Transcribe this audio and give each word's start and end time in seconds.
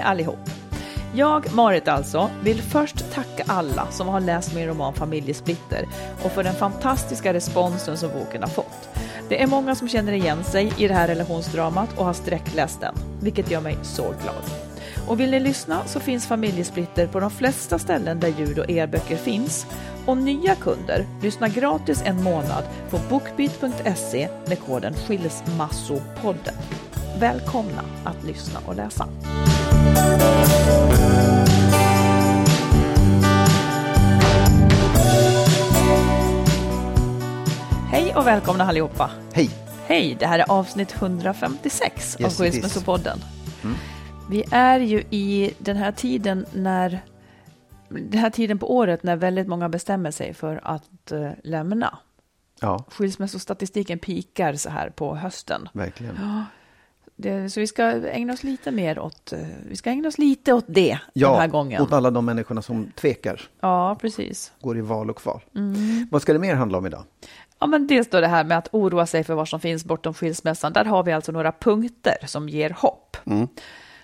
Hej 0.00 0.08
allihop! 0.08 0.50
Jag, 1.14 1.54
Marit 1.54 1.88
alltså, 1.88 2.30
vill 2.42 2.62
först 2.62 3.12
tacka 3.12 3.44
alla 3.46 3.86
som 3.90 4.08
har 4.08 4.20
läst 4.20 4.54
min 4.54 4.66
roman 4.66 4.94
Familjesplitter 4.94 5.84
och 6.24 6.32
för 6.32 6.44
den 6.44 6.54
fantastiska 6.54 7.32
responsen 7.32 7.96
som 7.96 8.10
boken 8.10 8.42
har 8.42 8.48
fått. 8.48 8.88
Det 9.28 9.42
är 9.42 9.46
många 9.46 9.74
som 9.74 9.88
känner 9.88 10.12
igen 10.12 10.44
sig 10.44 10.72
i 10.78 10.88
det 10.88 10.94
här 10.94 11.08
relationsdramat 11.08 11.98
och 11.98 12.04
har 12.04 12.12
sträckläst 12.12 12.80
den, 12.80 12.94
vilket 13.22 13.50
gör 13.50 13.60
mig 13.60 13.78
så 13.82 14.02
glad. 14.02 14.69
Och 15.10 15.20
vill 15.20 15.30
ni 15.30 15.40
lyssna 15.40 15.86
så 15.86 16.00
finns 16.00 16.26
Familjesplitter 16.26 17.06
på 17.06 17.20
de 17.20 17.30
flesta 17.30 17.78
ställen 17.78 18.20
där 18.20 18.28
ljud 18.28 18.58
och 18.58 18.70
e-böcker 18.70 19.16
finns. 19.16 19.66
Och 20.06 20.16
nya 20.16 20.54
kunder 20.54 21.06
lyssnar 21.22 21.48
gratis 21.48 22.02
en 22.04 22.22
månad 22.22 22.64
på 22.90 23.00
bookbeat.se 23.08 24.28
med 24.46 24.60
koden 24.60 24.94
Skilsmassopodden. 24.94 26.54
Välkomna 27.18 27.82
att 28.04 28.24
lyssna 28.24 28.60
och 28.66 28.74
läsa. 28.76 29.08
Hej 37.90 38.14
och 38.14 38.26
välkomna 38.26 38.64
allihopa. 38.64 39.10
Hej! 39.32 39.50
Hej, 39.86 40.16
det 40.20 40.26
här 40.26 40.38
är 40.38 40.50
avsnitt 40.50 40.94
156 40.94 42.16
av 42.16 42.20
Yes, 42.20 42.32
is. 42.32 42.38
Skilsmässopodden. 42.38 43.18
Mm. 43.62 43.76
Vi 44.30 44.44
är 44.50 44.80
ju 44.80 45.02
i 45.10 45.54
den 45.58 45.76
här 45.76 45.92
tiden 45.92 46.46
när 46.54 47.00
den 47.88 48.18
här 48.20 48.30
tiden 48.30 48.58
på 48.58 48.76
året 48.76 49.02
när 49.02 49.16
väldigt 49.16 49.46
många 49.48 49.68
bestämmer 49.68 50.10
sig 50.10 50.34
för 50.34 50.60
att 50.62 51.12
eh, 51.12 51.30
lämna. 51.44 51.98
Ja, 52.60 52.84
Skilsmässostatistiken 52.88 53.98
pikar 53.98 54.54
så 54.54 54.70
här 54.70 54.90
på 54.90 55.14
hösten. 55.16 55.68
verkligen. 55.72 56.18
Det, 57.16 57.50
så 57.50 57.60
vi 57.60 57.66
ska 57.66 57.84
ägna 58.08 58.32
oss 58.32 58.42
lite 58.42 58.70
mer 58.70 58.98
åt, 58.98 59.32
eh, 59.32 59.38
vi 59.68 59.76
ska 59.76 59.90
ägna 59.90 60.08
oss 60.08 60.18
lite 60.18 60.52
åt 60.52 60.64
det 60.68 60.98
Ja, 61.12 61.30
den 61.30 61.40
här 61.40 61.48
gången. 61.48 61.82
åt 61.82 61.92
alla 61.92 62.10
de 62.10 62.24
människorna 62.24 62.62
som 62.62 62.92
tvekar, 62.96 63.40
Ja, 63.60 63.96
precis. 64.00 64.52
går 64.60 64.78
i 64.78 64.80
val 64.80 65.10
och 65.10 65.16
kval. 65.16 65.40
Mm. 65.56 66.08
Vad 66.10 66.22
ska 66.22 66.32
det 66.32 66.38
mer 66.38 66.54
handla 66.54 66.78
om 66.78 66.86
idag? 66.86 67.04
Ja, 67.58 67.66
men 67.66 67.86
dels 67.86 68.10
då 68.10 68.20
det 68.20 68.26
här 68.28 68.44
med 68.44 68.58
att 68.58 68.68
oroa 68.72 69.06
sig 69.06 69.24
för 69.24 69.34
vad 69.34 69.48
som 69.48 69.60
finns 69.60 69.84
bortom 69.84 70.14
skilsmässan. 70.14 70.72
Där 70.72 70.84
har 70.84 71.02
vi 71.02 71.12
alltså 71.12 71.32
några 71.32 71.52
punkter 71.52 72.16
som 72.26 72.48
ger 72.48 72.70
hopp. 72.70 73.16
Mm. 73.26 73.48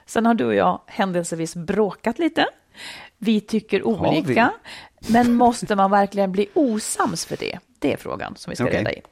Sen 0.07 0.27
har 0.27 0.35
du 0.35 0.45
och 0.45 0.55
jag 0.55 0.81
händelsevis 0.87 1.57
bråkat 1.57 2.19
lite. 2.19 2.47
Vi 3.19 3.41
tycker 3.41 3.83
olika. 3.87 4.53
Men 5.09 5.35
måste 5.35 5.77
man 5.77 5.91
verkligen 5.91 6.33
bli 6.33 6.49
osams 6.55 7.27
för 7.27 7.37
det? 7.37 7.59
Det 7.79 7.93
är 7.93 7.97
frågan 7.97 8.37
som 8.37 8.51
vi 8.51 8.57
ska 8.57 8.65
Okej. 8.65 8.79
reda 8.79 8.93
i. 8.93 9.03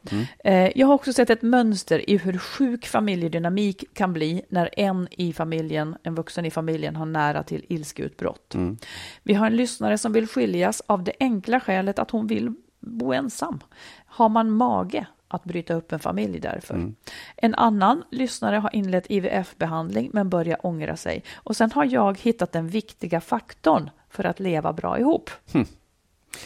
Eh, 0.44 0.72
Jag 0.78 0.87
har 0.87 0.94
också 0.94 1.12
sett 1.12 1.31
ett 1.31 1.43
mönster 1.43 2.10
i 2.10 2.16
hur 2.16 2.38
sjuk 2.38 2.87
familjedynamik 2.87 3.84
kan 3.94 4.12
bli 4.12 4.43
när 4.49 4.71
en 4.81 5.09
i 5.10 5.32
familjen, 5.32 5.97
en 6.03 6.15
vuxen 6.15 6.44
i 6.44 6.50
familjen 6.50 6.97
har 6.97 7.06
nära 7.06 7.43
till 7.43 7.65
ilskeutbrott. 7.69 8.55
Vi 9.22 9.34
har 9.34 9.47
en 9.47 9.56
lyssnare 9.56 9.99
som 9.99 10.12
vill 10.12 10.26
skiljas 10.28 10.82
av 10.87 11.05
det 11.05 11.12
enkla 11.21 11.61
skälet 11.61 11.99
att 11.99 12.11
hon 12.11 12.26
vill 12.26 12.55
bo 12.81 13.12
ensam. 13.12 13.61
Har 14.06 14.28
man 14.28 14.50
mage 14.50 15.06
att 15.34 15.45
bryta 15.45 15.75
upp 15.75 15.93
en 15.93 15.99
familj 15.99 16.41
därför? 16.41 16.93
En 17.37 17.55
annan 17.55 18.05
lyssnare 18.11 18.56
har 18.56 18.75
inlett 18.75 19.11
IVF-behandling 19.11 20.11
men 20.12 20.28
börjar 20.28 20.67
ångra 20.67 20.97
sig. 20.97 21.22
Och 21.34 21.56
sen 21.56 21.72
har 21.72 21.84
jag 21.84 22.19
hittat 22.21 22.53
den 22.53 22.69
viktiga 22.69 23.21
faktorn 23.21 23.91
för 24.11 24.25
att 24.25 24.41
leva 24.41 24.73
bra 24.73 24.99
ihop. 24.99 25.31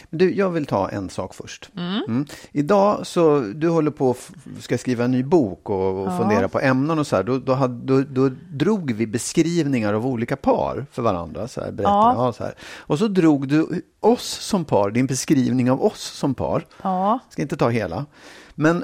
Du, 0.09 0.35
jag 0.35 0.49
vill 0.49 0.65
ta 0.65 0.89
en 0.89 1.09
sak 1.09 1.33
först. 1.33 1.69
Mm. 1.77 2.25
Idag 2.51 3.07
så, 3.07 3.39
du 3.39 3.69
håller 3.69 3.91
på 3.91 4.15
ska 4.59 4.77
skriva 4.77 5.03
en 5.03 5.11
ny 5.11 5.23
bok 5.23 5.69
och, 5.69 6.07
och 6.07 6.17
fundera 6.17 6.47
på 6.49 6.59
ämnen 6.59 6.99
och 6.99 7.07
så 7.07 7.15
här. 7.15 7.23
Då, 7.23 7.37
då, 7.37 7.53
hade, 7.53 7.85
då, 7.85 8.03
då 8.09 8.35
drog 8.51 8.91
vi 8.91 9.07
beskrivningar 9.07 9.93
av 9.93 10.07
olika 10.07 10.35
par 10.35 10.85
för 10.91 11.01
varandra. 11.01 11.47
Så 11.47 11.61
här, 11.61 11.75
Ja. 11.77 12.13
ja. 12.17 12.33
så 12.33 12.43
här. 12.43 12.53
Och 12.77 12.99
så 12.99 13.07
drog 13.07 13.47
du 13.47 13.81
oss 13.99 14.27
som 14.27 14.65
par, 14.65 14.91
din 14.91 15.05
beskrivning 15.05 15.71
av 15.71 15.83
oss 15.83 16.01
som 16.01 16.33
par. 16.33 16.65
Ja, 16.81 17.19
ska 17.29 17.41
inte 17.41 17.57
ta 17.57 17.69
hela. 17.69 18.05
Men 18.55 18.83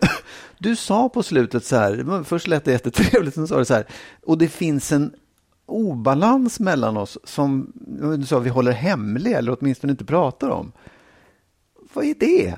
du 0.58 0.76
sa 0.76 1.08
på 1.08 1.22
slutet 1.22 1.64
så 1.64 1.76
här, 1.76 2.24
först 2.24 2.48
lät 2.48 2.64
det 2.64 2.72
jättetrevligt, 2.72 3.34
sen 3.34 3.48
sa 3.48 3.58
du 3.58 3.64
så 3.64 3.74
här, 3.74 3.86
och 4.26 4.38
det 4.38 4.48
finns 4.48 4.92
en 4.92 5.12
obalans 5.70 6.60
mellan 6.60 6.96
oss 6.96 7.18
som 7.24 7.72
du 8.18 8.26
sa, 8.26 8.38
vi 8.38 8.50
håller 8.50 8.72
hemlig 8.72 9.32
eller 9.32 9.56
åtminstone 9.60 9.90
inte 9.90 10.04
pratar 10.04 10.48
om. 10.48 10.72
Vad 11.92 12.04
är 12.04 12.14
det? 12.14 12.54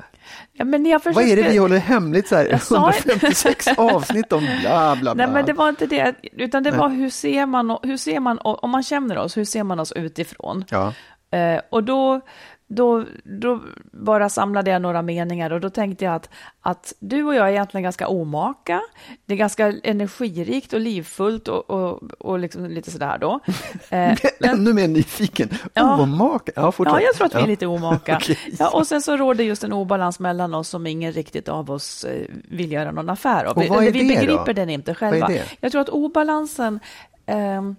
ja 0.53 0.65
försökte... 0.99 1.11
Vad 1.11 1.25
är 1.25 1.37
det 1.37 1.43
vi 1.51 1.57
håller 1.57 1.79
hemligt 1.79 2.29
så 2.29 2.37
här, 2.37 2.45
Jag 2.51 2.63
sa- 2.63 2.91
156 2.91 3.67
avsnitt 3.77 4.33
om 4.33 4.45
bla 4.61 4.97
bla 4.97 5.15
bla. 5.15 5.27
Nej, 5.27 5.35
men 5.35 5.47
det 5.47 5.53
var 5.53 5.69
inte 5.69 5.87
det, 5.87 6.15
utan 6.33 6.63
det 6.63 6.71
var 6.71 6.89
hur 6.89 7.11
ser 7.11 7.47
man, 7.47 7.79
hur 7.83 7.97
ser 7.97 8.21
man, 8.21 8.39
om 8.43 8.71
man 8.71 8.83
känner 8.83 9.19
oss, 9.19 9.37
hur 9.37 9.45
ser 9.45 9.63
man 9.63 9.81
oss 9.81 9.93
utifrån? 9.93 10.65
Ja, 10.69 10.93
Eh, 11.33 11.61
och 11.71 11.85
då, 11.85 12.21
då, 12.75 13.05
då 13.25 13.61
bara 13.93 14.29
samlade 14.29 14.71
jag 14.71 14.83
några 14.83 15.03
meningar 15.03 15.51
och 15.51 15.61
då 15.61 15.71
tänkte 15.71 16.05
jag 16.05 16.15
att, 16.15 16.31
att 16.61 16.93
du 16.99 17.25
och 17.25 17.35
jag 17.35 17.47
är 17.47 17.51
egentligen 17.51 17.83
ganska 17.83 18.09
omaka. 18.09 18.81
Det 19.27 19.35
är 19.35 19.39
ganska 19.39 19.73
energirikt 19.83 20.73
och 20.73 20.81
livfullt 20.81 21.49
och, 21.49 21.71
och, 21.71 22.03
och 22.19 22.39
liksom 22.39 22.67
lite 22.67 22.91
sådär 22.91 23.19
då. 23.19 23.41
Eh, 23.91 24.19
ännu 24.41 24.73
mer 24.73 24.89
nyfiken. 24.89 25.49
Ja. 25.75 26.03
Omaka. 26.03 26.53
Ja. 26.57 26.73
Ja, 26.79 27.01
jag 27.01 27.15
tror 27.15 27.27
att 27.27 27.35
vi 27.35 27.39
är 27.39 27.47
lite 27.47 27.67
omaka. 27.67 28.17
Okej. 28.23 28.39
ja, 28.59 28.71
och 28.71 28.87
sen 28.87 29.03
så 29.03 29.17
råder 29.17 29.45
just 29.45 29.65
en 29.65 29.73
obalans 29.73 30.19
mellan 30.19 30.55
oss 30.55 30.69
som 30.69 30.87
ingen 30.87 31.13
riktigt 31.13 31.49
av 31.49 31.71
oss 31.71 32.05
eh, 32.05 32.27
vill 32.49 32.73
göra 32.73 32.93
någon 32.93 33.11
affär 33.11 33.45
av. 33.45 33.57
Och 33.59 33.65
vad 33.69 33.85
är 33.85 33.91
vi 33.91 34.09
det 34.09 34.15
då? 34.15 34.21
begriper 34.21 34.55
den 34.55 34.71
inte 34.71 34.95
själva. 34.95 35.31
Jag 35.61 35.73
tror 35.73 35.81
att 35.81 35.89
obalansen, 35.89 36.81
ehm, 37.27 37.77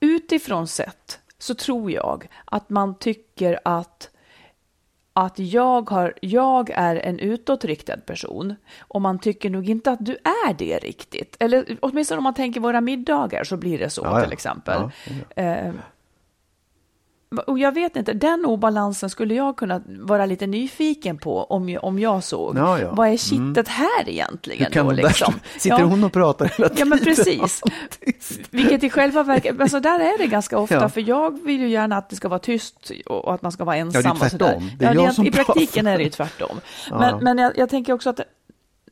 utifrån 0.00 0.68
sett, 0.68 1.20
så 1.42 1.54
tror 1.54 1.90
jag 1.90 2.28
att 2.44 2.70
man 2.70 2.98
tycker 2.98 3.60
att 3.64 4.08
att 5.14 5.38
jag, 5.38 5.90
har, 5.90 6.14
jag 6.20 6.70
är 6.70 6.96
en 6.96 7.18
utåtriktad 7.18 7.96
person 7.96 8.54
och 8.80 9.02
man 9.02 9.18
tycker 9.18 9.50
nog 9.50 9.68
inte 9.68 9.90
att 9.90 10.04
du 10.04 10.12
är 10.12 10.54
det 10.54 10.78
riktigt. 10.78 11.36
Eller 11.40 11.76
åtminstone 11.80 12.18
om 12.18 12.24
man 12.24 12.34
tänker 12.34 12.60
våra 12.60 12.80
middagar 12.80 13.44
så 13.44 13.56
blir 13.56 13.78
det 13.78 13.90
så 13.90 14.02
Ja, 14.04 14.18
ja. 14.18 14.24
till 14.24 14.32
exempel. 14.32 14.90
Ja, 15.36 15.42
Eh, 15.42 15.72
och 17.38 17.58
jag 17.58 17.72
vet 17.72 17.96
inte, 17.96 18.12
den 18.12 18.44
obalansen 18.46 19.10
skulle 19.10 19.34
jag 19.34 19.56
kunna 19.56 19.82
vara 19.86 20.26
lite 20.26 20.46
nyfiken 20.46 21.18
på 21.18 21.44
om 21.44 21.68
jag, 21.68 21.84
om 21.84 21.98
jag 21.98 22.24
såg. 22.24 22.58
Ja, 22.58 22.78
ja. 22.80 22.92
Vad 22.94 23.08
är 23.08 23.16
kittet 23.16 23.68
här 23.68 24.08
egentligen? 24.08 24.64
Hur 24.66 24.72
kan 24.72 24.86
då, 24.86 24.92
liksom? 24.92 25.34
där, 25.52 25.58
sitter 25.60 25.78
Ja. 25.78 25.84
hon 25.84 26.04
och 26.04 26.12
pratar 26.12 26.44
hela 26.44 26.68
Ja, 26.68 26.68
tiden? 26.68 26.88
men 26.88 26.98
precis. 27.04 27.60
Vilket 28.50 28.82
i 28.84 28.90
själva 28.90 29.22
verket, 29.22 29.60
alltså 29.60 29.80
där 29.80 30.00
är 30.00 30.18
det 30.18 30.26
ganska 30.26 30.58
ofta, 30.58 30.74
Ja. 30.74 30.88
för 30.88 31.00
jag 31.08 31.44
vill 31.44 31.60
ju 31.60 31.68
gärna 31.68 31.96
att 31.96 32.10
det 32.10 32.16
ska 32.16 32.28
vara 32.28 32.38
tyst 32.38 32.90
och 33.06 33.34
att 33.34 33.42
man 33.42 33.52
ska 33.52 33.64
vara 33.64 33.76
ensam. 33.76 34.02
Ja, 34.04 34.12
det 34.20 34.26
är 34.26 34.28
tvärtom. 34.30 34.70
Det 34.78 34.84
är 34.84 34.88
ja, 34.88 34.94
jag 34.94 35.04
rent- 35.10 35.12
som 35.14 35.26
I 35.26 35.30
praktiken 35.30 35.84
pratar. 35.84 35.90
är 35.94 35.98
det 35.98 36.04
ju 36.04 36.10
tvärtom. 36.10 36.60
Ja, 36.90 36.98
Men, 36.98 37.08
ja. 37.10 37.18
men 37.20 37.38
jag, 37.38 37.58
jag 37.58 37.68
tänker 37.68 37.92
också 37.92 38.10
att 38.10 38.20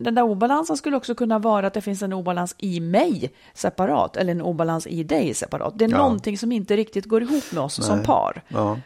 den 0.04 0.14
där 0.14 0.22
obalansen 0.22 0.76
skulle 0.76 0.96
också 0.96 1.14
kunna 1.14 1.38
vara 1.38 1.66
att 1.66 1.74
det 1.74 1.80
finns 1.80 2.02
en 2.02 2.12
obalans 2.12 2.54
i 2.58 2.80
mig 2.80 3.32
separat, 3.54 4.16
eller 4.16 4.32
en 4.32 4.42
obalans 4.42 4.86
i 4.86 5.02
dig 5.04 5.34
separat. 5.34 5.74
Det 5.78 5.84
är 5.84 5.88
Ja. 5.88 5.96
någonting 5.98 6.38
som 6.38 6.52
inte 6.52 6.76
riktigt 6.76 7.04
går 7.04 7.22
ihop 7.22 7.44
med 7.52 7.62
oss 7.62 7.86
som 7.86 7.96
Nej. 7.96 8.06
par. 8.06 8.42
Ja. 8.48 8.78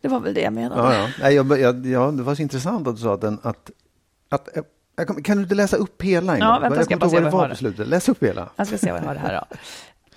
Det 0.00 0.08
var 0.08 0.20
väl 0.20 0.34
det 0.34 0.40
jag 0.40 0.52
menade. 0.52 0.82
Ja, 0.82 0.94
ja. 0.94 1.08
Nej, 1.20 1.34
jag, 1.34 1.58
jag, 1.60 1.86
ja, 1.86 2.10
det 2.10 2.22
var 2.22 2.34
så 2.34 2.42
intressant 2.42 2.88
att 2.88 2.96
du 2.96 3.02
sa 3.02 3.14
att, 3.14 3.20
den, 3.20 3.38
att, 3.42 3.70
att 4.28 4.48
jag 4.96 5.06
kan, 5.06 5.22
kan 5.22 5.36
du 5.36 5.42
inte 5.42 5.54
läsa 5.54 5.76
upp 5.76 6.02
hela? 6.02 6.34
en 6.34 6.40
Ja, 6.40 6.58
vänta, 6.58 6.76
jag 6.76 6.84
ska 6.84 6.92
jag 6.92 7.00
bara 7.00 7.10
se 7.10 7.20
vad 7.20 7.32
jag 7.32 7.38
har. 7.78 7.84
Läs 7.84 8.08
upp 8.08 8.22
hela. 8.22 8.48
Jag 8.56 8.66
ska 8.66 8.78
se 8.78 8.92
vad 8.92 9.00
jag 9.00 9.06
har 9.06 9.14
här 9.14 9.44
då. 9.50 9.56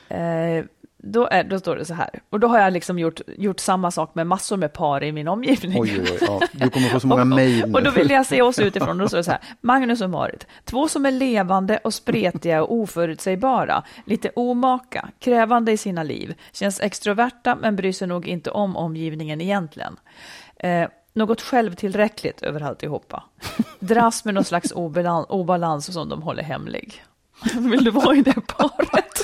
Eh, 0.10 0.66
då, 1.06 1.28
är, 1.28 1.44
då 1.44 1.60
står 1.60 1.76
det 1.76 1.86
så 1.86 1.94
här, 1.94 2.10
och 2.30 2.40
då 2.40 2.48
har 2.48 2.60
jag 2.60 2.74
liksom 2.74 3.00
gjort, 3.00 3.22
gjort 3.38 3.60
samma 3.60 3.92
sak 3.92 4.16
med 4.16 4.28
massor 4.28 4.58
med 4.58 4.74
par 4.74 5.04
i 5.04 5.12
min 5.12 5.28
omgivning. 5.28 5.82
Oj, 5.82 6.00
oj, 6.02 6.10
oj. 6.12 6.18
Ja, 6.22 6.42
du 6.52 6.70
kommer 6.70 6.88
få 6.90 7.00
så 7.00 7.08
många 7.12 7.22
Och- 7.22 7.28
mejl 7.28 7.66
nu. 7.68 7.74
Och 7.74 7.84
då 7.84 7.92
vill 7.92 8.10
jag 8.10 8.26
se 8.26 8.42
oss 8.42 8.60
utifrån. 8.70 8.98
Då 8.98 9.08
står 9.08 9.18
det 9.18 9.24
så 9.24 9.32
här, 9.32 9.40
Magnus 9.62 10.02
och 10.02 10.10
Marit, 10.10 10.48
två 10.64 10.88
som 10.88 11.06
är 11.06 11.12
levande 11.12 11.78
och 11.84 11.94
spretiga 11.94 12.64
och 12.64 12.74
oförutsägbara, 12.74 13.84
lite 14.06 14.30
omaka, 14.36 15.10
krävande 15.20 15.72
i 15.72 15.78
sina 15.78 16.04
liv, 16.04 16.34
känns 16.54 16.80
extroverta 16.80 17.56
men 17.56 17.76
bryr 17.76 17.92
sig 17.92 18.08
nog 18.08 18.28
inte 18.28 18.52
om 18.52 18.76
omgivningen 18.78 19.42
egentligen. 19.42 19.96
Eh, 20.60 20.88
något 21.14 21.42
självtillräckligt 21.42 22.42
över 22.44 22.62
alltihopa. 22.64 23.24
Dras 23.80 24.26
med 24.26 24.34
någon 24.34 24.44
slags 24.44 24.72
obalans, 24.72 25.26
obalans 25.30 25.94
som 25.94 26.10
de 26.10 26.22
håller 26.22 26.44
hemlig. 26.44 27.04
Vill 27.60 27.84
du 27.84 27.92
vara 27.92 28.16
i 28.16 28.22
det 28.22 28.42
paret? 28.48 29.22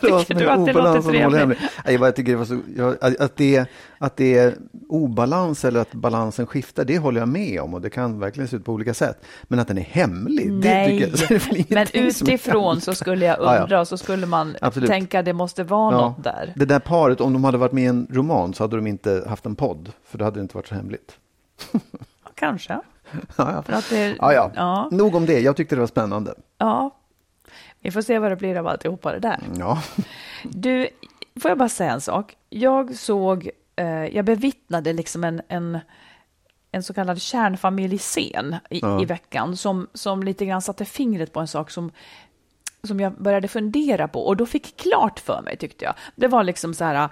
Tycker 0.00 0.34
du 0.34 0.48
att 0.50 0.66
det 0.66 0.72
låter 0.72 1.02
trevligt? 1.02 1.58
jag 1.86 2.00
bara 2.00 2.12
tycker 2.12 2.32
det 2.32 2.38
var 2.38 2.44
så, 2.44 3.22
att, 3.24 3.36
det, 3.36 3.66
att 3.98 4.16
det 4.16 4.38
är 4.38 4.54
obalans 4.88 5.64
eller 5.64 5.80
att 5.80 5.92
balansen 5.92 6.46
skiftar, 6.46 6.84
det 6.84 6.98
håller 6.98 7.20
jag 7.20 7.28
med 7.28 7.60
om 7.60 7.74
och 7.74 7.80
det 7.80 7.90
kan 7.90 8.20
verkligen 8.20 8.48
se 8.48 8.56
ut 8.56 8.64
på 8.64 8.72
olika 8.72 8.94
sätt. 8.94 9.24
Men 9.44 9.58
att 9.58 9.68
den 9.68 9.78
är 9.78 9.82
hemlig, 9.82 10.52
det 10.52 10.68
Nej, 10.70 11.00
tycker 11.12 11.32
jag, 11.34 11.40
det 11.68 11.70
men 11.74 11.86
utifrån 11.92 12.80
så 12.80 12.94
skulle 12.94 13.24
jag 13.24 13.38
Ja, 13.38 13.54
ja. 13.56 13.62
undra 13.62 13.80
och 13.80 13.88
så 13.88 13.96
skulle 13.98 14.26
man 14.26 14.56
Absolut. 14.60 14.88
tänka 14.90 15.22
det 15.22 15.32
måste 15.32 15.64
vara 15.64 15.94
Ja, 15.94 16.00
något 16.00 16.24
där. 16.24 16.52
Det 16.56 16.64
där 16.64 16.78
paret, 16.80 17.20
om 17.20 17.32
de 17.32 17.44
hade 17.44 17.58
varit 17.58 17.72
med 17.72 17.84
i 17.84 17.86
en 17.86 18.06
roman 18.10 18.54
så 18.54 18.64
hade 18.64 18.76
de 18.76 18.86
inte 18.86 19.24
haft 19.28 19.46
en 19.46 19.56
podd, 19.56 19.92
för 20.08 20.18
då 20.18 20.24
hade 20.24 20.38
det 20.38 20.42
inte 20.42 20.56
varit 20.56 20.66
så 20.68 20.74
hemligt. 20.74 21.12
Kanske. 22.34 22.72
Ja, 23.36 23.52
ja. 23.52 23.62
För 23.62 23.72
att 23.72 23.90
det, 23.90 24.16
Ja, 24.18 24.32
ja. 24.32 24.50
ja, 24.54 24.88
Nog 24.92 25.14
om 25.14 25.26
det, 25.26 25.40
jag 25.40 25.56
tyckte 25.56 25.74
det 25.74 25.80
var 25.80 25.86
spännande. 25.86 26.34
ja. 26.58 26.94
Vi 27.80 27.90
får 27.90 28.02
se 28.02 28.18
vad 28.18 28.30
det 28.32 28.36
blir 28.36 28.56
av 28.56 28.66
alltihopa 28.66 29.12
det 29.12 29.18
där. 29.18 29.38
Ja, 29.58 29.82
Du, 30.44 30.88
får 31.42 31.50
jag 31.50 31.58
bara 31.58 31.68
säga 31.68 31.92
en 31.92 32.00
sak? 32.00 32.36
Jag 32.50 32.94
såg, 32.94 33.50
eh, 33.76 33.86
jag 34.06 34.24
bevittnade 34.24 34.92
liksom 34.92 35.24
en, 35.24 35.42
en, 35.48 35.78
en 36.72 36.82
så 36.82 36.94
kallad 36.94 37.20
kärnfamiljscen 37.22 38.56
i, 38.70 38.78
Ja. 38.80 39.02
i 39.02 39.04
veckan 39.04 39.56
som, 39.56 39.88
som 39.94 40.22
lite 40.22 40.46
grann 40.46 40.62
satte 40.62 40.84
fingret 40.84 41.32
på 41.32 41.40
en 41.40 41.48
sak 41.48 41.70
som 41.70 41.90
som 42.82 43.00
jag 43.00 43.12
började 43.12 43.48
fundera 43.48 44.08
på 44.08 44.26
och 44.26 44.36
då 44.36 44.46
fick 44.46 44.76
klart 44.76 45.20
för 45.20 45.42
mig 45.42 45.56
tyckte 45.56 45.84
jag. 45.84 45.94
Det 46.16 46.28
var 46.28 46.44
liksom 46.44 46.74
så 46.74 46.84
här, 46.84 47.02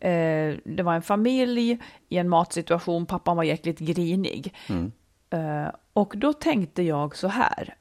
eh, 0.00 0.56
det 0.64 0.82
var 0.82 0.94
en 0.94 1.02
familj 1.02 1.78
i 2.08 2.16
en 2.18 2.28
matsituation, 2.28 3.06
pappan 3.06 3.36
var 3.36 3.44
jäkligt 3.44 3.78
grinig. 3.78 4.54
Eh, 5.30 5.66
och 5.92 6.12
då 6.16 6.32
tänkte 6.32 6.82
jag 6.82 7.16
så 7.16 7.28
här, 7.28 7.74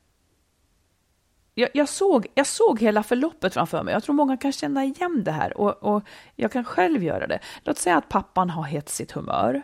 jag, 1.56 1.70
jag, 1.74 1.90
såg, 1.90 2.28
jag 2.34 2.48
såg 2.48 2.80
hela 2.80 3.04
förloppet 3.04 3.54
framför 3.54 3.84
mig. 3.84 3.94
Jag 3.94 4.04
tror 4.04 4.16
många 4.16 4.38
kan 4.38 4.52
känna 4.52 4.84
igen 4.86 5.24
det 5.24 5.32
här 5.32 5.58
och, 5.58 5.84
och 5.84 6.04
jag 6.36 6.52
kan 6.52 6.64
själv 6.66 7.04
göra 7.04 7.28
det. 7.28 7.40
Låt 7.64 7.78
säga 7.78 7.98
att 7.98 8.10
pappan 8.10 8.50
har 8.50 8.64
hetsigt 8.64 9.12
humör. 9.12 9.62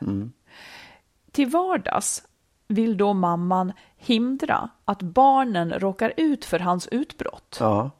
Till 1.31 1.47
vardags 1.47 2.23
vill 2.67 2.97
då 2.97 3.13
mamman 3.13 3.73
hindra 3.97 4.69
att 4.85 5.01
barnen 5.01 5.73
råkar 5.73 6.13
ut 6.17 6.45
för 6.45 6.59
hans 6.59 6.87
utbrott. 6.87 7.57
ja, 7.59 7.91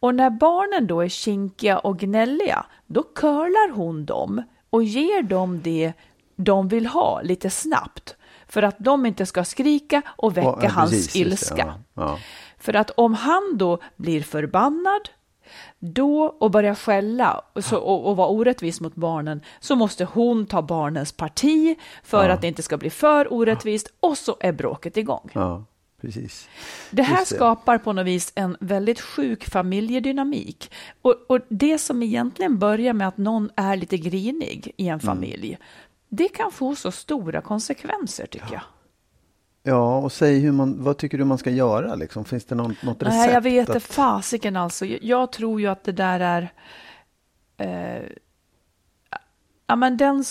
Och 0.00 0.14
när 0.14 0.30
barnen 0.30 0.86
då 0.86 1.00
är 1.00 1.08
kinkiga 1.08 1.78
och 1.78 1.98
gnälliga, 1.98 2.66
då 2.86 3.02
curlar 3.02 3.72
hon 3.72 4.04
dem 4.04 4.42
och 4.70 4.82
ger 4.84 5.22
dem 5.22 5.60
det 5.62 5.92
de 6.36 6.68
vill 6.68 6.86
ha 6.86 7.20
lite 7.22 7.50
snabbt. 7.50 8.16
För 8.48 8.62
att 8.62 8.76
de 8.78 9.06
inte 9.06 9.26
ska 9.26 9.44
skrika 9.44 10.02
och 10.06 10.36
väcka 10.36 10.58
ja, 10.62 10.68
hans 10.68 10.90
precis, 10.90 11.12
det, 11.12 11.18
ilska. 11.18 11.74
ja. 11.94 12.18
För 12.64 12.76
att 12.76 12.90
om 12.90 13.14
han 13.14 13.56
då 13.58 13.78
blir 13.96 14.22
förbannad 14.22 15.08
då 15.78 16.22
och 16.22 16.50
börjar 16.50 16.74
skälla 16.74 17.44
och, 17.52 17.64
så, 17.64 17.76
och, 17.78 18.06
och 18.10 18.16
vara 18.16 18.28
orättvis 18.28 18.80
mot 18.80 18.94
barnen 18.94 19.40
så 19.60 19.76
måste 19.76 20.04
hon 20.04 20.46
ta 20.46 20.62
barnens 20.62 21.12
parti 21.12 21.76
för 22.02 22.28
att 22.28 22.40
det 22.40 22.48
inte 22.48 22.62
ska 22.62 22.76
bli 22.76 22.90
för 22.90 23.32
orättvist 23.32 23.92
och 24.00 24.18
så 24.18 24.36
är 24.40 24.52
bråket 24.52 24.96
igång. 24.96 25.30
ja, 25.32 25.64
precis. 26.00 26.48
Det 26.90 27.02
här 27.02 27.18
det. 27.18 27.34
skapar 27.36 27.78
på 27.78 27.92
något 27.92 28.06
vis 28.06 28.32
en 28.34 28.56
väldigt 28.60 29.00
sjuk 29.00 29.44
familjedynamik. 29.44 30.70
Och, 31.02 31.14
och 31.28 31.38
det 31.48 31.78
som 31.78 32.02
egentligen 32.02 32.58
börjar 32.58 32.92
med 32.92 33.08
att 33.08 33.16
någon 33.16 33.50
är 33.56 33.76
lite 33.76 33.96
grinig 33.96 34.72
i 34.76 34.82
Mm. 34.82 34.94
en 34.94 35.00
familj, 35.00 35.58
det 36.08 36.28
kan 36.28 36.52
få 36.52 36.76
så 36.76 36.90
stora 36.92 37.40
konsekvenser 37.40 38.26
tycker 38.26 38.52
jag. 38.52 38.62
Ja, 39.66 39.98
och 39.98 40.12
säg 40.12 40.38
hur 40.38 40.52
man, 40.52 40.82
vad 40.84 40.96
tycker 40.98 41.18
du 41.18 41.24
man 41.24 41.38
ska 41.38 41.50
göra 41.50 41.94
liksom? 41.94 42.24
Finns 42.24 42.44
det 42.44 42.54
någon, 42.54 42.76
något 42.82 43.02
recept? 43.02 43.16
Nej, 43.16 43.30
jag 43.32 43.40
vet 43.40 43.66
det 43.66 43.76
att- 43.76 43.82
fasiken 43.82 44.56
alltså. 44.56 44.86
Jag, 44.86 45.02
jag 45.02 45.32
tror 45.32 45.60
ju 45.60 45.66
att 45.66 45.84
det 45.84 45.92
där 45.92 46.20
är... 46.20 46.52
Eh, 47.56 48.02
ja, 49.66 49.76
men 49.76 49.96
den, 49.96 50.24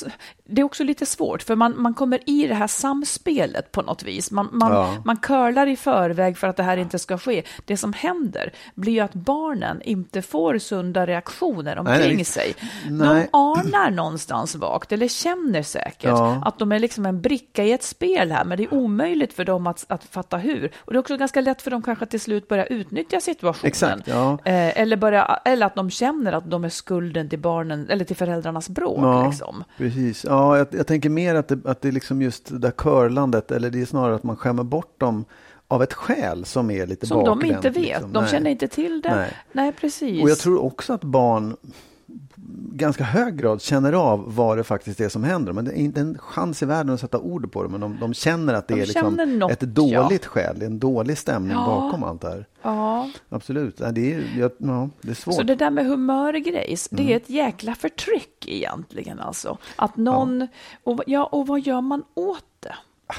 det 0.45 0.62
är 0.62 0.65
också 0.65 0.83
lite 0.83 1.06
svårt, 1.06 1.44
för 1.44 1.56
man, 1.56 1.81
man 1.81 1.94
kommer 1.94 2.30
i 2.30 2.47
det 2.47 2.56
här 2.56 2.68
samspelet 2.68 3.71
på 3.71 3.81
något 3.81 4.03
vis. 4.03 4.31
Man, 4.31 4.50
man, 4.51 4.71
Ja. 4.71 4.97
man 5.06 5.18
curlar 5.18 5.68
i 5.68 5.75
förväg 5.75 6.38
för 6.38 6.47
att 6.47 6.57
det 6.57 6.63
här 6.63 6.77
inte 6.77 7.00
ska 7.00 7.18
ske. 7.18 7.44
Det 7.65 7.77
som 7.77 7.94
händer 7.94 8.53
blir 8.75 8.94
ju 8.94 9.00
att 9.00 9.13
barnen 9.13 9.81
inte 9.81 10.21
får 10.21 10.57
sunda 10.57 11.06
reaktioner 11.07 11.77
omkring 11.80 12.15
nej. 12.15 12.25
sig. 12.25 12.56
Nej. 12.89 13.30
De 13.31 13.38
anar 13.38 13.91
någonstans 13.91 14.56
vagt, 14.56 14.91
eller 14.91 15.07
känner 15.07 15.63
säkert, 15.63 16.03
Ja. 16.03 16.41
att 16.45 16.59
de 16.59 16.71
är 16.71 16.79
liksom 16.79 17.06
en 17.06 17.21
bricka 17.21 17.63
i 17.63 17.71
ett 17.71 17.83
spel 17.83 18.31
här, 18.31 18.45
men 18.45 18.57
det 18.57 18.63
är 18.63 18.74
omöjligt 18.74 19.33
för 19.33 19.45
dem 19.45 19.67
att, 19.67 19.86
att 19.89 20.03
fatta 20.03 20.38
hur. 20.38 20.72
Och 20.77 20.93
det 20.93 20.98
är 20.98 21.00
också 21.00 21.17
ganska 21.17 21.41
lätt 21.41 21.62
för 21.62 21.72
dem 21.72 21.81
kanske 21.81 22.03
att 22.03 22.10
till 22.12 22.22
slut 22.22 22.48
börja 22.48 22.65
utnyttja 22.65 23.19
situationen. 23.19 23.67
Exakt, 23.67 24.08
ja. 24.08 24.31
Eh, 24.46 24.81
eller, 24.81 24.98
börja, 24.98 25.39
eller 25.46 25.65
att 25.65 25.75
de 25.75 25.89
känner 25.89 26.31
att 26.34 26.51
de 26.51 26.63
är 26.63 26.69
skulden 26.69 27.29
till 27.29 27.39
barnen, 27.39 27.89
eller 27.89 28.05
till 28.05 28.15
föräldrarnas 28.15 28.69
bråk. 28.69 29.23
Ja, 29.24 29.30
Liksom. 29.30 29.63
precis. 29.77 30.24
Ja, 30.30 30.58
jag, 30.58 30.68
jag 30.72 30.88
tänker 30.88 31.10
mer 31.10 31.36
att 31.36 31.48
det, 31.48 31.60
att 31.65 31.82
det 31.82 31.88
är 31.88 31.92
liksom 31.92 32.22
just 32.22 32.46
det 32.50 32.58
där 32.58 32.72
curlandet, 32.72 33.51
eller 33.51 33.70
det 33.70 33.82
är 33.82 33.86
snarare 33.86 34.15
att 34.15 34.24
man 34.24 34.36
skämmer 34.36 34.63
bort 34.63 35.00
dem 35.00 35.25
av 35.68 35.84
ett 35.84 35.94
skäl 35.94 36.46
som 36.46 36.72
är 36.72 36.88
lite 36.88 37.08
Som 37.08 37.18
de 37.24 37.25
bakvänt, 37.39 37.53
inte 37.65 37.70
vet. 37.70 37.75
liksom. 37.88 38.13
De 38.13 38.22
Nej. 38.24 38.32
känner 38.32 38.51
inte 38.51 38.68
till 38.68 39.01
det. 39.01 39.15
Nej. 39.15 39.34
Nej, 39.51 39.72
precis. 39.72 40.24
Och 40.24 40.30
jag 40.30 40.38
tror 40.38 40.63
också 40.63 40.94
att 40.94 41.03
barn 41.03 41.56
ganska 42.75 43.03
hög 43.03 43.38
grad 43.38 43.62
känner 43.62 43.93
av 43.93 44.35
vad 44.35 44.57
det 44.57 44.63
faktiskt 44.63 45.00
är 45.01 45.09
som 45.09 45.23
händer. 45.23 45.53
Men 45.53 45.65
det 45.65 45.71
är 45.71 45.75
inte 45.75 46.01
en 46.01 46.17
chans 46.19 46.63
i 46.63 46.65
världen 46.65 46.93
att 46.93 47.00
sätta 47.00 47.19
ord 47.19 47.51
på 47.51 47.63
det. 47.63 47.69
Men 47.69 47.81
de, 47.81 47.97
de 48.00 48.13
känner 48.13 48.53
att 48.53 48.67
det 48.67 48.73
De 48.75 48.81
är 48.81 48.85
liksom 48.85 49.13
något, 49.39 49.51
ett 49.51 49.59
dåligt 49.59 50.25
skäl, 50.25 50.59
det 50.59 50.65
är 50.65 50.69
en 50.69 50.79
dålig 50.79 51.17
stämning 51.17 51.51
Ja. 51.57 51.65
bakom 51.65 52.03
allt 52.03 52.21
det 52.21 52.29
här. 52.29 52.45
Ja. 52.62 53.09
Absolut, 53.29 53.79
ja, 53.79 53.91
det 53.91 54.13
är, 54.13 54.23
ja, 54.38 54.50
ja, 54.57 54.89
det 55.01 55.09
är 55.09 55.15
svårt. 55.15 55.35
Så 55.35 55.43
det 55.43 55.55
där 55.55 55.69
med 55.71 55.85
humörgrejs, 55.85 56.88
det 56.91 57.01
Mm. 57.01 57.13
är 57.13 57.17
ett 57.17 57.29
jäkla 57.29 57.75
förtryck 57.75 58.47
egentligen 58.47 59.19
alltså. 59.19 59.57
Att 59.75 59.97
någon, 59.97 60.47
och, 60.83 61.03
ja, 61.07 61.23
och 61.25 61.47
vad 61.47 61.59
gör 61.62 61.81
man 61.81 62.03
åt 62.13 62.43
det? 62.59 62.75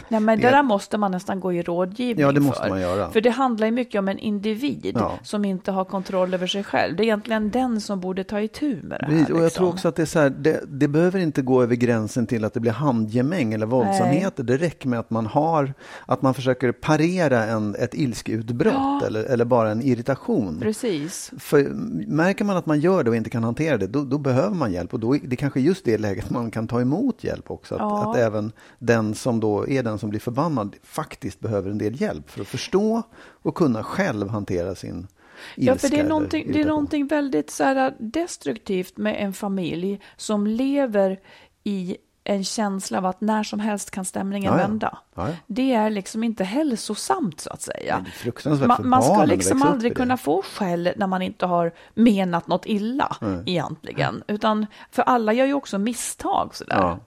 Nej, 0.09 0.21
men 0.21 0.41
det 0.41 0.51
där 0.51 0.63
måste 0.63 0.99
man 0.99 1.11
nästan 1.11 1.41
gå 1.41 1.53
i 1.53 1.63
rådgivning 1.63 2.23
Ja, 2.27 2.33
det 2.33 2.41
måste 2.41 2.63
för. 2.63 2.69
man 2.69 2.81
göra. 2.81 3.11
För 3.11 3.21
det 3.21 3.31
handlar 3.31 3.67
ju 3.67 3.71
mycket 3.73 3.99
om 3.99 4.09
en 4.09 4.19
individ 4.19 4.93
Ja. 4.95 5.13
som 5.23 5.45
inte 5.45 5.73
har 5.73 5.85
kontroll 5.85 6.35
över 6.35 6.47
sig 6.47 6.65
själv. 6.65 6.97
Det 6.97 7.03
är 7.03 7.05
egentligen 7.05 7.51
den 7.51 7.81
som 7.81 8.01
borde 8.01 8.25
ta 8.25 8.41
itu 8.41 8.77
med 8.83 9.01
det 9.01 9.05
här. 9.07 9.13
Precis, 9.13 9.31
och 9.31 9.37
jag 9.39 9.45
liksom. 9.45 9.59
tror 9.61 9.69
också 9.73 9.89
att 9.89 9.97
det 9.97 10.03
är 10.03 10.07
så 10.07 10.19
här, 10.19 10.31
det, 10.31 10.61
det 10.69 10.89
behöver 10.89 11.21
inte 11.21 11.43
gå 11.43 11.63
över 11.63 11.75
gränsen 11.75 12.27
till 12.27 12.45
att 12.45 12.55
det 12.55 12.61
blir 12.61 12.73
handgemäng 12.73 13.53
eller 13.53 13.67
våldsamheter. 13.67 14.43
Det 14.43 14.57
räcker 14.57 14.89
med 14.89 14.99
att 14.99 15.11
man 15.11 15.27
har, 15.27 15.75
att 16.07 16.23
man 16.23 16.35
försöker 16.35 16.73
parera 16.73 17.45
en, 17.45 17.75
ett 17.75 17.95
ilskeutbrott 17.95 18.75
Ja. 18.75 19.03
eller, 19.07 19.25
eller 19.25 19.45
bara 19.45 19.71
en 19.71 19.83
irritation. 19.83 20.59
Precis. 20.61 21.31
För 21.39 21.63
märker 22.07 22.45
man 22.45 22.57
att 22.57 22.67
man 22.67 22.81
gör 22.81 23.05
det 23.05 23.11
och 23.11 23.17
inte 23.17 23.31
kan 23.31 23.45
hantera 23.45 23.77
det, 23.79 23.87
då, 23.87 24.05
då 24.05 24.19
behöver 24.19 24.55
man 24.55 24.73
hjälp. 24.73 24.95
Och 24.95 25.01
då 25.01 25.15
är 25.17 25.21
det 25.25 25.37
kanske 25.37 25.61
just 25.61 25.85
det 25.85 25.99
läget 25.99 26.31
man 26.31 26.51
kan 26.51 26.69
ta 26.69 26.81
emot 26.81 27.25
hjälp 27.25 27.51
också. 27.51 27.75
Att, 27.75 27.81
Ja. 27.81 28.11
att 28.11 28.17
även 28.17 28.53
den 28.79 29.15
som 29.15 29.41
då 29.41 29.69
är 29.69 29.83
den 29.85 29.99
som 29.99 30.11
blir 30.11 30.21
förbannad 30.21 30.77
faktiskt 30.83 31.41
behöver 31.41 31.71
en 31.71 31.79
del 31.79 32.01
hjälp 32.01 32.31
för 32.31 32.41
att 32.41 32.49
förstå 32.49 33.03
och 33.43 33.55
kunna 33.55 33.85
själv 33.85 34.29
hantera 34.29 34.75
sin 34.75 35.07
Ja, 35.55 35.77
för 35.77 35.89
det 35.89 36.01
är, 36.01 36.05
någonting, 36.05 36.53
det 36.53 36.61
är 36.61 36.65
någonting 36.65 37.07
väldigt 37.07 37.51
så 37.51 37.65
här, 37.65 37.95
destruktivt 37.99 38.97
med 38.97 39.17
en 39.19 39.33
familj 39.33 40.01
som 40.17 40.47
lever 40.47 41.21
i 41.65 41.97
en 42.25 42.45
känsla 42.45 42.99
av 42.99 43.07
att 43.07 43.21
när 43.21 43.43
som 43.43 43.61
helst 43.61 43.91
kan 43.91 44.05
stämningen 44.05 44.53
Ja, 44.53 44.61
ja. 44.61 44.67
vända. 44.67 44.99
Ja. 45.15 45.29
Det 45.47 45.73
är 45.73 45.91
liksom 45.91 46.25
inte 46.25 46.45
hälsosamt 46.45 47.41
så 47.41 47.51
att 47.51 47.63
säga. 47.63 48.05
Man, 48.45 48.89
man 48.89 49.03
ska 49.03 49.25
liksom 49.25 49.63
aldrig 49.63 49.93
det. 49.93 49.97
kunna 49.97 50.17
få 50.17 50.43
skäll 50.43 50.93
när 50.97 51.07
man 51.07 51.23
inte 51.23 51.47
har 51.47 51.73
menat 51.95 52.47
något 52.47 52.67
illa 52.67 53.17
egentligen. 53.47 54.23
Utan, 54.29 54.67
för 54.91 55.03
alla 55.03 55.33
gör 55.33 55.47
ju 55.47 55.55
också 55.55 55.79
misstag 55.79 56.55
sådär. 56.55 56.77
Ja. 56.77 56.99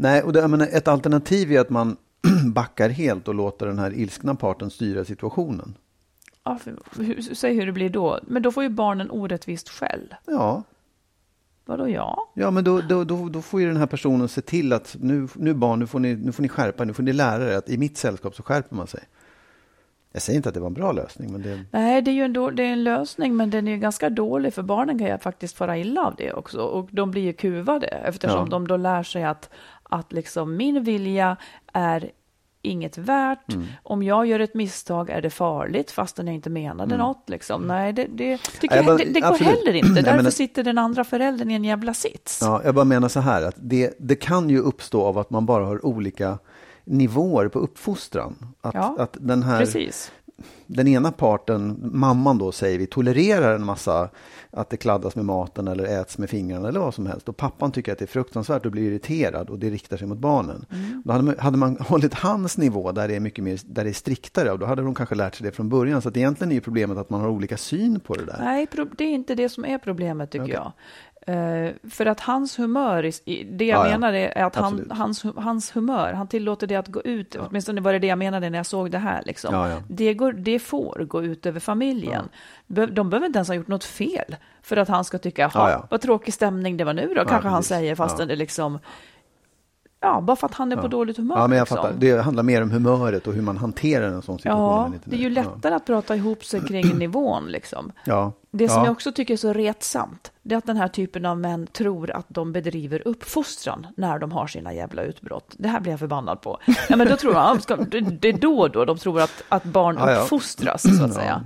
Nej, 0.00 0.22
och 0.22 0.32
det, 0.32 0.48
menar, 0.48 0.68
ett 0.72 0.88
alternativ 0.88 1.52
är 1.52 1.60
att 1.60 1.70
man 1.70 1.96
backar 2.54 2.88
helt 2.88 3.28
och 3.28 3.34
låter 3.34 3.66
den 3.66 3.78
här 3.78 3.94
ilskna 3.94 4.34
parten 4.34 4.70
styra 4.70 5.04
situationen. 5.04 5.74
Ja, 6.44 6.58
för, 6.58 7.02
hur, 7.02 7.34
säg 7.34 7.54
hur 7.54 7.66
det 7.66 7.72
blir 7.72 7.90
då. 7.90 8.20
Men 8.26 8.42
då 8.42 8.52
får 8.52 8.62
ju 8.62 8.68
barnen 8.68 9.10
orättvist 9.10 9.68
skäll. 9.68 10.14
Ja, 10.26 10.62
Vadå 11.64 11.88
ja? 11.88 12.30
ja 12.34 12.50
men 12.50 12.64
då, 12.64 12.80
då, 12.80 13.04
då, 13.04 13.28
då 13.28 13.42
får 13.42 13.60
ju 13.60 13.66
den 13.66 13.76
här 13.76 13.86
personen 13.86 14.28
se 14.28 14.40
till 14.40 14.72
att 14.72 14.96
nu, 15.00 15.28
nu 15.34 15.54
barn, 15.54 15.78
nu 15.78 15.86
får, 15.86 15.98
ni, 16.00 16.16
nu 16.16 16.32
får 16.32 16.42
ni 16.42 16.48
skärpa 16.48 16.84
nu 16.84 16.92
får 16.92 17.02
ni 17.02 17.12
lära 17.12 17.52
er 17.52 17.56
att 17.56 17.68
i 17.68 17.78
mitt 17.78 17.96
sällskap 17.98 18.34
så 18.34 18.42
skärper 18.42 18.76
man 18.76 18.86
sig. 18.86 19.00
Jag 20.12 20.22
säger 20.22 20.36
inte 20.36 20.48
att 20.48 20.54
det 20.54 20.60
var 20.60 20.66
en 20.66 20.74
bra 20.74 20.92
lösning, 20.92 21.32
men 21.32 21.42
det... 21.42 21.64
Nej, 21.70 22.02
det 22.02 22.10
är 22.10 22.12
ju 22.12 22.22
en, 22.22 22.32
då, 22.32 22.50
det 22.50 22.62
är 22.62 22.72
en 22.72 22.84
lösning, 22.84 23.36
men 23.36 23.50
den 23.50 23.68
är 23.68 23.72
ju 23.72 23.78
ganska 23.78 24.10
dålig, 24.10 24.54
för 24.54 24.62
barnen 24.62 24.98
kan 24.98 25.08
ju 25.08 25.18
faktiskt 25.18 25.56
fara 25.56 25.78
illa 25.78 26.06
av 26.06 26.14
det 26.16 26.32
också. 26.32 26.60
Och 26.60 26.88
de 26.92 27.10
blir 27.10 27.22
ju 27.22 27.32
kuvade, 27.32 27.86
eftersom 27.86 28.38
Ja. 28.38 28.46
de 28.50 28.68
då 28.68 28.76
lär 28.76 29.02
sig 29.02 29.24
att, 29.24 29.50
att 29.88 30.12
liksom 30.12 30.56
min 30.56 30.84
vilja 30.84 31.36
är 31.72 32.10
inget 32.62 32.98
värt. 32.98 33.52
Mm. 33.52 33.66
Om 33.82 34.02
jag 34.02 34.26
gör 34.26 34.40
ett 34.40 34.54
misstag 34.54 35.10
är 35.10 35.22
det 35.22 35.30
farligt, 35.30 35.90
fastän 35.90 36.26
jag 36.26 36.34
inte 36.34 36.50
menade 36.50 36.96
något. 36.96 37.28
Liksom. 37.28 37.62
Nej, 37.62 37.92
det, 37.92 38.06
det, 38.10 38.38
tycker 38.38 38.76
Mm. 38.76 38.86
Jag, 38.86 38.98
men 38.98 39.06
det, 39.06 39.20
det 39.20 39.28
går 39.28 39.38
heller 39.38 39.74
inte. 39.74 40.02
Därför 40.02 40.22
men- 40.22 40.32
sitter 40.32 40.64
den 40.64 40.78
andra 40.78 41.04
föräldern 41.04 41.50
i 41.50 41.54
en 41.54 41.64
jävla 41.64 41.94
sits. 41.94 42.38
Ja, 42.42 42.60
jag 42.64 42.74
bara 42.74 42.84
menar 42.84 43.08
så 43.08 43.20
här 43.20 43.42
att 43.42 43.56
det, 43.58 43.94
det 43.98 44.16
kan 44.16 44.50
ju 44.50 44.58
uppstå 44.58 45.04
av 45.04 45.18
att 45.18 45.30
man 45.30 45.46
bara 45.46 45.64
har 45.64 45.86
olika 45.86 46.38
nivåer 46.84 47.48
på 47.48 47.58
uppfostran. 47.58 48.54
Att, 48.60 48.74
Ja, 48.74 48.96
att 48.98 49.16
den 49.20 49.42
här 49.42 49.58
Precis. 49.58 50.12
Den 50.66 50.88
ena 50.88 51.12
parten, 51.12 51.90
mamman 51.92 52.38
då 52.38 52.52
säger 52.52 52.78
vi, 52.78 52.86
tolererar 52.86 53.54
en 53.54 53.64
massa 53.64 54.10
att 54.50 54.70
det 54.70 54.76
kladdas 54.76 55.16
med 55.16 55.24
maten 55.24 55.68
eller 55.68 56.00
äts 56.00 56.18
med 56.18 56.30
fingrarna 56.30 56.68
eller 56.68 56.80
vad 56.80 56.94
som 56.94 57.06
helst. 57.06 57.28
Och 57.28 57.36
pappan 57.36 57.72
tycker 57.72 57.92
att 57.92 57.98
det 57.98 58.04
är 58.04 58.06
fruktansvärt 58.06 58.66
och 58.66 58.72
blir 58.72 58.82
irriterad 58.82 59.50
och 59.50 59.58
det 59.58 59.70
riktar 59.70 59.96
sig 59.96 60.06
mot 60.06 60.18
barnen. 60.18 60.66
Mm. 60.70 61.02
Då 61.04 61.12
hade 61.12 61.24
man, 61.24 61.34
hade 61.38 61.56
man 61.58 61.76
hållit 61.80 62.14
hans 62.14 62.58
nivå 62.58 62.92
där 62.92 63.08
det 63.08 63.16
är 63.16 63.20
mycket 63.20 63.44
mer, 63.44 63.60
där 63.64 63.84
det 63.84 63.90
är 63.90 63.94
striktare 63.94 64.52
och 64.52 64.58
då 64.58 64.66
hade 64.66 64.82
de 64.82 64.94
kanske 64.94 65.14
lärt 65.14 65.34
sig 65.34 65.46
det 65.46 65.52
från 65.52 65.68
början. 65.68 66.02
Så 66.02 66.08
att 66.08 66.16
egentligen 66.16 66.50
är 66.50 66.54
ju 66.54 66.60
problemet 66.60 66.98
att 66.98 67.10
man 67.10 67.20
har 67.20 67.28
olika 67.28 67.56
syn 67.56 68.00
på 68.00 68.14
det 68.14 68.24
där. 68.24 68.38
Nej, 68.40 68.66
det 68.98 69.04
är 69.04 69.14
inte 69.14 69.34
det 69.34 69.48
som 69.48 69.64
är 69.64 69.78
problemet 69.78 70.30
tycker 70.30 70.44
Okej. 70.44 70.54
jag. 70.54 70.72
Eh, 71.28 71.70
för 71.90 72.06
att 72.06 72.20
hans 72.20 72.58
humör, 72.58 73.02
det 73.56 73.64
jag 73.64 73.78
Ja, 73.78 73.84
ja. 73.90 73.98
menar 73.98 74.12
är 74.12 74.42
att 74.44 74.56
han, 74.56 74.90
hans, 74.90 75.24
hans 75.36 75.76
humör, 75.76 76.12
han 76.12 76.28
tillåter 76.28 76.66
det 76.66 76.76
att 76.76 76.88
gå 76.88 77.02
ut, 77.02 77.36
åtminstone 77.36 77.80
var 77.80 77.92
det 77.92 77.98
det 77.98 78.06
jag 78.06 78.18
menade 78.18 78.50
när 78.50 78.58
jag 78.58 78.66
såg 78.66 78.90
det 78.90 78.98
här. 78.98 79.22
Liksom. 79.26 79.54
Ja, 79.54 79.68
ja. 79.68 79.76
Det, 79.88 80.14
går, 80.14 80.32
det 80.32 80.58
får 80.58 81.04
gå 81.08 81.22
ut 81.22 81.46
över 81.46 81.60
familjen. 81.60 82.28
De 82.66 83.10
behöver 83.10 83.26
inte 83.26 83.36
ens 83.38 83.48
ha 83.48 83.54
gjort 83.54 83.68
något 83.68 83.84
fel 83.84 84.36
för 84.62 84.76
att 84.76 84.88
han 84.88 85.04
ska 85.04 85.18
tycka, 85.18 85.50
Ja, 85.54 85.70
ja. 85.70 85.86
vad 85.90 86.00
tråkig 86.00 86.34
stämning 86.34 86.76
det 86.76 86.84
var 86.84 86.92
nu 86.94 87.14
då, 87.16 87.24
kanske 87.24 87.48
han 87.48 87.62
säger, 87.62 87.94
fastän 87.94 88.20
Ja. 88.20 88.26
det 88.26 88.36
liksom, 88.36 88.78
ja, 90.00 90.20
bara 90.20 90.36
för 90.36 90.46
att 90.46 90.54
han 90.54 90.72
är 90.72 90.76
på 90.76 90.88
dåligt 90.88 91.16
humör. 91.16 91.36
Ja, 91.36 91.46
men 91.46 91.58
jag 91.58 91.62
liksom. 91.64 91.76
fattar. 91.76 91.92
Det 91.98 92.20
handlar 92.22 92.42
mer 92.42 92.62
om 92.62 92.70
humöret 92.70 93.26
och 93.26 93.34
hur 93.34 93.42
man 93.42 93.56
hanterar 93.56 94.06
en 94.08 94.22
sån 94.22 94.38
situation. 94.38 94.92
Ja, 94.92 94.98
det 95.04 95.16
är 95.16 95.20
ju 95.20 95.28
Ja. 95.28 95.42
lättare 95.42 95.74
att 95.74 95.86
prata 95.86 96.16
ihop 96.16 96.44
sig 96.44 96.60
kring 96.60 96.88
nivån 96.98 97.46
liksom. 97.46 97.92
Ja. 98.04 98.32
Det 98.58 98.68
som 98.68 98.78
ja. 98.78 98.84
jag 98.84 98.92
också 98.92 99.12
tycker 99.12 99.34
är 99.34 99.38
så 99.38 99.52
retsamt, 99.52 100.32
det 100.42 100.54
är 100.54 100.58
att 100.58 100.66
den 100.66 100.76
här 100.76 100.88
typen 100.88 101.26
av 101.26 101.38
män 101.38 101.66
tror 101.66 102.10
att 102.10 102.26
de 102.28 102.52
bedriver 102.52 103.02
uppfostran 103.08 103.86
när 103.96 104.18
de 104.18 104.32
har 104.32 104.46
sina 104.46 104.72
jävla 104.74 105.02
utbrott. 105.02 105.54
Det 105.58 105.68
här 105.68 105.80
blir 105.80 105.92
jag 105.92 105.98
förbannad 105.98 106.40
på. 106.40 106.58
Ja, 106.88 106.96
men 106.96 107.08
då 107.08 107.16
tror 107.16 107.34
jag, 107.34 107.56
ja, 107.56 107.60
ska, 107.60 107.76
det, 107.76 108.28
är 108.28 108.32
då 108.32 108.68
då 108.68 108.84
de 108.84 108.98
tror 108.98 109.20
att, 109.20 109.42
att 109.48 109.64
barn 109.64 109.96
Ja, 109.98 110.10
ja. 110.12 110.20
uppfostras, 110.20 110.98
så 110.98 111.04
att 111.04 111.14
säga. 111.14 111.44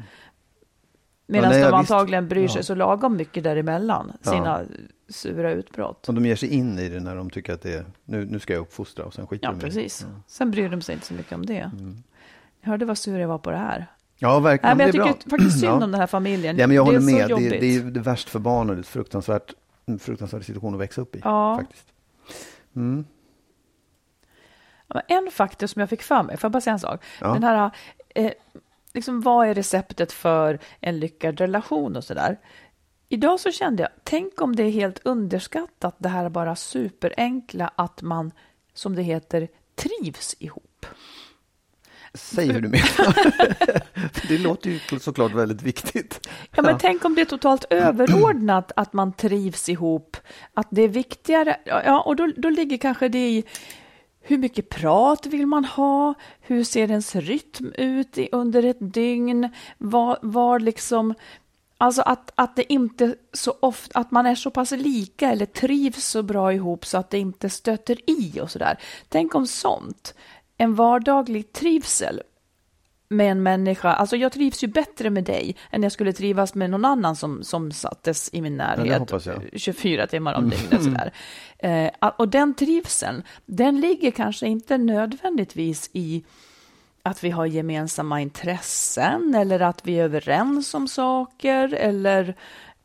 Medan 1.27 1.51
nej, 1.51 1.61
de 1.63 1.69
ja, 1.69 1.79
visst. 1.79 1.91
antagligen 1.91 2.29
bryr 2.29 2.49
sig 2.49 2.59
Ja. 2.59 2.63
så 2.63 2.75
lagom 2.75 3.17
mycket 3.17 3.45
däremellan, 3.45 4.13
Ja. 4.23 4.31
sina 4.31 4.61
sura 5.09 5.53
utbrott. 5.53 6.09
Och 6.09 6.15
de 6.15 6.27
ger 6.27 6.37
sig 6.37 6.49
in 6.49 6.79
i 6.79 6.89
det 6.89 7.01
när 7.01 7.17
de 7.17 7.31
tycker 7.31 7.53
att 7.55 7.63
det 7.63 7.75
är, 7.75 7.85
nu, 8.05 8.25
nu 8.25 8.39
ska 8.39 8.53
jag 8.53 8.61
uppfostra 8.61 9.05
och 9.05 9.15
sen 9.15 9.27
skiter 9.27 9.47
Ja, 9.47 9.51
de 9.51 9.57
i 9.57 9.61
det. 9.61 9.67
precis. 9.67 10.07
Sen 10.27 10.51
bryr 10.51 10.69
de 10.69 10.81
sig 10.83 10.95
inte 10.95 11.07
så 11.07 11.15
mycket 11.15 11.33
om 11.33 11.47
det. 11.47 11.71
Jag 12.61 12.69
hörde 12.71 12.85
vad 12.85 12.99
sur 12.99 13.19
jag 13.19 13.29
var 13.29 13.39
på 13.39 13.51
det 13.51 13.57
här. 13.57 13.87
Ja, 14.23 14.33
Nej, 14.33 14.43
verkligen. 14.43 14.77
men 14.77 14.87
jag 14.87 15.09
är 15.09 15.13
tycker 15.13 15.31
faktiskt 15.31 15.61
synd 15.61 15.73
om 15.73 15.81
den 15.91 15.95
här 16.01 16.07
familjen. 16.07 16.57
Ja, 16.59 16.67
men 16.67 16.77
jag 16.77 16.87
det 16.87 16.91
är 16.97 17.01
håller 17.01 17.13
med. 17.13 17.51
Det, 17.51 17.59
det 17.59 17.77
är 17.77 17.81
det 17.81 18.01
värst 18.01 18.29
för 18.29 18.39
barn 18.39 18.71
och 18.71 18.77
det 18.77 18.81
är 18.81 18.85
fruktansvärt, 18.85 19.55
en 19.87 19.99
fruktansvärd 19.99 20.45
situation 20.45 20.75
att 20.75 20.81
växa 20.81 21.01
upp 21.01 21.17
i. 21.17 21.21
Ja. 21.25 21.57
Faktiskt. 21.57 21.87
Mm. 22.77 23.05
Ja, 24.87 25.01
En 25.01 25.31
faktor 25.33 25.67
som 25.67 25.81
jag 25.81 25.89
fick 25.89 26.03
för 26.03 26.23
mig, 26.23 26.37
får 26.37 26.45
jag 26.49 26.53
bara 26.53 26.61
säga 26.61 26.73
en 26.73 26.81
sak? 26.81 27.03
Ja. 27.21 27.33
Den 27.33 27.43
här, 27.43 27.71
eh, 28.15 28.33
liksom, 28.93 29.21
vad 29.21 29.49
är 29.49 29.55
receptet 29.55 30.13
för 30.13 30.59
en 30.81 31.01
lyckad 31.01 31.41
relation 31.41 31.97
och 31.97 32.05
sådär? 32.05 32.39
Idag 33.09 33.41
så 33.41 33.51
kände 33.53 33.83
jag, 33.83 33.91
tänk 34.05 34.41
om 34.41 34.57
det 34.57 34.63
är 34.63 34.71
helt 34.71 35.01
underskattat 35.05 35.95
det 35.99 36.09
här 36.09 36.29
bara 36.29 36.57
superenkla 36.57 37.73
att 37.77 38.03
man, 38.03 38.33
som 38.75 38.95
det 38.95 39.03
heter, 39.03 39.49
trivs 39.75 40.37
ihop. 40.39 40.72
Säg 42.15 42.53
hur 42.53 42.61
du 42.61 42.69
menar. 42.69 44.29
det 44.29 44.39
låter 44.39 44.71
ju 44.71 45.01
såklart 45.01 45.33
väldigt 45.33 45.63
viktigt. 45.63 46.29
Ja, 46.57 46.63
men 46.63 46.79
tänk 46.79 47.05
om 47.05 47.15
det 47.15 47.21
är 47.21 47.25
totalt 47.25 47.65
överordnat 47.71 48.73
att 48.77 48.93
man 48.93 49.13
trivs 49.13 49.69
ihop, 49.69 50.17
att 50.55 50.69
det 50.71 50.83
är 50.83 50.89
viktigare, 50.89 51.57
ja, 51.65 52.01
och 52.01 52.17
då, 52.17 52.33
då 52.37 52.51
ligger 52.51 52.77
kanske 52.79 53.09
det 53.09 53.29
i 53.29 53.45
hur 54.21 54.39
mycket 54.39 54.69
prat 54.69 55.27
vill 55.27 55.47
man 55.47 55.65
ha? 55.65 56.15
Hur 56.41 56.65
ser 56.65 56.91
ens 56.91 57.17
rytm 57.17 57.73
ut 57.79 58.19
i, 58.19 58.29
under 58.33 58.63
ett 58.63 58.77
dygn? 58.95 59.49
Var, 59.79 60.19
var 60.23 60.59
liksom, 60.59 61.15
alltså 61.79 62.03
att, 62.03 62.33
att 62.35 62.57
det 62.57 62.73
inte 62.73 63.15
så 63.33 63.55
ofta, 63.61 63.99
att 63.99 64.11
man 64.11 64.27
är 64.27 64.35
så 64.35 64.51
pass 64.51 64.71
lika 64.71 65.31
eller 65.31 65.47
trivs 65.47 66.05
så 66.05 66.23
bra 66.23 66.53
ihop 66.53 66.87
så 66.87 66.99
att 66.99 67.11
det 67.11 67.19
inte 67.19 67.51
stöter 67.51 68.11
i 68.11 68.41
och 68.41 68.51
sådär. 68.51 68.79
Tänk 69.09 69.35
om 69.35 69.47
sånt, 69.47 70.15
en 70.63 70.75
vardaglig 70.75 71.53
trivsel 71.53 72.23
med 73.09 73.31
en 73.31 73.43
människa, 73.43 73.93
alltså 73.93 74.17
jag 74.17 74.33
trivs 74.33 74.65
ju 74.65 74.69
bättre 74.69 75.11
med 75.11 75.25
dig 75.25 75.57
än 75.71 75.83
jag 75.83 75.93
skulle 75.93 76.13
trivas 76.13 76.55
med 76.55 76.71
någon 76.71 76.85
annan 76.85 77.17
som, 77.17 77.43
som 77.43 77.73
sattes 77.73 78.31
i 78.33 78.41
min 78.43 78.57
närhet 78.57 78.87
jag. 79.27 79.61
24 79.61 80.07
timmar 80.07 80.35
om 80.35 80.51
dygnet. 80.51 80.83
Sådär. 80.83 81.13
Eh, 81.59 82.11
och 82.17 82.29
den 82.29 82.55
trivseln, 82.55 83.23
den 83.47 83.81
ligger 83.81 84.11
kanske 84.11 84.47
inte 84.47 84.79
nödvändigtvis 84.79 85.91
i 85.93 86.25
att 87.03 87.25
vi 87.25 87.31
har 87.31 87.47
gemensamma 87.47 88.21
intressen 88.21 89.35
eller 89.35 89.61
att 89.61 89.87
vi 89.87 89.95
är 89.99 90.05
överens 90.05 90.75
om 90.75 90.89
saker 90.89 91.75
eller 91.75 92.37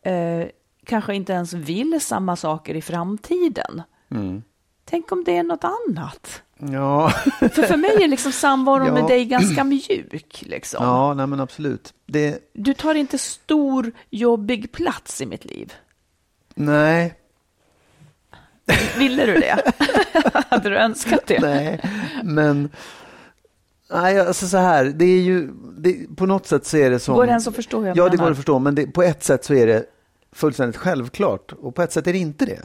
eh, 0.03 0.47
kanske 0.85 1.15
inte 1.15 1.33
ens 1.33 1.53
vill 1.53 2.01
samma 2.01 2.35
saker 2.35 2.75
i 2.75 2.81
framtiden. 2.81 3.81
Mm. 4.11 4.43
Tänk 4.89 5.11
om 5.11 5.23
det 5.23 5.37
är 5.37 5.43
något 5.43 5.63
annat? 5.63 6.41
Ja, 6.71 7.09
För 7.39 7.49
för 7.63 7.77
mig 7.77 8.03
är 8.03 8.07
liksom 8.07 8.31
samvaron 8.31 8.87
Ja. 8.87 8.93
med 8.93 9.07
dig 9.07 9.25
ganska 9.25 9.63
mjuk. 9.63 10.43
Liksom. 10.45 10.83
ja 10.85 11.13
nej, 11.13 11.27
men 11.27 11.39
absolut. 11.39 11.93
Det, 12.05 12.39
Du 12.53 12.73
tar 12.73 12.95
inte 12.95 13.17
stor, 13.17 13.91
jobbig 14.09 14.71
plats 14.71 15.21
i 15.21 15.25
mitt 15.25 15.45
liv. 15.45 15.73
nej, 16.55 17.13
Ville 18.97 19.25
du 19.25 19.33
det? 19.33 19.73
Hade 20.49 20.69
du 20.69 20.77
önskat 20.77 21.21
det? 21.27 21.39
nej, 21.39 21.81
men... 22.23 22.69
Nej, 23.89 24.19
alltså 24.19 24.47
så 24.47 24.57
här, 24.57 24.85
det 24.85 25.05
är 25.05 25.21
ju, 25.21 25.49
det, 25.77 26.15
på 26.17 26.25
något 26.25 26.47
sätt 26.47 26.65
så 26.65 26.77
är 26.77 26.89
det 26.89 26.99
som... 26.99 27.15
Går 27.15 27.25
det 27.25 27.29
ens 27.29 27.47
att 27.47 27.55
förstå 27.55 27.79
hur 27.79 27.87
jag 27.87 27.97
Ja, 27.97 28.09
det 28.09 28.17
går 28.17 28.31
att 28.31 28.37
förstå, 28.37 28.59
men 28.59 28.75
det, 28.75 28.87
på 28.87 29.03
ett 29.03 29.23
sätt 29.23 29.45
så 29.45 29.53
är 29.53 29.67
det 29.67 29.85
fullständigt 30.31 30.77
självklart 30.77 31.51
och 31.53 31.75
på 31.75 31.81
ett 31.81 31.91
sätt 31.91 32.07
är 32.07 32.13
det 32.13 32.19
inte 32.19 32.45
det. 32.45 32.61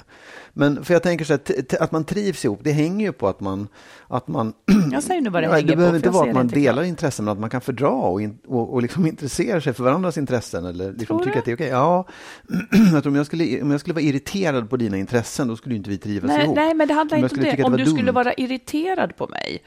Men 0.53 0.85
för 0.85 0.95
jag 0.95 1.03
tänker 1.03 1.25
så 1.25 1.33
här, 1.33 1.39
t- 1.39 1.63
t- 1.63 1.77
att 1.81 1.93
man 1.93 2.05
trivs 2.05 2.45
ihop, 2.45 2.61
det 2.63 2.73
hänger 2.73 3.07
ju 3.07 3.13
på 3.13 3.29
att 3.29 3.41
man... 3.41 3.69
Att 4.09 4.29
man 4.29 4.53
Jag 4.93 5.03
säger 5.03 5.21
nu 5.21 5.31
vad 5.31 5.43
det 5.43 5.49
hänger 5.49 5.67
det 5.67 5.73
på, 5.73 5.77
behöver 5.77 5.91
för 5.91 5.97
inte 6.07 6.11
vara 6.11 6.29
att 6.29 6.35
man 6.35 6.49
delar 6.49 6.83
intressen, 6.83 7.25
men 7.25 7.33
att 7.33 7.39
man 7.41 7.51
kan 7.51 7.61
fördra 7.61 7.89
och, 7.89 8.23
in, 8.23 8.39
och, 8.47 8.73
och 8.73 8.83
liksom 8.83 9.07
intressera 9.07 9.61
sig 9.61 9.73
för 9.73 9.85
varandras 9.85 10.19
intressen. 10.19 10.65
Eller 10.65 10.93
liksom 10.93 11.19
du? 11.25 11.33
att 11.39 11.45
det 11.45 11.51
är 11.51 11.57
okej. 11.57 11.69
Ja, 11.69 12.07
tror 12.91 13.07
om 13.09 13.15
jag, 13.17 13.27
skulle, 13.27 13.63
om 13.63 13.71
jag 13.71 13.81
skulle 13.81 13.95
vara 13.95 14.05
irriterad 14.05 14.71
på 14.71 14.77
dina 14.77 14.97
intressen, 14.97 15.49
då 15.49 15.57
skulle 15.57 15.75
inte 15.75 15.91
vi 15.91 15.99
trivas 15.99 16.29
Nej, 16.29 16.45
ihop. 16.45 16.57
nej, 16.57 16.75
men 16.75 16.89
det 16.89 16.95
handlar 16.95 17.19
Om 17.19 17.25
inte 17.25 17.35
om 17.37 17.43
det. 17.43 17.51
att 17.53 17.65
Om 17.65 17.73
du 17.73 17.79
var 17.85 17.91
skulle 17.91 18.07
dumt. 18.07 18.15
vara 18.15 18.33
irriterad 18.35 19.17
på 19.17 19.27
mig, 19.29 19.63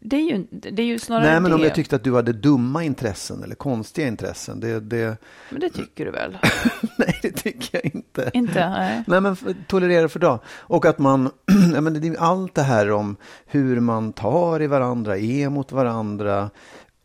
det 0.00 0.16
är 0.16 0.30
ju, 0.30 0.46
det 0.50 0.82
är 0.82 0.86
ju 0.86 0.98
snarare 0.98 1.24
Nej, 1.24 1.40
men 1.40 1.50
det. 1.50 1.54
om 1.54 1.62
jag 1.62 1.74
tyckte 1.74 1.96
att 1.96 2.04
du 2.04 2.14
hade 2.14 2.32
dumma 2.32 2.84
intressen 2.84 3.42
eller 3.42 3.54
konstiga 3.54 4.08
intressen, 4.08 4.60
det, 4.60 4.80
det, 4.80 5.16
Men 5.50 5.60
det 5.60 5.70
tycker 5.70 6.04
du 6.04 6.10
väl? 6.10 6.38
nej, 6.98 7.18
det 7.22 7.30
tycker 7.30 7.68
jag 7.72 7.94
inte. 7.94 8.30
inte? 8.34 8.68
Nej. 8.68 9.02
Nej, 9.06 9.20
men 9.20 9.36
tolerera 9.66 10.08
för 10.08 10.18
dag. 10.18 10.38
Och 10.48 10.86
att 10.86 10.98
man, 10.98 11.30
ja, 11.74 11.80
men 11.80 12.00
det 12.00 12.08
är 12.08 12.16
allt 12.20 12.54
det 12.54 12.62
här 12.62 12.90
om 12.90 13.16
hur 13.46 13.80
man 13.80 14.12
tar 14.12 14.62
i 14.62 14.66
varandra, 14.66 15.18
är 15.18 15.48
mot 15.48 15.72
varandra. 15.72 16.50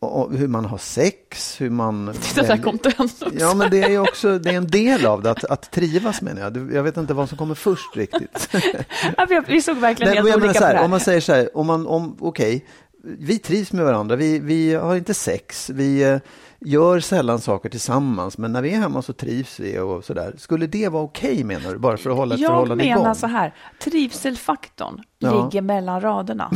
Och, 0.01 0.37
hur 0.37 0.47
man 0.47 0.65
har 0.65 0.77
sex, 0.77 1.61
hur 1.61 1.69
man... 1.69 2.13
Titta, 2.21 2.41
där 2.43 2.57
kom 2.57 2.79
också. 2.97 3.25
Ja, 3.39 3.53
men 3.53 3.69
det 3.71 3.83
är 3.83 3.89
ju 3.89 3.99
också 3.99 4.39
det 4.39 4.49
är 4.49 4.53
en 4.57 4.67
del 4.67 5.05
av 5.05 5.21
det, 5.23 5.31
att, 5.31 5.43
att 5.43 5.71
trivas 5.71 6.21
menar 6.21 6.41
jag. 6.41 6.73
Jag 6.73 6.83
vet 6.83 6.97
inte 6.97 7.13
vad 7.13 7.29
som 7.29 7.37
kommer 7.37 7.55
först 7.55 7.95
riktigt. 7.97 8.49
Ja, 9.17 9.43
vi- 9.47 9.61
såg 9.61 9.77
verkligen 9.77 10.13
Nej, 10.13 10.31
helt 10.31 10.35
olika 10.43 10.53
så 10.53 10.59
på 10.59 10.59
det 10.59 10.65
här, 10.65 10.75
här. 10.75 10.83
om 10.83 10.89
man 10.91 10.99
säger 10.99 11.21
så 11.21 11.33
här, 11.33 11.57
om 11.57 11.67
man, 11.67 11.87
om, 11.87 12.17
okej, 12.19 12.65
vi 13.03 13.39
trivs 13.39 13.71
med 13.73 13.85
varandra, 13.85 14.15
vi, 14.15 14.39
vi 14.39 14.73
har 14.73 14.95
inte 14.95 15.13
sex, 15.13 15.69
vi 15.69 16.03
eh, 16.03 16.17
gör 16.65 16.99
sällan 16.99 17.39
saker 17.41 17.69
tillsammans, 17.69 18.37
men 18.37 18.51
när 18.53 18.61
vi 18.61 18.73
är 18.73 18.77
hemma 18.79 19.01
så 19.01 19.13
trivs 19.13 19.59
vi 19.59 19.79
och 19.79 20.03
sådär. 20.05 20.33
Skulle 20.37 20.67
det 20.67 20.89
vara 20.89 21.03
okej 21.03 21.43
menar 21.43 21.71
du, 21.71 21.77
bara 21.77 21.97
för 21.97 22.09
att 22.09 22.15
hålla 22.17 22.35
ett 22.35 22.41
Jag 22.41 22.49
förhållande 22.51 22.83
menar 22.83 23.01
igång? 23.01 23.15
så 23.15 23.27
här, 23.27 23.53
trivselfaktorn 23.83 25.03
Ja. 25.19 25.43
ligger 25.45 25.61
mellan 25.61 26.01
raderna. 26.01 26.51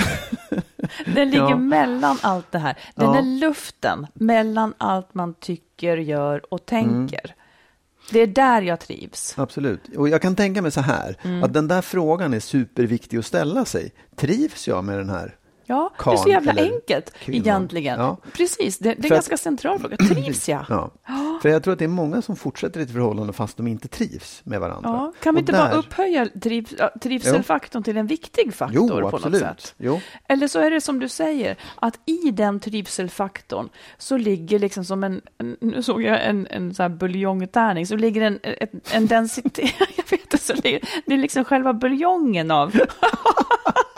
Den 1.15 1.29
ligger 1.29 1.50
Ja. 1.50 1.57
mellan 1.57 2.17
allt 2.21 2.51
det 2.51 2.59
här. 2.59 2.77
Den 2.95 3.05
Ja. 3.05 3.17
är 3.17 3.21
luften 3.21 4.07
mellan 4.13 4.74
allt 4.77 5.13
man 5.13 5.33
tycker, 5.33 5.97
gör 5.97 6.53
och 6.53 6.65
tänker. 6.65 7.35
Det 8.12 8.19
är 8.19 8.27
där 8.27 8.62
jag 8.62 8.79
trivs. 8.79 9.33
Absolut. 9.38 9.81
Och 9.97 10.09
jag 10.09 10.21
kan 10.21 10.35
tänka 10.35 10.62
mig 10.62 10.71
så 10.71 10.81
här, 10.81 11.15
Mm. 11.24 11.43
att 11.43 11.53
den 11.53 11.67
där 11.67 11.81
frågan 11.81 12.33
är 12.33 12.39
superviktig 12.39 13.17
att 13.17 13.25
ställa 13.25 13.65
sig. 13.65 13.91
Trivs 14.15 14.67
jag 14.67 14.83
med 14.83 14.97
den 14.97 15.09
här? 15.09 15.35
Ja, 15.67 15.91
det 16.05 16.12
är 16.12 16.15
så 16.15 16.29
jävla 16.29 16.51
enkelt 16.62 17.13
kvinnan. 17.19 17.41
egentligen. 17.48 18.00
Ja. 18.00 18.17
Precis, 18.34 18.77
det, 18.79 18.84
det 18.84 18.91
är 18.91 18.95
en 18.98 19.05
att- 19.05 19.10
ganska 19.10 19.38
central 19.38 19.79
fråga. 19.79 19.98
Trivs 19.98 20.50
jag? 20.50 20.65
Ja. 21.07 21.39
För 21.41 21.50
jag 21.50 21.63
tror 21.63 21.74
att 21.74 21.79
det 21.79 21.86
är 21.86 21.89
många 21.89 22.22
som 22.22 22.36
fortsätter 22.36 22.79
ett 22.79 22.91
förhållande 22.91 23.34
fast 23.34 23.57
de 23.57 23.67
inte 23.67 23.88
trivs 23.88 24.41
med 24.43 24.60
varandra. 24.60 24.89
Ja, 24.89 25.13
kan 25.24 25.36
vi 25.36 25.39
inte 25.39 25.51
bara 25.51 25.67
där- 25.67 25.77
upphöja 25.77 26.27
triv, 26.41 26.69
trivselfaktorn 27.01 27.84
till 27.84 27.98
en 27.98 28.07
viktig 28.07 28.53
faktor 28.53 28.75
Jo, 28.75 28.89
på 28.89 29.00
något 29.00 29.13
absolut. 29.13 29.41
sätt? 29.41 29.75
Jo. 29.77 30.00
Eller 30.27 30.48
så 30.48 30.60
är 30.60 30.72
det 30.72 30.81
som 30.81 31.00
du 31.00 31.10
säger, 31.10 31.55
att 31.75 32.00
i 32.05 32.31
den 32.31 32.60
trivselfaktorn 32.60 33.69
så 33.98 34.17
ligger 34.17 34.60
liksom 34.60 34.86
som 34.86 35.03
en, 35.03 35.22
en 35.38 35.57
nu 35.62 35.84
såg 35.84 36.01
jag 36.03 36.25
en, 36.25 36.48
en 36.48 36.74
så 36.74 36.81
här 36.84 36.89
buljongtärning, 36.89 37.88
så 37.88 37.95
ligger 37.95 38.22
en, 38.22 38.39
en, 38.43 38.67
en 38.93 39.07
densitet, 39.07 39.74
jag 39.95 40.03
vet 40.12 40.22
inte, 40.22 40.38
så 40.38 40.53
det, 40.53 40.79
det 41.05 41.13
är 41.13 41.17
liksom 41.17 41.45
själva 41.45 41.74
buljongen 41.74 42.51
av 42.51 42.75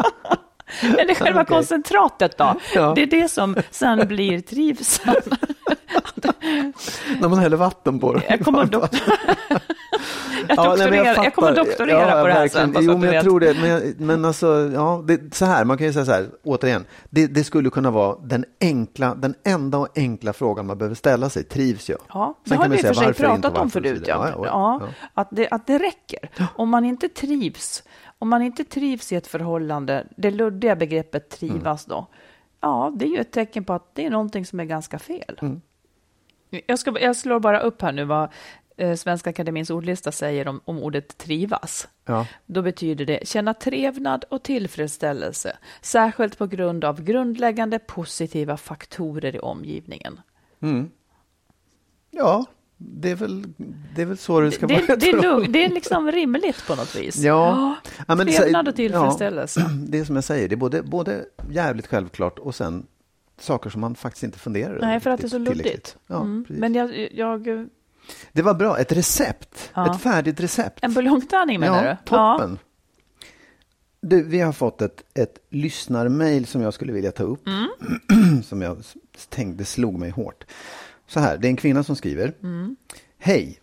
Eller 0.97 1.15
själva 1.15 1.41
Okej. 1.41 1.55
koncentratet 1.55 2.37
då. 2.37 2.55
Ja. 2.75 2.93
Det 2.95 3.01
är 3.01 3.05
det 3.07 3.27
som 3.31 3.55
sen 3.71 4.07
blir 4.07 4.41
trivsel. 4.41 5.15
När 7.21 7.29
man 7.29 7.39
häller 7.39 7.57
vatten 7.57 7.99
på 7.99 8.13
det. 8.13 8.21
Jag 8.29 8.39
kommer 8.39 8.61
att 8.63 8.71
doktor... 8.71 8.99
jag, 9.49 9.59
Ja, 10.49 10.75
nej, 10.77 10.77
men 10.77 10.77
doktorerar, 10.77 11.23
jag, 11.23 11.35
kommer 11.35 11.55
doktorera 11.55 11.99
Ja, 12.17 12.21
på 12.21 12.27
det 12.27 12.33
här 12.33 12.39
verkligen. 12.41 12.73
sen. 12.73 12.83
Jo, 12.85 12.97
men 12.97 13.13
jag 13.13 13.23
tror 13.23 13.39
det. 13.39 13.53
Men, 13.61 13.69
jag- 13.69 13.99
men 13.99 14.25
alltså, 14.25 14.71
ja, 14.73 15.03
det, 15.07 15.35
så 15.35 15.45
här, 15.45 15.63
man 15.65 15.77
kan 15.77 15.87
ju 15.87 15.93
säga 15.93 16.05
så 16.05 16.11
här, 16.11 16.25
återigen, 16.43 16.85
det, 17.09 17.27
det 17.27 17.43
skulle 17.43 17.69
kunna 17.69 17.91
vara 17.91 18.15
den 18.23 18.45
enkla, 18.61 19.15
den 19.15 19.35
enda 19.45 19.77
och 19.77 19.87
enkla 19.97 20.33
frågan 20.33 20.65
man 20.67 20.77
behöver 20.77 20.95
ställa 20.95 21.29
sig, 21.29 21.43
trivs 21.43 21.89
jag? 21.89 21.99
Ja, 22.13 22.33
det 22.43 22.55
har 22.55 22.67
vi 22.69 22.75
i 22.77 22.81
och 22.81 22.85
för 22.85 22.93
sig 22.93 23.13
pratat 23.13 23.57
om 23.57 23.69
förut. 23.69 24.03
Ja. 24.07 24.29
Ja, 24.29 24.45
ja, 24.45 24.79
Ja, 24.81 24.87
Att, 25.13 25.27
det, 25.31 25.47
att 25.51 25.67
det 25.67 25.77
räcker. 25.77 26.29
Om 26.55 26.69
man 26.69 26.85
inte 26.85 27.09
trivs, 27.09 27.83
om 28.19 28.29
man 28.29 28.41
inte 28.41 28.63
trivs 28.63 29.11
i 29.11 29.15
ett 29.15 29.27
förhållande, 29.27 30.07
det 30.17 30.31
luddiga 30.31 30.75
begreppet 30.75 31.29
trivas 31.29 31.85
då, 31.85 32.07
ja, 32.61 32.93
det 32.95 33.05
är 33.05 33.09
ju 33.09 33.17
ett 33.17 33.31
tecken 33.31 33.63
på 33.63 33.73
att 33.73 33.95
det 33.95 34.05
är 34.05 34.09
någonting 34.09 34.45
som 34.45 34.59
är 34.59 34.65
ganska 34.65 34.99
fel. 34.99 35.39
Mm. 35.41 35.61
Jag, 36.67 36.79
ska, 36.79 36.99
jag 36.99 37.15
slår 37.15 37.39
bara 37.39 37.59
upp 37.59 37.81
här 37.81 37.91
nu 37.91 38.03
vad 38.03 38.29
eh, 38.77 38.95
Svenska 38.95 39.29
Akademins 39.29 39.69
ordlista 39.69 40.11
säger 40.11 40.47
om, 40.47 40.61
om 40.65 40.83
ordet 40.83 41.17
trivas. 41.17 41.87
Ja. 42.05 42.27
Då 42.45 42.61
betyder 42.61 43.05
det 43.05 43.27
känna 43.27 43.53
trevnad 43.53 44.25
och 44.29 44.43
tillfredsställelse, 44.43 45.57
särskilt 45.81 46.37
på 46.37 46.47
grund 46.47 46.85
av 46.85 47.03
grundläggande 47.03 47.79
positiva 47.79 48.57
faktorer 48.57 49.35
i 49.35 49.39
omgivningen. 49.39 50.19
ja, 52.11 52.45
det 52.77 53.11
är 53.11 53.15
väl, 53.15 53.45
det 53.95 54.01
är 54.01 54.05
väl 54.05 54.17
så 54.17 54.39
det 54.39 54.51
ska 54.51 54.67
det, 54.67 54.73
vara. 54.73 54.95
det, 54.95 55.07
är 55.09 55.11
tror 55.11 55.25
jag. 55.25 55.39
lugn, 55.39 55.51
det 55.51 55.65
är 55.65 55.69
liksom 55.69 56.11
rimligt 56.11 56.67
på 56.67 56.75
något 56.75 56.95
vis. 56.95 57.15
Ja. 57.17 57.75
Ja, 58.07 58.15
men 58.15 58.27
trevnad 58.27 58.67
och 58.67 58.75
tillfredsställelse. 58.75 59.59
Ja, 59.59 59.67
det 59.87 59.99
är 59.99 60.05
som 60.05 60.15
jag 60.15 60.23
säger, 60.23 60.47
det 60.47 60.55
är 60.55 60.57
både, 60.57 60.83
både 60.83 61.25
jävligt 61.49 61.87
självklart 61.87 62.39
och 62.39 62.55
sen 62.55 62.85
saker 63.39 63.69
som 63.69 63.81
man 63.81 63.95
faktiskt 63.95 64.23
inte 64.23 64.39
funderar 64.39 64.69
över 64.71 64.81
Nej, 64.87 64.99
för 64.99 65.09
att 65.09 65.19
det 65.21 65.27
är 65.27 65.29
så 65.29 65.37
luddigt. 65.37 65.97
Ja, 66.07 66.15
Mm. 66.21 66.45
Men 66.49 66.73
jag, 66.75 67.09
jag, 67.13 67.67
Det 68.31 68.41
var 68.41 68.53
bra, 68.53 68.79
ett 68.79 68.91
recept, 68.91 69.71
Ja. 69.73 69.95
ett 69.95 70.01
färdigt 70.01 70.39
recept. 70.39 70.83
en 70.83 70.93
buljongtärning 70.93 71.59
menar 71.59 71.85
ja, 71.85 71.91
du? 71.91 72.09
Toppen. 72.09 72.59
Du, 74.01 74.23
vi 74.23 74.39
har 74.39 74.51
fått 74.53 74.81
ett, 74.81 75.03
ett 75.13 75.37
lyssnarmail 75.49 76.45
som 76.45 76.61
jag 76.61 76.73
skulle 76.73 76.93
vilja 76.93 77.11
ta 77.11 77.23
upp. 77.23 77.47
Mm. 77.47 78.41
som 78.43 78.61
jag 78.61 78.77
tänkte 79.29 79.65
slog 79.65 79.99
mig 79.99 80.09
hårt. 80.09 80.43
Så 81.07 81.19
här, 81.19 81.37
det 81.37 81.47
är 81.47 81.49
en 81.49 81.55
kvinna 81.55 81.83
som 81.83 81.95
skriver. 81.95 82.33
Mm. 82.43 82.75
Hej. 83.17 83.59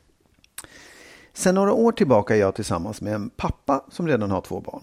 Sen 1.32 1.54
några 1.54 1.72
år 1.72 1.92
tillbaka 1.92 2.36
är 2.36 2.40
jag 2.40 2.54
tillsammans 2.54 3.00
med 3.00 3.14
en 3.14 3.30
pappa 3.30 3.84
som 3.90 4.08
redan 4.08 4.30
har 4.30 4.40
två 4.40 4.60
barn. 4.60 4.82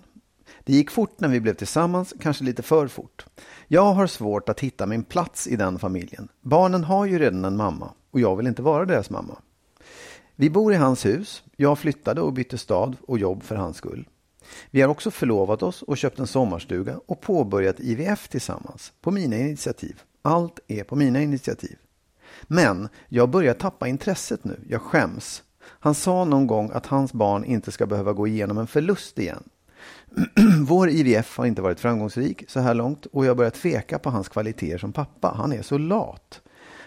Det 0.64 0.74
gick 0.74 0.92
fort 0.92 1.20
när 1.20 1.30
vi 1.30 1.40
blev 1.40 1.54
tillsammans, 1.54 2.14
kanske 2.20 2.44
lite 2.44 2.64
för 2.64 2.88
fort. 2.88 3.26
Jag 3.68 3.94
har 3.94 4.08
svårt 4.08 4.50
att 4.50 4.60
hitta 4.60 4.86
min 4.86 5.04
plats 5.04 5.48
i 5.48 5.56
den 5.56 5.80
familjen. 5.80 6.28
Barnen 6.42 6.84
har 6.84 7.06
ju 7.06 7.20
redan 7.20 7.46
en 7.46 7.58
mamma 7.58 7.94
och 8.12 8.20
jag 8.20 8.36
vill 8.36 8.48
inte 8.48 8.62
vara 8.62 8.86
deras 8.86 9.10
mamma. 9.10 9.38
Vi 10.36 10.50
bor 10.50 10.74
i 10.74 10.76
hans 10.76 11.06
hus. 11.06 11.44
Jag 11.56 11.80
flyttade 11.80 12.22
och 12.22 12.34
bytte 12.34 12.58
stad 12.58 12.96
och 13.08 13.20
jobb 13.20 13.44
för 13.44 13.56
hans 13.56 13.78
skull. 13.78 14.08
Vi 14.72 14.82
har 14.82 14.90
också 14.90 15.12
förlovat 15.12 15.64
oss 15.64 15.82
och 15.82 15.98
köpt 15.98 16.20
en 16.20 16.28
sommarstuga 16.28 17.00
och 17.06 17.22
påbörjat 17.22 17.80
IVF 17.80 18.28
tillsammans. 18.28 18.94
På 19.02 19.12
mina 19.12 19.38
initiativ. 19.38 20.02
Allt 20.22 20.60
är 20.68 20.84
på 20.84 20.96
mina 20.96 21.22
initiativ. 21.22 21.78
Men 22.48 22.90
jag 23.10 23.30
börjar 23.30 23.54
tappa 23.54 23.88
intresset 23.88 24.44
nu. 24.44 24.60
Jag 24.70 24.82
skäms. 24.82 25.44
Han 25.64 25.96
sa 25.96 26.26
någon 26.26 26.48
gång 26.48 26.72
att 26.74 26.86
hans 26.86 27.14
barn 27.14 27.44
inte 27.44 27.72
ska 27.72 27.86
behöva 27.86 28.14
gå 28.14 28.28
igenom 28.28 28.58
en 28.58 28.68
förlust 28.68 29.20
igen. 29.20 29.44
Vår 30.68 30.90
IVF 30.90 31.38
har 31.38 31.46
inte 31.46 31.62
varit 31.62 31.80
framgångsrik 31.80 32.44
så 32.48 32.60
här 32.60 32.74
långt 32.74 33.06
och 33.06 33.26
jag 33.26 33.38
börjar 33.38 33.52
tveka 33.52 34.00
på 34.00 34.10
hans 34.10 34.30
kvaliteter 34.30 34.78
som 34.78 34.94
pappa. 34.94 35.34
Han 35.38 35.54
är 35.54 35.62
så 35.62 35.78
lat. 35.78 36.42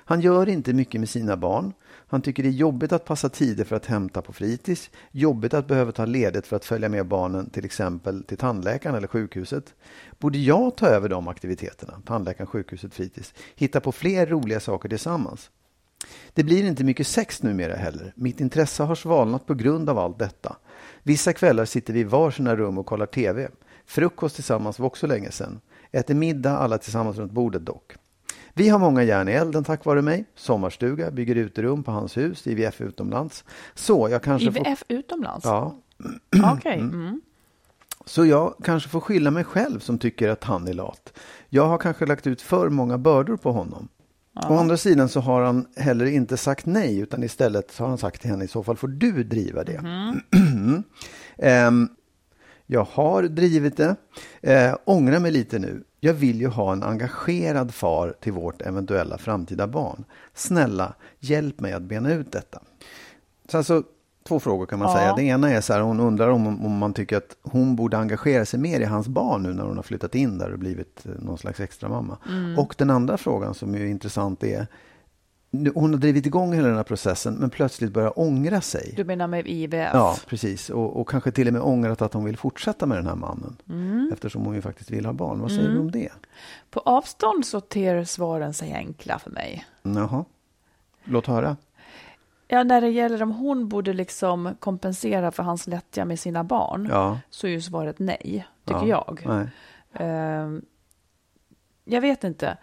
Han 0.06 0.20
gör 0.20 0.48
inte 0.48 0.72
mycket 0.72 1.00
med 1.00 1.08
sina 1.08 1.36
barn. 1.36 1.72
Han 2.14 2.22
tycker 2.22 2.42
det 2.42 2.48
är 2.48 2.50
jobbigt 2.50 2.92
att 2.92 3.04
passa 3.04 3.28
tider 3.28 3.64
för 3.64 3.76
att 3.76 3.86
hämta 3.86 4.22
på 4.22 4.32
fritids. 4.32 4.90
Jobbigt 5.10 5.54
att 5.54 5.66
behöva 5.66 5.92
ta 5.92 6.04
ledigt 6.04 6.46
för 6.46 6.56
att 6.56 6.64
följa 6.64 6.88
med 6.88 7.06
barnen 7.06 7.50
till 7.50 7.64
exempel 7.64 8.24
till 8.24 8.38
tandläkaren 8.38 8.96
eller 8.96 9.08
sjukhuset. 9.08 9.74
Borde 10.18 10.38
jag 10.38 10.76
ta 10.76 10.86
över 10.86 11.08
de 11.08 11.28
aktiviteterna? 11.28 12.02
Tandläkaren, 12.06 12.46
sjukhuset, 12.46 12.94
fritids. 12.94 13.34
Hitta 13.56 13.80
på 13.80 13.92
fler 13.92 14.26
roliga 14.26 14.60
saker 14.60 14.88
tillsammans. 14.88 15.50
Det 16.34 16.44
blir 16.44 16.64
inte 16.64 16.84
mycket 16.84 17.06
sex 17.06 17.42
numera 17.42 17.76
heller. 17.76 18.12
Mitt 18.16 18.40
intresse 18.40 18.82
har 18.82 18.94
svalnat 18.94 19.46
på 19.46 19.54
grund 19.54 19.90
av 19.90 19.98
allt 19.98 20.18
detta. 20.18 20.56
Vissa 21.02 21.32
kvällar 21.32 21.64
sitter 21.64 21.92
vi 21.92 22.00
i 22.00 22.04
varsina 22.04 22.56
rum 22.56 22.78
och 22.78 22.86
kollar 22.86 23.06
TV. 23.06 23.48
Frukost 23.86 24.34
tillsammans 24.34 24.78
var 24.78 24.86
också 24.86 25.06
länge 25.06 25.30
sedan. 25.30 25.60
Äter 25.92 26.14
middag 26.14 26.58
alla 26.58 26.78
tillsammans 26.78 27.18
runt 27.18 27.32
bordet 27.32 27.66
dock. 27.66 27.92
Vi 28.56 28.68
har 28.68 28.78
många 28.78 29.02
järn 29.02 29.28
i 29.28 29.32
elden 29.32 29.64
tack 29.64 29.84
vare 29.84 30.02
mig. 30.02 30.24
Sommarstuga, 30.34 31.10
bygger 31.10 31.36
uterum 31.36 31.82
på 31.82 31.90
hans 31.90 32.16
hus, 32.16 32.46
IVF 32.46 32.80
utomlands. 32.80 33.44
Så 33.74 34.08
jag 34.10 34.22
kanske 34.22 34.52
får... 34.52 34.66
IVF 34.66 34.84
utomlands? 34.88 35.44
Ja, 35.44 35.74
Okej. 36.52 36.78
Mm. 36.78 37.20
så 38.04 38.26
jag 38.26 38.54
kanske 38.62 38.88
får 38.88 39.00
skylla 39.00 39.30
mig 39.30 39.44
själv 39.44 39.78
som 39.78 39.98
tycker 39.98 40.28
att 40.28 40.44
han 40.44 40.68
är 40.68 40.72
lat. 40.72 41.18
Jag 41.48 41.66
har 41.66 41.78
kanske 41.78 42.06
lagt 42.06 42.26
ut 42.26 42.42
för 42.42 42.68
många 42.68 42.98
bördor 42.98 43.36
på 43.36 43.52
honom. 43.52 43.88
Å 44.48 44.56
andra 44.56 44.76
sidan 44.76 45.08
så 45.08 45.20
har 45.20 45.42
han 45.42 45.66
heller 45.76 46.06
inte 46.06 46.36
sagt 46.36 46.66
nej 46.66 46.98
utan 46.98 47.22
istället 47.22 47.78
har 47.78 47.88
han 47.88 47.98
sagt 47.98 48.20
till 48.20 48.30
henne 48.30 48.44
i 48.44 48.48
så 48.48 48.62
fall 48.62 48.76
får 48.76 48.88
du 48.88 49.24
driva 49.24 49.64
det. 49.64 49.80
Ehm, 51.38 51.88
jag 52.66 52.84
har 52.84 53.22
drivit 53.22 53.76
det. 53.76 53.96
Eh, 54.42 54.74
ångrar 54.84 55.18
mig 55.18 55.30
lite 55.30 55.58
nu. 55.58 55.84
Jag 56.04 56.14
vill 56.14 56.40
ju 56.40 56.48
ha 56.48 56.72
en 56.72 56.82
engagerad 56.82 57.74
far 57.74 58.14
till 58.20 58.32
vårt 58.32 58.62
eventuella 58.62 59.18
framtida 59.18 59.66
barn. 59.66 60.04
Snälla, 60.34 60.94
hjälp 61.18 61.60
mig 61.60 61.72
att 61.72 61.82
bena 61.82 62.12
ut 62.12 62.32
detta. 62.32 62.60
Så 63.48 63.56
alltså, 63.58 63.82
två 64.28 64.40
frågor 64.40 64.66
kan 64.66 64.78
man 64.78 64.88
Ja. 64.88 64.96
säga. 64.96 65.14
Det 65.16 65.22
ena 65.22 65.50
är 65.50 65.60
så 65.60 65.72
här, 65.72 65.80
hon 65.80 66.00
undrar 66.00 66.28
om, 66.28 66.46
om 66.66 66.78
man 66.78 66.92
tycker 66.94 67.16
att 67.16 67.36
hon 67.42 67.76
borde 67.76 67.98
engagera 67.98 68.44
sig 68.44 68.60
mer 68.60 68.80
i 68.80 68.84
hans 68.84 69.08
barn 69.08 69.42
nu 69.42 69.52
när 69.52 69.64
hon 69.64 69.76
har 69.76 69.82
flyttat 69.82 70.14
in 70.14 70.38
där 70.38 70.52
och 70.52 70.58
blivit 70.58 71.06
eh, 71.06 71.12
någon 71.24 71.38
slags 71.38 71.60
extra 71.60 71.88
mamma. 71.88 72.18
Och 72.58 72.74
den 72.78 72.90
andra 72.90 73.16
frågan 73.16 73.54
som 73.54 73.74
är 73.74 73.84
intressant 73.84 74.44
är, 74.44 74.66
hon 75.74 75.92
har 75.92 76.00
drivit 76.00 76.26
igång 76.26 76.52
hela 76.54 76.68
den 76.68 76.76
här 76.76 76.82
processen 76.84 77.34
men 77.34 77.50
plötsligt 77.50 77.92
börjar 77.92 78.18
ångra 78.18 78.60
sig. 78.60 78.94
Du 78.96 79.04
menar 79.04 79.26
med 79.26 79.46
IVF? 79.46 79.90
Ja, 79.92 80.16
precis. 80.26 80.70
Och, 80.70 81.00
och 81.00 81.08
kanske 81.08 81.30
till 81.30 81.46
och 81.46 81.52
med 81.52 81.62
ångrat 81.62 82.02
att 82.02 82.12
hon 82.14 82.24
vill 82.24 82.36
fortsätta 82.36 82.86
med 82.86 82.98
den 82.98 83.06
här 83.06 83.14
mannen. 83.14 83.56
Eftersom 84.12 84.44
hon 84.44 84.54
ju 84.54 84.62
faktiskt 84.62 84.90
vill 84.90 85.06
ha 85.06 85.12
barn. 85.12 85.40
Vad 85.40 85.50
säger 85.50 85.68
du 85.68 85.78
om 85.78 85.90
det? 85.90 86.12
På 86.70 86.80
avstånd 86.80 87.46
så 87.46 87.60
ter 87.60 88.04
svaren 88.04 88.54
sig 88.54 88.72
enkla 88.72 89.18
för 89.18 89.30
mig. 89.30 89.66
Jaha. 89.82 90.24
Låt 91.04 91.26
höra. 91.26 91.56
Ja, 92.48 92.62
när 92.62 92.80
det 92.80 92.88
gäller 92.88 93.22
om 93.22 93.30
hon 93.30 93.68
borde 93.68 93.92
liksom 93.92 94.54
kompensera 94.60 95.30
för 95.32 95.42
hans 95.42 95.66
lättja 95.66 96.04
med 96.04 96.20
sina 96.20 96.44
barn, 96.44 96.88
Ja. 96.90 97.18
så 97.30 97.46
är 97.46 97.50
ju 97.50 97.60
svaret 97.60 97.98
nej, 97.98 98.46
tycker 98.64 98.86
ja. 98.86 99.04
jag. 99.08 99.22
Nej. 99.26 99.48
Ehm, 99.92 100.62
jag 101.84 102.00
vet 102.00 102.24
inte. 102.24 102.56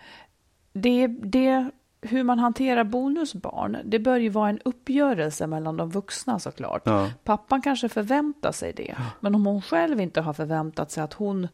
det, 0.73 1.07
det, 1.07 1.69
hur 2.01 2.23
man 2.23 2.39
hanterar 2.39 2.83
bonusbarn, 2.83 3.77
det 3.83 3.99
bör 3.99 4.17
ju 4.17 4.29
vara 4.29 4.49
en 4.49 4.59
uppgörelse 4.65 5.47
mellan 5.47 5.77
de 5.77 5.89
vuxna 5.89 6.39
såklart. 6.39 6.81
Ja. 6.85 7.09
Pappan 7.23 7.61
kanske 7.61 7.89
förväntar 7.89 8.51
sig 8.51 8.73
det, 8.73 8.95
men 9.19 9.35
om 9.35 9.45
hon 9.45 9.61
själv 9.61 10.01
inte 10.01 10.21
har 10.21 10.33
förväntat 10.33 10.91
sig 10.91 11.03
att 11.03 11.13
hon 11.13 11.47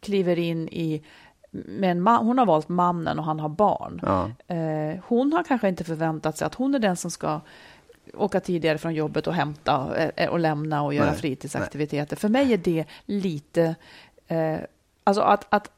kliver 0.00 0.38
in 0.38 0.68
i 0.68 1.04
man, 1.96 2.26
hon 2.26 2.38
har 2.38 2.46
valt 2.46 2.68
mannen 2.68 3.18
och 3.18 3.24
han 3.24 3.40
har 3.40 3.48
barn. 3.48 4.00
Ja. 4.02 4.54
Eh, 4.54 5.00
hon 5.06 5.32
har 5.32 5.42
kanske 5.42 5.68
inte 5.68 5.84
förväntat 5.84 6.38
sig 6.38 6.46
att 6.46 6.54
hon 6.54 6.74
är 6.74 6.78
den 6.78 6.96
som 6.96 7.10
ska 7.10 7.40
åka 8.14 8.40
tidigare 8.40 8.78
från 8.78 8.94
jobbet 8.94 9.26
och 9.26 9.34
hämta 9.34 9.96
eh, 10.16 10.30
och 10.30 10.38
lämna 10.38 10.82
och 10.82 10.94
göra 10.94 11.10
Nej, 11.10 11.20
fritidsaktiviteter. 11.20 12.16
För 12.16 12.28
mig 12.28 12.52
är 12.52 12.58
det 12.58 12.84
lite... 13.04 13.74
Eh, 14.26 14.58
alltså 15.04 15.22
att, 15.22 15.46
att 15.48 15.70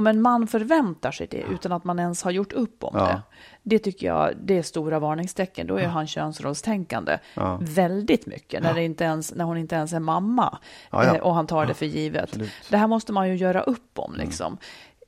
om 0.00 0.06
en 0.06 0.22
man 0.22 0.46
förväntar 0.46 1.10
sig 1.12 1.26
det 1.30 1.42
utan 1.50 1.72
att 1.72 1.84
man 1.84 1.98
ens 1.98 2.22
har 2.22 2.30
gjort 2.30 2.52
upp 2.52 2.84
om 2.84 2.90
Ja. 2.94 3.06
det, 3.06 3.22
det 3.62 3.78
tycker 3.78 4.06
jag 4.06 4.32
det 4.44 4.58
är 4.58 4.62
stora 4.62 4.98
varningstecken. 4.98 5.66
Då 5.66 5.76
är 5.76 5.86
han 5.86 6.06
könsrollstänkande 6.06 7.18
Ja. 7.34 7.58
väldigt 7.62 8.26
mycket, 8.26 8.62
när, 8.62 8.74
det 8.74 8.82
inte 8.82 9.04
ens, 9.04 9.34
när 9.34 9.44
hon 9.44 9.56
inte 9.56 9.74
ens 9.74 9.92
är 9.92 10.00
mamma 10.00 10.58
Ja, 10.90 11.04
ja. 11.04 11.16
eh, 11.16 11.22
och 11.22 11.34
han 11.34 11.46
tar 11.46 11.66
det 11.66 11.74
för 11.74 11.86
givet. 11.86 12.22
absolut. 12.22 12.50
Det 12.70 12.76
här 12.76 12.86
måste 12.86 13.12
man 13.12 13.28
ju 13.28 13.36
göra 13.36 13.60
upp 13.60 13.98
om. 13.98 14.14
Liksom. 14.14 14.58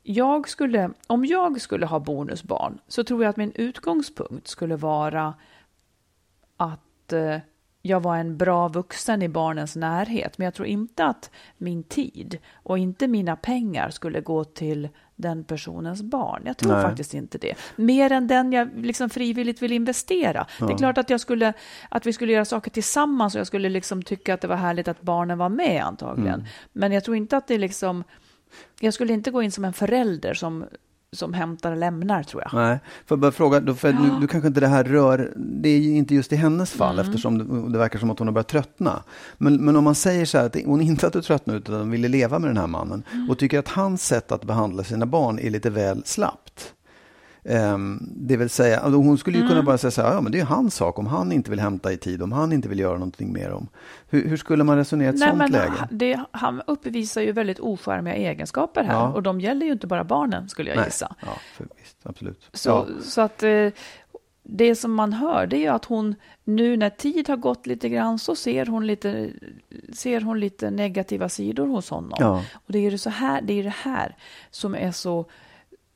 Jag 0.03 0.49
skulle, 0.49 0.91
om 1.07 1.25
jag 1.25 1.61
skulle 1.61 1.87
ha 1.87 1.99
bonusbarn 1.99 2.79
så 2.89 3.05
tror 3.05 3.23
jag 3.23 3.31
att 3.31 3.37
min 3.37 3.53
utgångspunkt 3.55 4.49
skulle 4.49 4.77
vara 4.77 5.35
att 6.57 7.13
eh, 7.13 7.37
jag 7.83 8.01
var 8.01 8.17
en 8.17 8.37
bra 8.37 8.69
vuxen 8.69 9.23
i 9.23 9.29
barnens 9.29 9.77
närhet. 9.77 10.39
Men 10.39 10.45
jag 10.45 10.55
tror 10.55 10.69
inte 10.69 11.05
att 11.05 11.31
min 11.59 11.83
tid 11.83 12.39
och 12.55 12.79
inte 12.79 13.09
mina 13.09 13.37
pengar 13.37 13.91
skulle 13.91 14.21
gå 14.21 14.45
till 14.45 14.89
den 15.17 15.45
personens 15.45 16.03
barn. 16.03 16.43
Jag 16.45 16.57
tror 16.57 16.73
Nej. 16.73 16.83
faktiskt 16.83 17.15
inte 17.15 17.39
det. 17.39 17.55
Mer 17.77 18.13
än 18.13 18.27
den 18.27 18.53
jag 18.53 18.69
liksom 18.77 19.11
frivilligt 19.11 19.63
vill 19.63 19.73
investera. 19.73 20.47
Det 20.59 20.73
är 20.73 20.79
klart 20.79 20.99
att, 20.99 21.11
jag 21.11 21.21
skulle, 21.21 21.53
att 21.89 22.07
vi 22.07 22.13
skulle 22.13 22.33
göra 22.33 22.45
saker 22.45 22.71
tillsammans 22.71 23.35
och 23.35 23.39
jag 23.41 23.47
skulle 23.47 23.69
liksom 23.69 24.03
tycka 24.03 24.35
att 24.35 24.41
det 24.41 24.49
var 24.49 24.57
härligt 24.57 24.89
att 24.89 25.03
barnen 25.03 25.39
var 25.39 25.49
med 25.49 25.85
antagligen. 25.85 26.47
Men 26.73 26.93
jag 26.93 27.05
tror 27.05 27.17
inte 27.17 27.37
att 27.37 27.47
det 27.47 27.59
liksom... 27.59 28.05
Jag 28.81 28.95
skulle 28.95 29.13
inte 29.13 29.31
gå 29.31 29.43
in 29.43 29.53
som 29.53 29.65
en 29.65 29.73
förälder 29.73 30.35
som, 30.35 30.65
som 31.13 31.35
hämtar 31.35 31.71
och 31.73 31.77
lämnar, 31.79 32.23
tror 32.23 32.43
jag. 32.43 32.51
Nej, 32.55 32.79
får 33.07 33.15
jag 33.17 33.21
bara 33.21 33.33
fråga, 33.33 33.61
då, 33.61 33.75
för 33.75 33.93
nu, 33.93 34.21
nu 34.21 34.27
kanske 34.27 34.49
inte 34.49 34.61
det 34.61 34.67
här 34.69 34.85
rör, 34.85 35.33
det 35.37 35.69
är 35.69 35.79
ju 35.79 35.97
inte 35.97 36.15
just 36.15 36.33
i 36.33 36.37
hennes 36.37 36.71
fall 36.73 36.99
Mm. 36.99 37.07
eftersom 37.11 37.39
det, 37.39 37.73
det 37.73 37.79
verkar 37.79 37.99
som 37.99 38.11
att 38.11 38.19
hon 38.19 38.29
har 38.29 38.33
börjat 38.33 38.49
tröttna. 38.49 39.03
Men, 39.39 39.65
men 39.65 39.77
om 39.77 39.85
man 39.85 39.95
säger 39.95 40.25
så 40.27 40.39
här 40.39 40.47
att 40.47 40.57
hon 40.67 40.81
inte 40.81 41.07
hade 41.07 41.23
tröttnat 41.23 41.57
utan 41.57 41.91
ville 41.91 42.09
leva 42.09 42.39
med 42.39 42.51
den 42.51 42.57
här 42.57 42.67
mannen 42.67 43.03
Mm. 43.13 43.31
och 43.31 43.39
tycker 43.39 43.59
att 43.59 43.69
hans 43.69 44.07
sätt 44.07 44.33
att 44.33 44.45
behandla 44.45 44.85
sina 44.85 45.07
barn 45.07 45.39
är 45.39 45.51
lite 45.51 45.71
väl 45.71 46.03
slappt. 46.05 46.73
Ehm, 47.45 47.99
det 48.17 48.37
vill 48.37 48.51
säga, 48.51 48.79
alltså 48.81 48.97
hon 48.99 49.19
skulle 49.19 49.37
ju 49.37 49.43
Mm. 49.43 49.51
kunna 49.51 49.63
bara 49.63 49.79
säga 49.79 49.91
så 49.91 50.03
här, 50.03 50.15
ja 50.15 50.21
men 50.21 50.33
det 50.33 50.41
är 50.41 50.45
hans 50.45 50.75
sak 50.75 50.99
om 50.99 51.07
han 51.07 51.33
inte 51.33 51.51
vill 51.51 51.61
hämta 51.61 51.93
i 51.93 51.97
tid, 51.97 52.23
om 52.23 52.33
han 52.33 52.53
inte 52.53 52.69
vill 52.69 52.79
göra 52.79 52.93
någonting 52.99 53.33
mer 53.33 53.51
om. 53.53 53.69
Hur, 54.09 54.29
hur 54.29 54.37
skulle 54.37 54.65
man 54.65 54.77
resonera 54.77 55.07
i 55.07 55.15
ett 55.15 55.19
sånt 55.21 55.51
läge? 55.51 55.71
ha- 55.79 55.87
det, 55.91 56.21
han 56.31 56.63
uppvisar 56.67 57.21
ju 57.23 57.33
väldigt 57.33 57.61
ocharmiga 57.61 58.15
egenskaper 58.15 58.85
här 58.85 58.95
Ja. 58.95 59.13
och 59.13 59.23
de 59.23 59.41
gäller 59.41 59.67
ju 59.67 59.73
inte 59.73 59.87
bara 59.87 60.05
barnen 60.05 60.49
skulle 60.49 60.71
jag 60.71 60.77
Nej. 60.77 60.87
gissa. 60.87 61.15
Ja, 61.21 61.33
för, 61.57 61.67
visst, 61.79 61.97
absolut. 62.03 62.49
Så, 62.53 62.69
ja. 62.71 62.87
så 63.05 63.21
att 63.21 63.43
eh, 63.43 63.69
det 64.43 64.75
som 64.75 64.95
man 64.95 65.13
hör 65.13 65.47
det 65.47 65.57
är 65.57 65.61
ju 65.61 65.69
att 65.69 65.85
hon 65.85 66.15
nu 66.45 66.77
när 66.77 66.91
tid 66.91 67.29
har 67.29 67.37
gått 67.37 67.67
lite 67.67 67.89
grann 67.89 68.19
så 68.19 68.35
ser 68.37 68.67
hon 68.67 68.87
lite, 68.87 69.31
ser 69.93 70.21
hon 70.21 70.41
lite 70.41 70.71
negativa 70.71 71.29
sidor 71.29 71.67
hos 71.67 71.91
honom. 71.91 72.17
Ja. 72.19 72.45
Och 72.55 72.73
det 72.73 72.79
är 72.79 72.91
ju 72.91 72.99
så 72.99 73.11
här, 73.11 73.41
det 73.43 73.53
är 73.61 73.63
det 73.65 73.75
här 73.83 74.17
som 74.51 74.75
är 74.75 74.93
så 74.93 75.27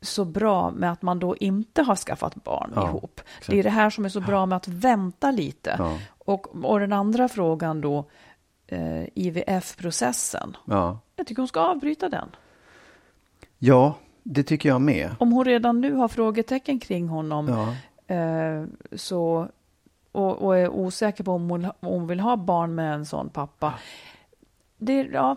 så 0.07 0.25
bra 0.25 0.71
med 0.71 0.93
att 0.93 1.03
man 1.03 1.19
då 1.19 1.37
inte 1.37 1.83
har 1.83 1.97
skaffat 1.97 2.35
barn 2.45 2.73
Ja, 2.75 2.89
ihop. 2.89 3.21
Det 3.47 3.59
är 3.59 3.63
det 3.63 3.71
här 3.71 3.91
som 3.91 4.05
är 4.05 4.09
så 4.09 4.21
bra 4.21 4.47
med 4.47 4.57
att 4.57 4.69
vänta 4.69 5.31
lite. 5.31 5.77
Ja. 5.79 5.99
Och, 6.19 6.65
och 6.65 6.81
den 6.81 6.93
andra 6.93 7.29
frågan 7.29 7.81
då, 7.81 8.05
eh, 8.67 9.05
IVF-processen. 9.15 10.57
Ja. 10.65 10.99
Jag 11.17 11.27
tycker 11.27 11.43
hon 11.43 11.49
ska 11.49 11.61
avbryta 11.61 12.09
den. 12.09 12.29
ja, 13.59 13.95
det 14.23 14.43
tycker 14.43 14.69
jag 14.69 14.81
med. 14.81 15.11
Om 15.19 15.33
hon 15.33 15.45
redan 15.45 15.81
nu 15.81 15.93
har 15.93 16.09
frågetecken 16.09 16.81
kring 16.81 17.09
honom 17.09 17.49
eh, 18.07 18.65
så, 18.97 19.49
och, 20.13 20.37
och 20.43 20.59
är 20.59 20.69
osäker 20.69 21.25
på 21.25 21.33
om 21.33 21.51
hon, 21.51 21.65
om 21.65 21.73
hon 21.81 22.07
vill 22.07 22.21
ha 22.21 22.37
barn 22.37 22.75
med 22.75 22.95
en 22.95 23.07
sån 23.07 23.29
pappa. 23.29 23.75
Det, 24.79 25.03
ja, 25.13 25.37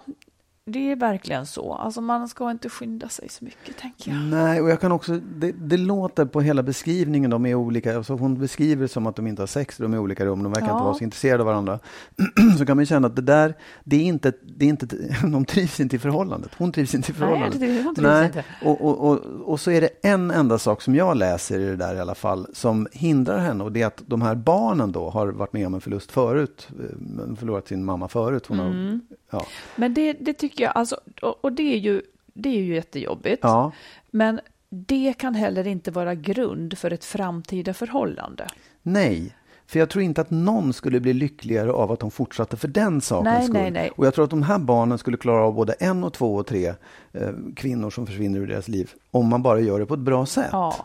det 0.69 0.91
är 0.91 0.95
verkligen 0.95 1.45
så. 1.45 1.73
Alltså 1.73 2.01
man 2.01 2.27
ska 2.29 2.51
inte 2.51 2.69
skynda 2.69 3.09
sig 3.09 3.29
så 3.29 3.45
mycket, 3.45 3.77
tänker 3.77 4.11
jag. 4.11 4.19
Nej, 4.21 4.61
och 4.61 4.69
jag 4.69 4.81
kan 4.81 4.91
också, 4.91 5.19
det, 5.35 5.51
det 5.51 5.77
låter 5.77 6.25
på 6.25 6.41
hela 6.41 6.63
beskrivningen, 6.63 7.29
de 7.29 7.45
är 7.45 7.55
olika, 7.55 7.97
alltså 7.97 8.13
hon 8.13 8.39
beskriver 8.39 8.81
det 8.81 8.87
som 8.87 9.07
att 9.07 9.15
de 9.15 9.27
inte 9.27 9.41
har 9.41 9.47
sex, 9.47 9.77
de 9.77 9.93
är 9.93 9.97
i 9.97 9.99
olika 9.99 10.25
rum, 10.25 10.43
de 10.43 10.51
verkar 10.51 10.67
Ja. 10.67 10.73
inte 10.73 10.83
vara 10.83 10.93
så 10.93 11.03
intresserade 11.03 11.39
av 11.39 11.45
varandra. 11.47 11.79
så 12.57 12.65
kan 12.65 12.77
man 12.77 12.85
känna 12.85 13.07
att 13.07 13.15
det 13.15 13.21
där, 13.21 13.53
det 13.83 13.95
är 13.95 14.03
inte, 14.03 14.33
det 14.57 14.65
är 14.65 14.69
inte, 14.69 14.85
de 15.23 15.45
trivs 15.45 15.79
inte 15.79 15.95
i 15.95 15.99
förhållandet. 15.99 16.51
Hon 16.57 16.71
trivs 16.71 16.95
inte 16.95 17.11
i 17.11 17.15
Nej, 17.19 17.19
förhållandet. 17.19 17.59
det- 17.59 17.83
hon 17.83 17.95
trivs 17.95 18.07
Nej, 18.07 18.25
inte. 18.25 18.43
Och, 18.65 18.81
och, 18.81 19.09
och, 19.11 19.19
och 19.51 19.59
så 19.59 19.71
är 19.71 19.81
det 19.81 19.89
en 20.01 20.31
enda 20.31 20.57
sak 20.59 20.81
som 20.81 20.95
jag 20.95 21.17
läser 21.17 21.59
i 21.59 21.65
det 21.65 21.75
där 21.75 21.95
i 21.95 21.99
alla 21.99 22.15
fall, 22.15 22.47
som 22.53 22.87
hindrar 22.91 23.37
henne, 23.37 23.63
och 23.63 23.71
det 23.71 23.81
är 23.81 23.87
att 23.87 24.03
de 24.07 24.21
här 24.21 24.35
barnen 24.35 24.91
då 24.91 25.09
har 25.09 25.27
varit 25.27 25.53
med 25.53 25.67
om 25.67 25.73
en 25.73 25.81
förlust 25.81 26.11
förut, 26.11 26.67
eh, 26.79 27.35
förlorat 27.35 27.67
sin 27.67 27.85
mamma 27.85 28.07
förut. 28.07 28.45
Hon 28.47 28.59
Mm. 28.59 29.01
har, 29.31 29.39
ja. 29.39 29.45
Men 29.75 29.93
det, 29.93 30.13
det 30.13 30.33
tycker 30.33 30.58
jag, 30.59 30.71
alltså, 30.75 30.99
och, 31.21 31.35
och 31.45 31.53
det 31.53 31.73
är 31.73 31.77
ju, 31.77 32.01
det 32.33 32.49
är 32.49 32.61
ju 32.61 32.75
jättejobbigt. 32.75 33.39
ja, 33.43 33.71
Men 34.11 34.39
det 34.69 35.13
kan 35.17 35.35
heller 35.35 35.67
inte 35.67 35.91
vara 35.91 36.15
grund 36.15 36.77
för 36.77 36.93
ett 36.93 37.05
framtida 37.05 37.73
förhållande. 37.73 38.47
Nej, 38.81 39.35
för 39.67 39.79
jag 39.79 39.89
tror 39.89 40.03
inte 40.03 40.21
att 40.21 40.29
någon 40.31 40.73
skulle 40.73 40.99
bli 40.99 41.13
lyckligare 41.13 41.71
av 41.71 41.91
att 41.91 41.99
de 41.99 42.11
fortsatte 42.11 42.57
för 42.57 42.67
den 42.67 43.01
sakens 43.01 43.25
Nej, 43.33 43.43
skull. 43.43 43.53
nej, 43.53 43.71
nej. 43.71 43.91
Och 43.95 44.05
jag 44.05 44.13
tror 44.13 44.23
att 44.25 44.29
de 44.29 44.43
här 44.43 44.59
barnen 44.59 44.97
skulle 44.97 45.17
klara 45.17 45.43
av 45.45 45.53
både 45.53 45.73
en 45.73 46.03
och 46.03 46.13
två 46.13 46.35
och 46.35 46.47
tre 46.47 46.73
eh, 47.11 47.29
kvinnor 47.55 47.89
som 47.89 48.05
försvinner 48.07 48.39
ur 48.39 48.47
deras 48.47 48.67
liv, 48.67 48.91
om 49.11 49.27
man 49.27 49.43
bara 49.43 49.59
gör 49.59 49.79
det 49.79 49.85
på 49.85 49.93
ett 49.93 49.99
bra 49.99 50.25
sätt. 50.25 50.49
Ja, 50.51 50.75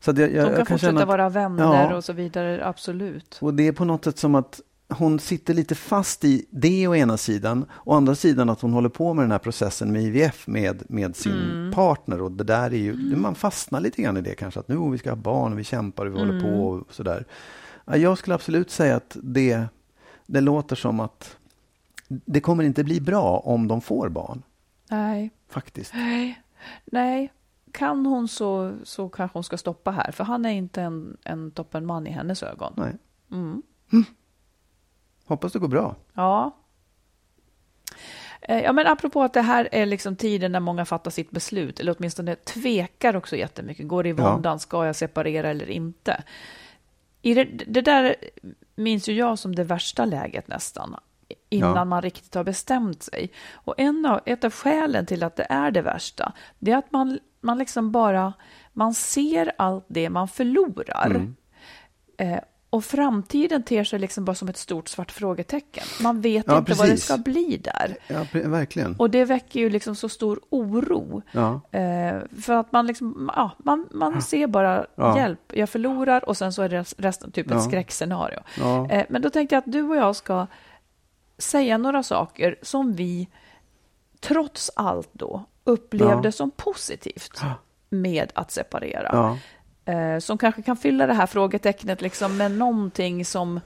Så 0.00 0.10
jag, 0.10 0.18
jag, 0.18 0.28
de 0.30 0.34
kan, 0.36 0.46
jag 0.46 0.56
kan 0.56 0.66
fortsätta 0.66 1.02
att, 1.02 1.08
vara 1.08 1.28
vänner 1.28 1.88
Ja. 1.90 1.96
och 1.96 2.04
så 2.04 2.12
vidare, 2.12 2.66
absolut. 2.66 3.38
Och 3.40 3.54
det 3.54 3.66
är 3.68 3.72
på 3.72 3.84
något 3.84 4.04
sätt 4.04 4.18
som 4.18 4.34
att 4.34 4.60
hon 4.98 5.18
sitter 5.20 5.54
lite 5.54 5.74
fast 5.74 6.24
i 6.24 6.46
det 6.50 6.88
å 6.88 6.94
ena 6.94 7.16
sidan, 7.16 7.64
å 7.84 7.92
andra 7.94 8.14
sidan 8.14 8.50
att 8.50 8.60
hon 8.60 8.72
håller 8.72 8.88
på 8.88 9.14
med 9.14 9.24
den 9.24 9.30
här 9.30 9.38
processen 9.38 9.92
med 9.92 10.02
IVF 10.02 10.46
med, 10.46 10.82
med 10.90 11.16
sin 11.16 11.32
Mm. 11.32 11.72
partner. 11.72 12.22
Och 12.22 12.32
det 12.32 12.44
där 12.44 12.62
är 12.72 12.76
ju, 12.76 13.16
man 13.16 13.34
fastnar 13.34 13.80
lite 13.80 14.02
grann 14.02 14.16
i 14.16 14.20
det 14.20 14.34
kanske, 14.34 14.60
att 14.60 14.68
nu 14.68 14.90
vi 14.90 14.98
ska 14.98 15.10
ha 15.10 15.16
barn 15.16 15.52
och 15.52 15.58
vi 15.58 15.64
kämpar 15.64 16.06
och 16.06 16.14
vi 16.14 16.18
håller 16.18 16.40
på 16.40 16.46
Mm. 16.46 16.60
och 16.60 16.86
sådär. 16.94 17.24
Ja, 17.84 17.96
Jag 17.96 18.18
skulle 18.18 18.34
absolut 18.34 18.70
säga 18.70 18.96
att 18.96 19.16
det, 19.22 19.64
det 20.26 20.40
låter 20.40 20.76
som 20.76 21.00
att 21.00 21.36
det 22.08 22.40
kommer 22.40 22.64
inte 22.64 22.84
bli 22.84 23.00
bra 23.00 23.38
om 23.38 23.68
de 23.68 23.80
får 23.80 24.08
barn, 24.08 24.42
Nej, 24.90 25.30
faktiskt. 25.50 25.94
nej, 25.94 26.42
nej. 26.84 27.32
Kan 27.72 28.06
hon 28.06 28.28
så, 28.28 28.72
så 28.84 29.08
kanske 29.08 29.36
hon 29.36 29.44
ska 29.44 29.56
stoppa 29.56 29.90
här, 29.90 30.12
för 30.12 30.24
han 30.24 30.44
är 30.44 30.50
inte 30.50 30.82
en, 30.82 31.16
en 31.24 31.50
toppenman 31.50 32.06
i 32.06 32.10
hennes 32.10 32.42
ögon. 32.42 32.72
Nej. 32.76 32.92
Mm. 33.32 33.62
Hoppas 35.26 35.52
det 35.52 35.58
går 35.58 35.68
bra. 35.68 35.96
Ja. 36.14 36.56
Eh, 38.40 38.60
Ja, 38.62 38.72
men 38.72 38.86
apropå 38.86 39.22
att 39.22 39.32
det 39.32 39.42
här 39.42 39.68
är 39.72 39.86
liksom 39.86 40.16
tiden 40.16 40.52
när 40.52 40.60
många 40.60 40.84
fattar 40.84 41.10
sitt 41.10 41.30
beslut, 41.30 41.80
eller 41.80 41.94
åtminstone 41.98 42.34
tvekar 42.34 43.16
också 43.16 43.36
jättemycket. 43.36 43.88
Går 43.88 44.02
det 44.02 44.08
i 44.08 44.14
Ja. 44.18 44.32
våndan, 44.32 44.60
ska 44.60 44.86
jag 44.86 44.96
separera 44.96 45.50
eller 45.50 45.70
inte? 45.70 46.22
I 47.22 47.34
det, 47.34 47.44
det 47.44 47.80
där 47.80 48.16
minns 48.74 49.08
ju 49.08 49.12
jag 49.12 49.38
som 49.38 49.54
det 49.54 49.64
värsta 49.64 50.04
läget 50.04 50.48
nästan, 50.48 50.96
innan 51.48 51.76
Ja. 51.76 51.84
man 51.84 52.02
riktigt 52.02 52.34
har 52.34 52.44
bestämt 52.44 53.02
sig. 53.02 53.32
Och 53.52 53.74
en 53.78 54.06
av, 54.06 54.20
ett 54.26 54.44
av 54.44 54.50
skälen 54.52 55.06
till 55.06 55.22
att 55.22 55.36
det 55.36 55.46
är 55.50 55.70
det 55.70 55.82
värsta, 55.82 56.32
det 56.58 56.70
är 56.72 56.76
att 56.76 56.92
man, 56.92 57.18
man 57.40 57.58
liksom 57.58 57.92
bara, 57.92 58.32
man 58.72 58.94
ser 58.94 59.52
allt 59.58 59.84
det 59.88 60.10
man 60.10 60.28
förlorar. 60.28 61.06
Mm. 61.06 61.36
Eh, 62.18 62.38
och 62.74 62.84
framtiden 62.84 63.62
ter 63.62 63.84
sig 63.84 63.98
liksom 63.98 64.24
bara 64.24 64.34
som 64.34 64.48
ett 64.48 64.56
stort 64.56 64.88
svart 64.88 65.10
frågetecken. 65.10 65.84
Man 66.02 66.20
vet 66.20 66.44
Ja, 66.48 66.58
inte 66.58 66.74
vad 66.74 66.86
det 66.86 66.90
precis. 66.92 67.04
ska 67.04 67.18
bli 67.18 67.60
där. 67.64 67.96
Ja, 68.06 68.26
verkligen. 68.32 68.96
Och 68.98 69.10
det 69.10 69.24
väcker 69.24 69.60
ju 69.60 69.70
liksom 69.70 69.96
så 69.96 70.08
stor 70.08 70.40
oro. 70.50 71.22
Ja. 71.32 71.60
Eh, 71.78 72.14
för 72.42 72.52
att 72.52 72.72
man 72.72 72.86
liksom, 72.86 73.30
ja, 73.36 73.50
man, 73.58 73.88
man 73.90 74.22
ser 74.22 74.46
bara 74.46 74.86
hjälp, 75.16 75.40
jag 75.52 75.68
förlorar 75.70 76.28
och 76.28 76.36
sen 76.36 76.52
så 76.52 76.62
är 76.62 76.68
det 76.68 76.84
resten 76.98 77.30
typ 77.32 77.50
ett 77.50 77.62
skräckscenario. 77.62 78.38
Eh, 78.90 79.04
men 79.08 79.22
då 79.22 79.30
tänkte 79.30 79.54
jag 79.54 79.60
att 79.60 79.72
du 79.72 79.82
och 79.82 79.96
jag 79.96 80.16
ska 80.16 80.46
säga 81.38 81.78
några 81.78 82.02
saker 82.02 82.56
som 82.62 82.92
vi 82.92 83.28
trots 84.20 84.70
allt 84.76 85.10
då 85.12 85.44
upplevde 85.64 86.32
som 86.32 86.50
positivt 86.50 87.40
med 87.90 88.32
att 88.34 88.50
separera. 88.50 89.38
Eh, 89.86 90.18
som 90.18 90.38
kanske 90.38 90.62
kan 90.62 90.76
fylla 90.76 91.06
det 91.06 91.14
här 91.14 91.26
frågetecknet 91.26 92.02
liksom 92.02 92.36
med 92.36 92.50
någonting 92.50 93.24
som, 93.24 93.60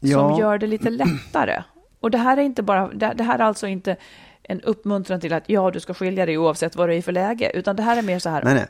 Ja. 0.00 0.18
som 0.18 0.38
gör 0.40 0.58
det 0.58 0.66
lite 0.66 0.90
lättare. 0.90 1.62
Och 2.00 2.10
det 2.10 2.18
här 2.18 2.36
är 2.36 2.42
inte 2.42 2.62
bara, 2.62 2.88
det, 2.88 3.12
det 3.16 3.24
här 3.24 3.38
är 3.38 3.42
alltså 3.42 3.66
inte 3.66 3.96
en 4.42 4.60
uppmuntran 4.60 5.20
till 5.20 5.32
att 5.32 5.48
ja, 5.48 5.70
du 5.70 5.80
ska 5.80 5.94
skilja 5.94 6.26
dig 6.26 6.38
oavsett 6.38 6.76
vad 6.76 6.88
du 6.88 6.92
är 6.92 6.98
i 6.98 7.02
för 7.02 7.12
läge, 7.12 7.50
utan 7.54 7.76
det 7.76 7.82
här 7.82 7.96
är 7.96 8.02
mer 8.02 8.18
så 8.18 8.30
här, 8.30 8.42
Nej, 8.44 8.54
nej. 8.54 8.66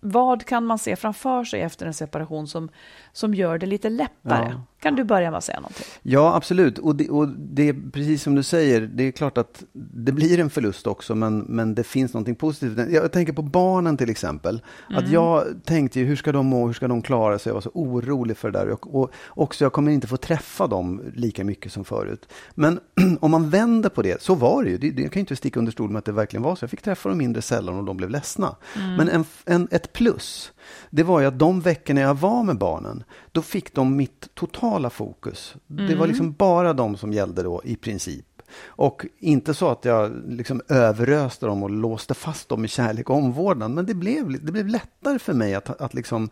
vad 0.00 0.44
kan 0.44 0.66
man 0.66 0.78
se 0.78 0.96
framför 0.96 1.44
sig 1.44 1.60
efter 1.60 1.86
en 1.86 1.94
separation 1.94 2.48
som, 2.48 2.68
som 3.12 3.34
gör 3.34 3.58
det 3.58 3.66
lite 3.66 3.90
lättare? 3.90 4.50
Ja. 4.50 4.62
Kan 4.80 4.96
du 4.96 5.04
börja 5.04 5.30
med 5.30 5.38
att 5.38 5.44
säga 5.44 5.60
någonting? 5.60 5.86
Ja, 6.02 6.34
absolut. 6.34 6.78
Och 6.78 6.96
det, 6.96 7.08
och 7.08 7.28
det 7.28 7.68
är 7.68 7.90
precis 7.92 8.22
som 8.22 8.34
du 8.34 8.42
säger, 8.42 8.80
det 8.80 9.02
är 9.02 9.12
klart 9.12 9.38
att 9.38 9.64
det 9.72 10.12
blir 10.12 10.40
en 10.40 10.50
förlust 10.50 10.86
också, 10.86 11.14
men, 11.14 11.38
men 11.38 11.74
det 11.74 11.84
finns 11.84 12.14
någonting 12.14 12.34
positivt. 12.34 12.90
Jag 12.90 13.12
tänker 13.12 13.32
på 13.32 13.42
barnen 13.42 13.96
till 13.96 14.10
exempel. 14.10 14.62
Att 14.88 15.08
jag 15.08 15.44
tänkte 15.64 16.00
ju, 16.00 16.06
hur 16.06 16.16
ska 16.16 16.32
de 16.32 16.46
må, 16.46 16.66
hur 16.66 16.74
ska 16.74 16.88
de 16.88 17.02
klara 17.02 17.38
sig? 17.38 17.50
Jag 17.50 17.54
var 17.54 17.60
så 17.60 17.70
orolig 17.74 18.36
för 18.36 18.50
det 18.50 18.58
där. 18.58 18.68
Och, 18.68 18.94
och 18.94 19.10
också, 19.28 19.64
jag 19.64 19.72
kommer 19.72 19.92
inte 19.92 20.06
få 20.06 20.16
träffa 20.16 20.66
dem 20.66 21.02
lika 21.14 21.44
mycket 21.44 21.72
som 21.72 21.84
förut. 21.84 22.28
Men 22.54 22.80
om 23.20 23.30
man 23.30 23.50
vänder 23.50 23.88
på 23.88 24.02
det, 24.02 24.22
så 24.22 24.34
var 24.34 24.64
det 24.64 24.70
ju. 24.70 24.78
Det, 24.78 24.90
det, 24.90 25.02
jag 25.02 25.12
kan 25.12 25.20
inte 25.20 25.36
sticka 25.36 25.58
under 25.58 25.72
stol 25.72 25.90
med 25.90 25.98
att 25.98 26.04
det 26.04 26.12
verkligen 26.12 26.42
var 26.42 26.56
så. 26.56 26.62
Jag 26.64 26.70
fick 26.70 26.82
träffa 26.82 27.08
dem 27.08 27.18
mindre 27.18 27.42
sällan 27.42 27.78
och 27.78 27.84
de 27.84 27.96
blev 27.96 28.10
ledsna. 28.10 28.56
Men 28.74 29.08
en, 29.08 29.24
en, 29.44 29.68
ett 29.70 29.92
plus, 29.92 30.52
det 30.90 31.02
var 31.02 31.20
ju 31.20 31.26
att 31.26 31.38
de 31.38 31.60
veckorna 31.60 32.00
jag 32.00 32.14
var 32.14 32.42
med 32.42 32.58
barnen, 32.58 33.04
då 33.32 33.42
fick 33.42 33.74
de 33.74 33.96
mitt 33.96 34.34
totala 34.34 34.90
fokus. 34.90 35.54
Det 35.66 35.94
var 35.94 36.06
liksom 36.06 36.32
bara 36.32 36.72
de 36.72 36.96
som 36.96 37.12
gällde 37.12 37.42
då 37.42 37.60
i 37.64 37.76
princip. 37.76 38.26
Och 38.64 39.06
inte 39.18 39.54
så 39.54 39.68
att 39.68 39.84
jag 39.84 40.12
liksom 40.28 40.62
överöste 40.68 41.46
dem 41.46 41.62
och 41.62 41.70
låste 41.70 42.14
fast 42.14 42.48
dem 42.48 42.64
i 42.64 42.68
kärlek 42.68 43.10
och 43.10 43.16
omvårdnad, 43.16 43.70
men 43.70 43.86
det 43.86 43.94
blev, 43.94 44.44
det 44.44 44.52
blev 44.52 44.66
lättare 44.66 45.18
för 45.18 45.32
mig 45.32 45.54
att, 45.54 45.80
att 45.80 45.94
liksom 45.94 46.30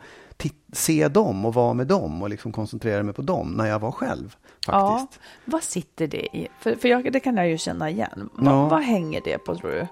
se 0.73 1.09
dem 1.09 1.45
och 1.45 1.55
vara 1.55 1.75
med 1.75 1.87
dem 1.87 2.23
och 2.23 2.31
liksom 2.31 2.53
koncentrera 2.53 3.03
mig 3.03 3.15
på 3.15 3.23
dem 3.23 3.49
när 3.49 3.67
jag 3.67 3.79
var 3.79 3.93
själv. 3.93 4.37
Faktiskt. 4.67 5.21
Ja, 5.21 5.23
vad 5.45 5.63
sitter 5.63 6.07
det 6.07 6.37
i? 6.37 6.49
För, 6.61 6.75
för 6.75 6.89
jag, 6.89 7.13
det 7.13 7.21
kan 7.21 7.37
jag 7.37 7.49
ju 7.49 7.59
känna 7.59 7.91
igen. 7.91 8.31
Va, 8.33 8.51
Ja. 8.51 8.69
Vad 8.69 8.83
hänger 8.83 9.21
det 9.25 9.39
på 9.39 9.57
tror 9.57 9.71
du? 9.71 9.87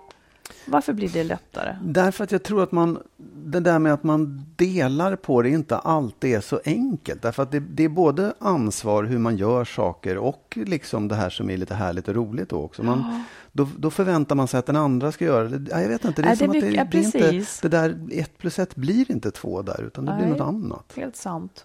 Varför 0.66 0.92
blir 0.92 1.08
det 1.08 1.24
lättare? 1.24 1.76
Därför 1.82 2.24
att 2.24 2.32
jag 2.32 2.42
tror 2.42 2.62
att 2.62 2.72
man, 2.72 2.98
det 3.44 3.60
där 3.60 3.78
med 3.78 3.92
att 3.92 4.02
man 4.04 4.44
delar 4.56 5.16
på 5.16 5.42
det 5.42 5.48
inte 5.48 5.76
alltid 5.78 6.34
är 6.34 6.40
så 6.40 6.60
enkelt. 6.64 7.22
Därför 7.22 7.42
att 7.42 7.50
det, 7.52 7.60
det 7.60 7.84
är 7.84 7.88
både 7.88 8.34
ansvar 8.38 9.04
hur 9.04 9.18
man 9.18 9.36
gör 9.36 9.64
saker 9.64 10.16
och 10.18 10.58
liksom 10.66 11.08
det 11.08 11.14
här 11.14 11.30
som 11.30 11.50
är 11.50 11.56
lite 11.56 11.74
härligt 11.74 12.08
och 12.08 12.14
roligt 12.14 12.48
då 12.48 12.62
också. 12.62 12.82
Man, 12.82 13.24
då, 13.52 13.68
då 13.78 13.90
förväntar 13.90 14.34
man 14.34 14.48
sig 14.48 14.58
att 14.58 14.66
den 14.66 14.76
andra 14.76 15.12
ska 15.12 15.24
göra 15.24 15.48
det. 15.48 15.70
Ja, 15.70 15.80
Jag 15.82 15.88
vet 15.88 16.04
inte, 16.04 16.22
det 16.22 16.28
är, 16.28 16.30
Är 16.30 16.34
det 16.34 16.38
som 16.38 16.46
att 16.48 16.52
det, 16.52 16.60
mycket- 16.70 16.90
det, 16.92 16.98
är 17.18 17.32
inte, 17.32 17.46
det 17.62 17.68
där 17.68 17.98
ett 18.12 18.38
plus 18.38 18.58
ett 18.58 18.76
blir 18.76 19.10
inte 19.10 19.30
två 19.30 19.62
där, 19.62 19.82
utan 19.86 20.04
det 20.04 20.14
blir 20.16 20.26
Nej. 20.26 20.38
något 20.38 20.48
annat. 20.48 20.92
Helt 20.96 21.16
sant. 21.16 21.64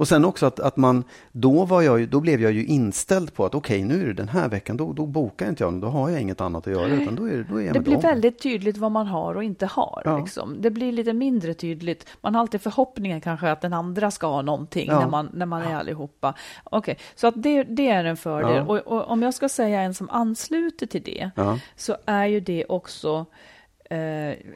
Och 0.00 0.08
sen 0.08 0.24
också 0.24 0.46
att, 0.46 0.60
att 0.60 0.76
man, 0.76 1.04
då, 1.32 1.64
var 1.64 1.82
jag 1.82 2.00
ju, 2.00 2.06
då 2.06 2.20
blev 2.20 2.42
jag 2.42 2.52
ju 2.52 2.64
inställd 2.66 3.34
på 3.34 3.44
att 3.44 3.54
okej, 3.54 3.82
nu 3.84 4.02
är 4.02 4.06
det 4.06 4.12
den 4.12 4.28
här 4.28 4.48
veckan, 4.48 4.76
då, 4.76 4.92
då 4.92 5.06
bokar 5.06 5.48
inte 5.48 5.64
jag, 5.64 5.80
då 5.80 5.86
har 5.86 6.10
jag 6.10 6.20
inget 6.20 6.40
annat 6.40 6.66
att 6.66 6.72
göra, 6.72 6.86
utan 6.86 7.14
då 7.14 7.24
är, 7.28 7.46
då 7.50 7.60
är 7.60 7.64
jag 7.64 7.74
Det 7.74 7.80
blir 7.80 7.92
dem. 7.92 8.02
väldigt 8.02 8.42
tydligt 8.42 8.76
vad 8.78 8.92
man 8.92 9.06
har 9.06 9.34
och 9.34 9.44
inte 9.44 9.66
har. 9.66 10.02
Ja. 10.04 10.18
Liksom. 10.18 10.56
Det 10.60 10.70
blir 10.70 10.92
lite 10.92 11.12
mindre 11.12 11.54
tydligt. 11.54 12.06
Man 12.20 12.34
har 12.34 12.40
alltid 12.40 12.60
förhoppningen 12.60 13.20
kanske 13.20 13.50
att 13.50 13.60
den 13.60 13.72
andra 13.72 14.10
ska 14.10 14.26
ha 14.26 14.42
någonting 14.42 14.86
Ja. 14.88 15.00
när, 15.00 15.08
man, 15.08 15.30
när 15.32 15.46
man 15.46 15.62
är 15.62 15.74
allihopa. 15.76 16.34
Okej, 16.64 16.98
så 17.14 17.26
att 17.26 17.34
det, 17.42 17.62
det 17.62 17.88
är 17.88 18.04
en 18.04 18.16
fördel. 18.16 18.56
Ja. 18.56 18.62
Och, 18.62 18.78
och 18.78 19.10
om 19.10 19.22
jag 19.22 19.34
ska 19.34 19.48
säga 19.48 19.80
en 19.82 19.94
som 19.94 20.10
ansluter 20.10 20.86
till 20.86 21.02
det, 21.02 21.30
så 21.76 21.96
är 22.06 22.26
ju 22.26 22.40
det 22.40 22.64
också 22.68 23.26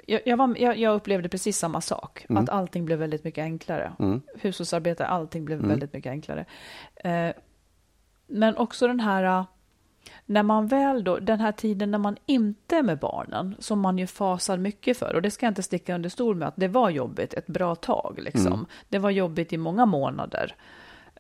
jag, 0.07 0.21
jag, 0.25 0.37
var, 0.37 0.57
jag, 0.59 0.77
jag 0.79 0.95
upplevde 0.95 1.29
precis 1.29 1.59
samma 1.59 1.81
sak, 1.81 2.27
Mm. 2.29 2.43
att 2.43 2.51
allting 2.51 2.85
blev 2.85 2.99
väldigt 2.99 3.25
mycket 3.25 3.43
enklare. 3.43 3.93
Hushållsarbete, 4.35 5.07
allting 5.07 5.45
blev 5.45 5.59
Mm. 5.59 5.71
väldigt 5.71 5.93
mycket 5.93 6.11
enklare. 6.11 6.45
Eh, 6.97 7.31
men 8.27 8.57
också 8.57 8.87
den 8.87 9.01
här, 9.01 9.25
eh, 9.25 9.45
när 10.27 10.43
man 10.43 10.67
väl 10.67 11.05
då, 11.05 11.19
den 11.19 11.41
här 11.41 11.53
tiden 11.53 11.91
när 11.91 11.99
man 11.99 12.17
inte 12.27 12.77
är 12.77 12.83
med 12.83 12.99
barnen, 12.99 13.57
som 13.59 13.81
man 13.81 13.99
ju 13.99 14.07
fasar 14.07 14.57
mycket 14.59 14.99
för, 14.99 15.15
och 15.15 15.23
det 15.23 15.31
ska 15.31 15.47
jag 15.47 15.51
inte 15.51 15.63
sticka 15.63 15.95
under 15.95 16.09
stol 16.09 16.37
med 16.37 16.49
att 16.49 16.57
det 16.57 16.69
var 16.69 16.91
jobbigt 16.91 17.35
ett 17.35 17.47
bra 17.47 17.75
tag. 17.75 18.19
Liksom. 18.23 18.47
Mm. 18.53 18.67
Det 18.89 18.99
var 18.99 19.11
jobbigt 19.11 19.53
i 19.53 19.57
många 19.57 19.87
månader, 19.87 20.55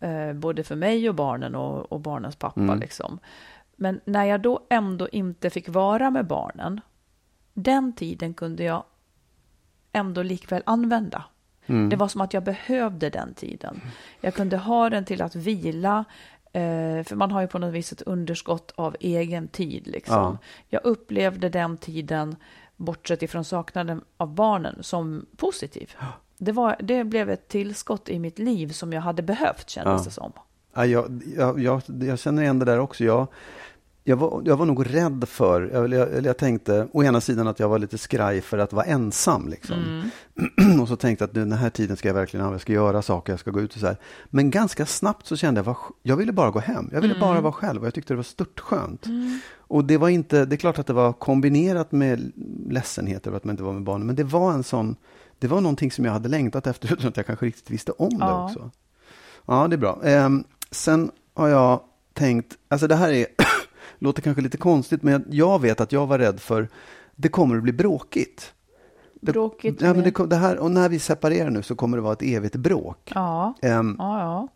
eh, 0.00 0.33
både 0.33 0.64
för 0.64 0.77
mig 0.77 1.09
och 1.09 1.14
barnen 1.14 1.55
och, 1.55 1.92
och 1.92 2.00
barnens 2.00 2.37
pappa. 2.37 2.61
Mm. 2.61 2.79
Liksom. 2.81 3.18
Men 3.77 4.00
när 4.05 4.24
jag 4.24 4.40
då 4.40 4.61
ändå 4.70 5.09
inte 5.09 5.50
fick 5.50 5.68
vara 5.68 6.11
med 6.11 6.27
barnen, 6.27 6.81
den 7.55 7.93
tiden 7.93 8.35
kunde 8.35 8.64
jag 8.64 8.85
ändå 9.93 10.23
likväl 10.23 10.62
använda. 10.67 11.25
Mm. 11.67 11.88
Det 11.88 11.97
var 11.97 12.09
som 12.09 12.21
att 12.21 12.35
jag 12.35 12.45
behövde 12.45 13.11
den 13.11 13.35
tiden. 13.35 13.81
Jag 14.21 14.35
kunde 14.35 14.57
ha 14.57 14.90
den 14.90 15.05
till 15.05 15.23
att 15.23 15.35
vila, 15.35 16.05
eh, 16.53 17.03
för 17.05 17.14
man 17.17 17.31
har 17.31 17.40
ju 17.40 17.47
på 17.47 17.59
något 17.59 17.75
vis 17.75 17.93
ett 17.93 18.03
underskott 18.03 18.73
av 18.77 18.97
egen 19.01 19.49
tid. 19.49 19.87
Liksom. 19.87 20.14
Ja. 20.17 20.38
Jag 20.69 20.85
upplevde 20.85 21.49
den 21.49 21.77
tiden, 21.77 22.37
bortsett 22.77 23.23
ifrån 23.23 23.45
saknaden 23.45 24.05
av 24.17 24.35
barnen, 24.35 24.79
som 24.83 25.27
positiv. 25.37 25.95
Det, 26.38 26.53
var, 26.53 26.77
det 26.81 27.05
blev 27.05 27.31
ett 27.31 27.49
tillskott 27.49 28.09
i 28.09 28.19
mitt 28.19 28.38
liv 28.38 28.69
som 28.69 28.93
jag 28.93 29.01
hade 29.01 29.23
behövt, 29.23 29.71
kändes 29.71 30.01
Ja. 30.01 30.05
det 30.05 30.11
som. 30.11 30.33
Ja, 30.75 30.87
jag, 30.87 31.23
jag, 31.37 31.61
jag, 31.61 31.83
jag 32.03 32.19
känner 32.19 32.43
igen 32.43 32.59
det 32.59 32.64
där 32.64 32.79
också. 32.79 33.05
Jag, 33.05 33.27
jag, 34.07 34.17
var, 34.17 34.43
jag 34.45 34.57
var 34.57 34.67
nog 34.67 34.95
rädd 34.95 35.25
för, 35.29 35.71
jag, 35.73 35.93
jag, 35.93 36.27
jag 36.27 36.37
tänkte 36.38 36.88
å 36.93 37.03
ena 37.05 37.21
sidan 37.21 37.49
att 37.49 37.59
jag 37.61 37.69
var 37.69 37.79
lite 37.79 37.99
skraj 37.99 38.40
för 38.40 38.59
att 38.59 38.73
vara 38.73 38.85
ensam. 38.85 39.49
Liksom. 39.49 40.11
och 40.83 40.88
så 40.88 40.97
tänkte 40.97 41.23
jag 41.23 41.29
att 41.29 41.35
nu, 41.37 41.40
den 41.40 41.53
här 41.53 41.71
tiden 41.71 41.97
ska 41.97 42.09
jag 42.09 42.14
verkligen 42.14 42.47
jag 42.47 42.61
ska 42.61 42.73
göra 42.73 43.03
saker, 43.03 43.33
jag 43.33 43.40
ska 43.40 43.51
gå 43.51 43.61
ut 43.61 43.75
och 43.75 43.81
så 43.81 43.87
här. 43.87 43.97
Men 44.31 44.51
ganska 44.51 44.87
snabbt 44.87 45.27
så 45.27 45.37
kände 45.37 45.59
jag, 45.59 45.64
vad, 45.64 45.77
jag 46.03 46.17
ville 46.17 46.33
bara 46.33 46.51
gå 46.51 46.59
hem. 46.59 46.90
Jag 46.93 47.01
ville 47.01 47.21
bara 47.21 47.40
vara 47.40 47.53
själv 47.53 47.81
och 47.81 47.87
jag 47.87 47.95
tyckte 47.95 48.12
det 48.12 48.17
var 48.17 48.23
störtskönt. 48.23 49.07
Och 49.59 49.85
det 49.85 49.97
var 49.97 50.09
inte, 50.09 50.45
det 50.45 50.55
är 50.55 50.57
klart 50.57 50.79
att 50.79 50.87
det 50.87 50.93
var 50.93 51.12
kombinerat 51.12 51.93
med 51.93 52.33
ledsenhet 52.69 53.27
över 53.27 53.37
att 53.37 53.45
man 53.45 53.51
inte 53.53 53.62
var 53.62 53.73
med 53.73 53.83
barnen, 53.83 54.07
men 54.07 54.17
det 54.17 54.25
var 54.25 54.53
en 54.53 54.64
sån, 54.64 54.97
det 55.38 55.49
var 55.49 55.61
någonting 55.61 55.90
som 55.90 56.05
jag 56.05 56.12
hade 56.12 56.29
längtat 56.29 56.67
efter 56.67 56.93
utan 56.93 57.09
att 57.09 57.17
jag 57.17 57.27
kanske 57.27 57.47
riktigt 57.47 57.71
visste 57.71 57.93
om 57.93 58.09
det 58.11 58.17
Ja. 58.25 58.45
också. 58.45 58.71
Ja, 59.47 59.69
det 59.69 59.77
är 59.77 59.79
bra. 59.79 60.01
Ehm, 60.05 60.45
sen 60.71 61.11
har 61.35 61.49
jag 61.49 61.81
tänkt, 62.12 62.55
alltså 62.69 62.87
det 62.87 62.95
här 62.95 63.12
är, 63.12 63.27
låter 63.99 64.23
kanske 64.23 64.42
lite 64.42 64.57
konstigt, 64.57 65.03
men 65.03 65.25
jag 65.31 65.61
vet 65.61 65.81
att 65.81 65.92
jag 65.92 66.07
var 66.07 66.18
rädd 66.18 66.40
för, 66.40 66.68
det 67.16 67.29
kommer 67.29 67.57
att 67.57 67.62
bli 67.62 67.73
bråkigt. 67.73 68.53
Det, 69.20 69.33
Bråkigt 69.33 69.81
ja, 69.81 69.94
men 69.94 70.03
det, 70.03 70.27
det 70.27 70.37
här, 70.37 70.59
och 70.59 70.70
när 70.70 70.88
vi 70.88 70.99
separerar 70.99 71.51
nu 71.51 71.62
så 71.62 71.75
kommer 71.75 71.97
det 71.97 72.03
vara 72.03 72.12
ett 72.12 72.23
evigt 72.23 72.57
bråk. 72.57 73.12
Ja, 73.14 73.55
Ehm, 73.62 73.97
ja, 73.99 74.20
ja. 74.20 74.49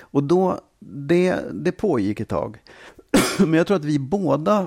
och 0.00 0.22
då, 0.22 0.60
det, 0.78 1.36
det 1.52 1.72
pågick 1.72 2.20
ett 2.20 2.28
tag. 2.28 2.58
Men 3.38 3.54
jag 3.54 3.66
tror 3.66 3.76
att 3.76 3.84
vi 3.84 3.98
båda 3.98 4.66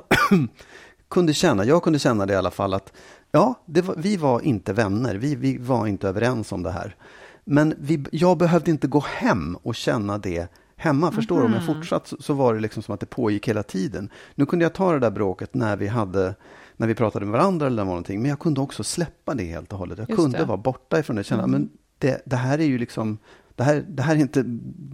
kunde 1.09 1.33
känna, 1.33 1.65
jag 1.65 1.83
kunde 1.83 1.99
känna 1.99 2.25
det 2.25 2.33
i 2.33 2.35
alla 2.35 2.51
fall, 2.51 2.73
att 2.73 2.93
ja, 3.31 3.55
var, 3.65 3.95
vi 3.97 4.17
var 4.17 4.41
inte 4.41 4.73
vänner, 4.73 5.15
vi, 5.15 5.35
vi 5.35 5.57
var 5.57 5.87
inte 5.87 6.07
överens 6.07 6.51
om 6.51 6.63
det 6.63 6.71
här. 6.71 6.95
Men 7.45 7.75
vi, 7.79 8.05
jag 8.11 8.37
behövde 8.37 8.71
inte 8.71 8.87
gå 8.87 8.99
hem 8.99 9.57
och 9.63 9.75
känna 9.75 10.17
det 10.17 10.47
hemma, 10.83 11.11
förstår 11.11 11.39
du? 11.39 11.45
Om 11.45 11.53
jag 11.53 11.65
fortsatt 11.65 12.07
så, 12.07 12.17
så 12.19 12.33
var 12.33 12.53
det 12.53 12.59
liksom 12.59 12.83
som 12.83 12.93
att 12.93 12.99
det 12.99 13.05
pågick 13.05 13.47
hela 13.47 13.63
tiden. 13.63 14.09
Nu 14.35 14.45
kunde 14.45 14.65
jag 14.65 14.73
ta 14.73 14.93
det 14.93 14.99
där 14.99 15.11
bråket 15.11 15.53
när 15.53 15.77
vi 15.77 15.87
hade 15.87 16.35
när 16.77 16.87
vi 16.87 16.95
pratade 16.95 17.25
med 17.25 17.31
varandra 17.31 17.67
eller 17.67 17.85
någonting, 17.85 18.21
men 18.21 18.29
jag 18.29 18.39
kunde 18.39 18.61
också 18.61 18.83
släppa 18.83 19.33
det 19.33 19.43
helt 19.43 19.73
och 19.73 19.79
hållet. 19.79 19.97
Jag 19.97 20.09
Just 20.09 20.21
kunde 20.21 20.37
det. 20.37 20.45
vara 20.45 20.57
borta 20.57 20.99
ifrån 20.99 21.15
det, 21.15 21.23
känna, 21.23 21.47
men 21.47 21.69
det, 21.97 22.21
det 22.25 22.35
här 22.35 22.59
är 22.59 22.65
ju 22.65 22.77
liksom 22.77 23.17
det 23.55 23.63
här, 23.63 23.85
det 23.87 24.03
här 24.03 24.15
är 24.15 24.19
inte 24.19 24.43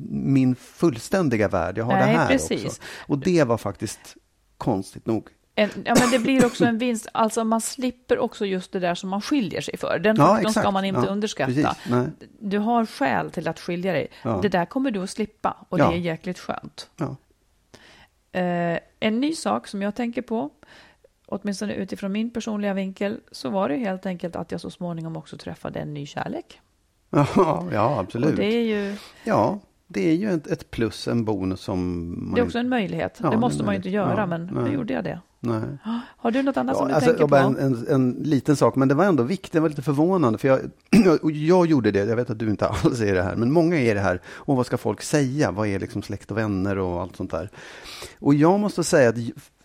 min 0.10 0.56
fullständiga 0.56 1.48
värld, 1.48 1.78
jag 1.78 1.86
har 1.86 1.94
Nej, 1.94 2.14
det 2.14 2.20
här 2.20 2.28
precis. 2.28 2.66
också. 2.66 2.82
Och 3.08 3.18
det 3.18 3.44
var 3.44 3.58
faktiskt 3.58 4.16
konstigt 4.58 5.06
nog. 5.06 5.30
En, 5.60 5.70
ja, 5.86 5.96
men 6.00 6.12
det 6.12 6.20
blir 6.20 6.46
också 6.46 6.66
en 6.66 6.78
vinst. 6.78 7.08
Alltså 7.12 7.44
man 7.44 7.62
slipper 7.62 8.20
också 8.20 8.46
just 8.46 8.72
det 8.72 8.80
där 8.80 8.96
som 8.96 9.10
man 9.10 9.22
skiljer 9.22 9.62
sig 9.62 9.78
för. 9.78 10.00
Den 10.00 10.16
Ja, 10.20 10.28
faktorn 10.28 10.52
ska 10.54 10.72
man 10.72 10.86
inte 10.86 11.02
Ja, 11.06 11.08
underskatta. 11.08 11.48
precis. 11.54 11.68
Du 12.40 12.58
har 12.58 12.86
skäl 12.86 13.32
till 13.32 13.48
att 13.48 13.60
skilja 13.60 13.94
dig. 13.94 14.08
Ja. 14.24 14.40
Det 14.42 14.50
där 14.50 14.66
kommer 14.66 14.92
du 14.92 15.04
att 15.04 15.10
slippa 15.10 15.58
och 15.70 15.78
det 15.78 15.84
är 15.84 15.92
jäkligt 15.92 16.40
skönt. 16.40 16.90
Eh, 18.32 18.80
en 19.00 19.20
ny 19.20 19.34
sak 19.36 19.68
som 19.68 19.82
jag 19.82 19.96
tänker 19.96 20.22
på, 20.22 20.50
åtminstone 21.26 21.74
utifrån 21.74 22.12
min 22.12 22.30
personliga 22.30 22.74
vinkel, 22.74 23.20
så 23.32 23.50
var 23.50 23.70
det 23.70 23.76
helt 23.78 24.06
enkelt 24.06 24.36
att 24.36 24.52
jag 24.52 24.62
så 24.62 24.70
småningom 24.70 25.18
också 25.18 25.38
träffade 25.38 25.80
en 25.80 25.94
ny 25.94 26.06
kärlek. 26.06 26.62
Ja, 27.10 27.66
ja, 27.72 28.00
absolut. 28.00 28.30
Och 28.30 28.36
det 28.36 28.46
är 28.46 28.64
ju 28.64 28.96
Ja, 29.24 29.60
det 29.88 30.10
är 30.10 30.16
ju 30.16 30.34
ett, 30.34 30.72
plus, 30.72 31.08
en 31.08 31.26
bonus 31.26 31.62
som 31.62 31.80
man 32.26 32.34
det 32.36 32.42
är 32.42 32.46
också 32.46 32.60
en 32.60 32.70
möjlighet. 32.70 33.20
Ja, 33.24 33.30
det 33.30 33.38
måste 33.38 33.64
man 33.64 33.74
ju 33.74 33.78
inte 33.78 33.90
göra, 33.90 34.18
Ja, 34.20 34.26
men 34.26 34.46
nu 34.46 34.74
gjorde 34.74 34.94
jag 34.94 35.04
det. 35.04 35.20
Nej. 35.40 35.62
Har 36.18 36.32
du 36.32 36.44
något 36.44 36.58
annat 36.58 36.78
som 36.78 36.88
du 36.88 36.94
alltså, 36.94 37.10
tänker 37.10 37.28
på? 37.28 37.36
en, 37.36 37.58
en, 37.58 37.88
en 37.88 38.12
liten 38.12 38.56
sak, 38.56 38.76
men 38.76 38.88
det 38.88 38.96
var 38.96 39.06
ändå 39.06 39.24
viktigt, 39.24 39.52
det 39.52 39.60
var 39.60 39.70
lite 39.70 39.82
förvånande, 39.82 40.40
för 40.40 40.48
jag, 40.48 40.60
och 41.22 41.32
jag 41.32 41.66
gjorde 41.66 41.92
det, 41.92 42.00
jag 42.00 42.16
vet 42.16 42.30
att 42.30 42.40
du 42.40 42.50
inte 42.50 42.68
alls 42.84 43.02
är 43.02 43.16
det 43.16 43.24
här, 43.24 43.36
men 43.36 43.52
många 43.52 43.80
är 43.80 43.96
det 43.96 44.02
här, 44.02 44.22
och 44.28 44.56
vad 44.56 44.66
ska 44.66 44.78
folk 44.78 45.02
säga, 45.02 45.52
vad 45.52 45.68
är 45.68 45.80
liksom 45.80 46.02
släkt 46.02 46.32
och 46.32 46.38
vänner 46.38 46.78
och 46.78 47.02
allt 47.02 47.16
sånt 47.16 47.32
där. 47.32 47.50
Och 48.20 48.34
jag 48.34 48.60
måste 48.60 48.84
säga 48.84 49.10
att, 49.10 49.16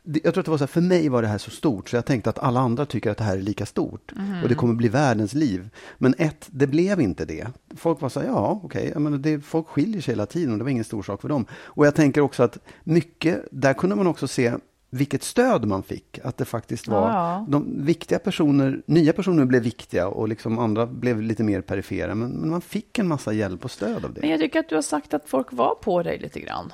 jag 0.02 0.34
tror 0.34 0.38
att 0.38 0.44
det 0.44 0.50
var 0.50 0.58
så 0.58 0.64
här, 0.64 0.66
för 0.66 0.80
mig 0.80 1.08
var 1.08 1.22
det 1.22 1.28
här 1.28 1.38
så 1.38 1.50
stort, 1.50 1.88
så 1.88 1.96
jag 1.96 2.04
tänkte 2.04 2.30
att 2.30 2.38
alla 2.38 2.60
andra 2.60 2.86
tycker 2.86 3.10
att 3.10 3.18
det 3.18 3.24
här 3.24 3.36
är 3.36 3.42
lika 3.42 3.66
stort, 3.66 4.12
och 4.42 4.48
det 4.48 4.54
kommer 4.54 4.74
bli 4.74 4.88
världens 4.88 5.34
liv. 5.34 5.70
Men 5.98 6.14
ett, 6.18 6.46
det 6.50 6.66
blev 6.66 7.00
inte 7.00 7.24
det. 7.24 7.46
Folk 7.76 8.00
var 8.00 8.08
så 8.08 8.20
här, 8.20 8.26
ja, 8.26 8.60
okej, 8.64 8.94
det, 9.18 9.40
folk 9.40 9.66
skiljer 9.68 10.02
sig 10.02 10.12
hela 10.12 10.26
tiden, 10.26 10.52
och 10.52 10.58
det 10.58 10.64
var 10.64 10.70
ingen 10.70 10.84
stor 10.84 11.02
sak 11.02 11.20
för 11.20 11.28
dem. 11.28 11.46
Och 11.52 11.86
jag 11.86 11.94
tänker 11.94 12.20
också 12.20 12.42
att 12.42 12.58
mycket, 12.84 13.44
där 13.50 13.74
kunde 13.74 13.96
man 13.96 14.06
också 14.06 14.28
se 14.28 14.52
vilket 14.94 15.22
stöd 15.22 15.64
man 15.64 15.82
fick. 15.82 16.18
Att 16.24 16.36
det 16.36 16.44
faktiskt 16.44 16.88
var 16.88 17.08
Ja. 17.10 17.46
de 17.48 17.84
viktiga 17.84 18.18
personer, 18.18 18.82
nya 18.86 19.12
personer 19.12 19.44
blev 19.44 19.62
viktiga 19.62 20.08
och 20.08 20.28
liksom 20.28 20.58
andra 20.58 20.86
blev 20.86 21.22
lite 21.22 21.42
mer 21.42 21.60
perifera. 21.60 22.14
Men, 22.14 22.30
men 22.30 22.50
man 22.50 22.60
fick 22.60 22.98
en 22.98 23.08
massa 23.08 23.32
hjälp 23.32 23.64
och 23.64 23.70
stöd 23.70 24.04
av 24.04 24.12
det. 24.14 24.20
Men 24.20 24.30
jag 24.30 24.40
tycker 24.40 24.60
att 24.60 24.68
du 24.68 24.74
har 24.74 24.82
sagt 24.82 25.14
att 25.14 25.28
folk 25.28 25.52
var 25.52 25.74
på 25.74 26.02
dig 26.02 26.18
lite 26.18 26.40
grann. 26.40 26.72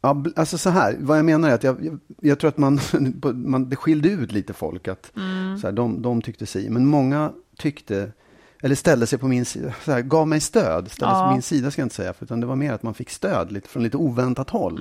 Ja, 0.00 0.24
alltså 0.36 0.58
så 0.58 0.70
här, 0.70 0.96
vad 1.00 1.18
jag 1.18 1.24
menar 1.24 1.50
är 1.50 1.54
att 1.54 1.64
jag, 1.64 1.84
jag, 1.84 1.98
jag 2.20 2.38
tror 2.38 2.48
att 2.48 2.58
man, 2.58 2.80
man, 3.34 3.68
det 3.68 3.76
skilde 3.76 4.08
ut 4.08 4.32
lite 4.32 4.52
folk. 4.52 4.88
Att, 4.88 5.12
så 5.60 5.66
här, 5.66 5.72
de, 5.72 6.02
de 6.02 6.22
tyckte 6.22 6.46
si, 6.46 6.70
men 6.70 6.86
många 6.86 7.32
tyckte, 7.56 8.12
eller 8.62 8.74
ställde 8.74 9.06
sig 9.06 9.18
på 9.18 9.28
min 9.28 9.44
sida, 9.44 9.74
så 9.84 9.92
här, 9.92 10.00
gav 10.02 10.28
mig 10.28 10.40
stöd. 10.40 10.90
Ställde 10.90 11.14
sig 11.14 11.22
Ja. 11.22 11.26
på 11.28 11.32
min 11.32 11.42
sida 11.42 11.70
ska 11.70 11.80
jag 11.82 11.86
inte 11.86 11.94
säga, 11.94 12.12
för, 12.12 12.24
utan 12.24 12.40
det 12.40 12.46
var 12.46 12.56
mer 12.56 12.72
att 12.72 12.82
man 12.82 12.94
fick 12.94 13.10
stöd 13.10 13.52
lite, 13.52 13.68
från 13.68 13.82
lite 13.82 13.96
oväntat 13.96 14.50
håll. 14.50 14.80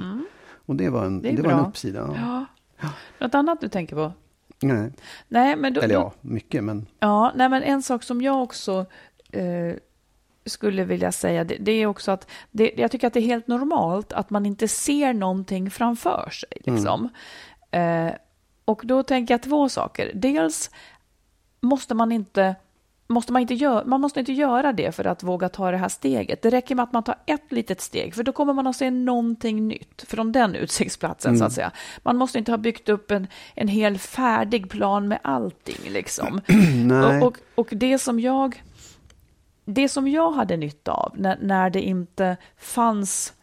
Och 0.65 0.75
det 0.75 0.89
var 0.89 1.05
en, 1.05 1.21
Det 1.21 1.31
det 1.31 1.41
var 1.41 1.51
en 1.51 1.65
uppsida. 1.65 2.09
Ja. 2.15 2.45
Något 3.19 3.35
annat 3.35 3.61
du 3.61 3.69
tänker 3.69 3.95
på? 3.95 4.13
Nej. 4.59 4.91
Nej, 5.27 5.55
men 5.55 5.73
då, 5.73 5.81
Eller 5.81 5.93
ja, 5.95 6.13
mycket, 6.21 6.63
men 6.63 6.87
Ja, 6.99 7.31
nej, 7.35 7.49
men 7.49 7.63
en 7.63 7.83
sak 7.83 8.03
som 8.03 8.21
jag 8.21 8.43
också 8.43 8.85
eh, 9.31 9.75
skulle 10.45 10.83
vilja 10.83 11.11
säga, 11.11 11.43
det, 11.43 11.55
det 11.59 11.71
är 11.71 11.85
också 11.85 12.11
att 12.11 12.27
det, 12.51 12.71
jag 12.77 12.91
tycker 12.91 13.07
att 13.07 13.13
det 13.13 13.19
är 13.19 13.21
helt 13.21 13.47
normalt 13.47 14.13
att 14.13 14.29
man 14.29 14.45
inte 14.45 14.67
ser 14.67 15.13
någonting 15.13 15.71
framför 15.71 16.29
sig. 16.29 16.73
Liksom. 16.73 17.09
Eh, 17.71 18.09
och 18.65 18.81
då 18.85 19.03
tänker 19.03 19.33
jag 19.33 19.43
två 19.43 19.69
saker. 19.69 20.11
Dels 20.13 20.71
måste 21.61 21.95
man 21.95 22.11
inte 22.11 22.55
Måste 23.09 23.33
man, 23.33 23.41
inte 23.41 23.53
gö- 23.53 23.85
man 23.85 24.01
måste 24.01 24.19
inte 24.19 24.33
göra 24.33 24.73
det 24.73 24.95
för 24.95 25.07
att 25.07 25.23
våga 25.23 25.49
ta 25.49 25.71
det 25.71 25.77
här 25.77 25.89
steget. 25.89 26.41
Det 26.41 26.49
räcker 26.49 26.75
med 26.75 26.83
att 26.83 26.93
man 26.93 27.03
tar 27.03 27.15
ett 27.25 27.51
litet 27.51 27.81
steg, 27.81 28.15
för 28.15 28.23
då 28.23 28.31
kommer 28.31 28.53
man 28.53 28.67
att 28.67 28.75
se 28.75 28.91
någonting 28.91 29.67
nytt 29.67 30.05
från 30.07 30.31
den 30.31 30.55
utsiktsplatsen, 30.55 31.37
så 31.37 31.45
att 31.45 31.53
säga. 31.53 31.71
Man 32.03 32.17
måste 32.17 32.37
inte 32.37 32.51
ha 32.51 32.57
byggt 32.57 32.89
upp 32.89 33.11
en, 33.11 33.27
en 33.55 33.67
hel 33.67 33.97
färdig 33.97 34.69
plan 34.69 35.07
med 35.07 35.19
allting. 35.21 35.79
Liksom. 35.89 36.41
Och, 37.21 37.27
och, 37.27 37.37
och 37.55 37.67
det 37.71 37.99
som 37.99 38.19
jag 38.19 38.63
det 39.65 39.89
som 39.89 40.07
jag 40.07 40.31
hade 40.31 40.57
nytta 40.57 40.91
av 40.91 41.13
när, 41.17 41.37
när 41.41 41.69
det 41.69 41.81
inte 41.81 42.37
fanns 42.57 43.33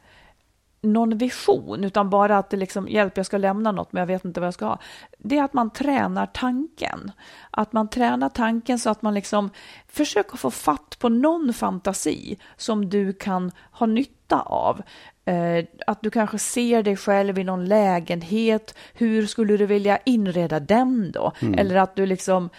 någon 0.85 1.19
vision, 1.19 1.85
utan 1.85 2.11
bara 2.11 2.39
att 2.39 2.51
det 2.51 2.57
liksom, 2.57 2.89
hjälp, 2.89 3.17
jag 3.17 3.27
ska 3.27 3.39
lämna 3.39 3.73
något, 3.73 3.93
men 3.93 4.01
jag 4.01 4.07
vet 4.07 4.25
inte 4.25 4.41
vad 4.41 4.47
jag 4.47 4.55
ska 4.55 4.67
ha. 4.67 4.79
Det 5.19 5.39
är 5.39 5.45
att 5.45 5.55
man 5.55 5.71
tränar 5.71 6.27
tanken. 6.27 7.13
Att 7.51 7.73
man 7.73 7.89
tränar 7.89 8.29
tanken 8.29 8.79
så 8.79 8.91
att 8.91 9.03
man 9.03 9.15
liksom 9.15 9.51
försöker 9.89 10.37
få 10.37 10.51
fatt 10.51 10.97
på 10.99 11.09
någon 11.09 11.55
fantasi 11.55 12.39
som 12.57 12.89
du 12.89 13.13
kan 13.13 13.53
ha 13.71 13.87
nytta 13.87 14.41
av. 14.41 14.83
Eh, 15.25 15.65
att 15.87 16.03
du 16.03 16.11
kanske 16.11 16.39
ser 16.39 16.83
dig 16.83 16.97
själv 16.97 17.39
i 17.39 17.45
någon 17.45 17.65
lägenhet. 17.65 18.75
Hur 18.95 19.27
skulle 19.27 19.57
du 19.57 19.67
vilja 19.67 19.99
inreda 20.05 20.61
den 20.61 21.13
då? 21.13 21.33
Eller 21.57 21.77
att 21.77 21.97
du 21.97 22.07
liksom 22.07 22.51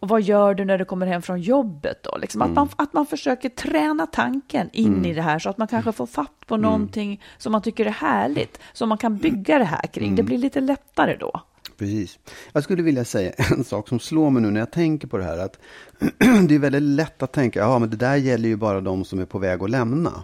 och 0.00 0.08
vad 0.08 0.22
gör 0.22 0.54
du 0.54 0.64
när 0.64 0.78
du 0.78 0.84
kommer 0.84 1.06
hem 1.06 1.22
från 1.22 1.40
jobbet 1.40 2.02
då? 2.02 2.18
Liksom 2.18 2.42
att, 2.42 2.50
man, 2.50 2.68
att 2.76 2.92
man 2.92 3.06
försöker 3.06 3.48
träna 3.48 4.06
tanken 4.06 4.70
in 4.72 5.04
i 5.04 5.14
det 5.14 5.22
här 5.22 5.38
så 5.38 5.50
att 5.50 5.58
man 5.58 5.68
kanske 5.68 5.92
får 5.92 6.06
fatt 6.06 6.46
på 6.46 6.56
någonting 6.56 7.22
som 7.38 7.52
man 7.52 7.62
tycker 7.62 7.86
är 7.86 7.90
härligt, 7.90 8.60
som 8.72 8.88
man 8.88 8.98
kan 8.98 9.16
bygga 9.16 9.58
det 9.58 9.64
här 9.64 9.86
kring. 9.86 10.14
Det 10.14 10.22
blir 10.22 10.38
lite 10.38 10.60
lättare 10.60 11.16
då. 11.16 11.40
Precis. 11.78 12.18
Jag 12.52 12.64
skulle 12.64 12.82
vilja 12.82 13.04
säga 13.04 13.32
en 13.52 13.64
sak 13.64 13.88
som 13.88 14.00
slår 14.00 14.30
mig 14.30 14.42
nu 14.42 14.50
när 14.50 14.60
jag 14.60 14.70
tänker 14.70 15.08
på 15.08 15.18
det 15.18 15.24
här. 15.24 15.38
Att 15.38 15.58
det 16.48 16.54
är 16.54 16.58
väldigt 16.58 16.82
lätt 16.82 17.22
att 17.22 17.32
tänka, 17.32 17.58
ja 17.58 17.78
men 17.78 17.90
det 17.90 17.96
där 17.96 18.16
gäller 18.16 18.48
ju 18.48 18.56
bara 18.56 18.80
de 18.80 19.04
som 19.04 19.18
är 19.18 19.24
på 19.24 19.38
väg 19.38 19.62
att 19.62 19.70
lämna. 19.70 20.22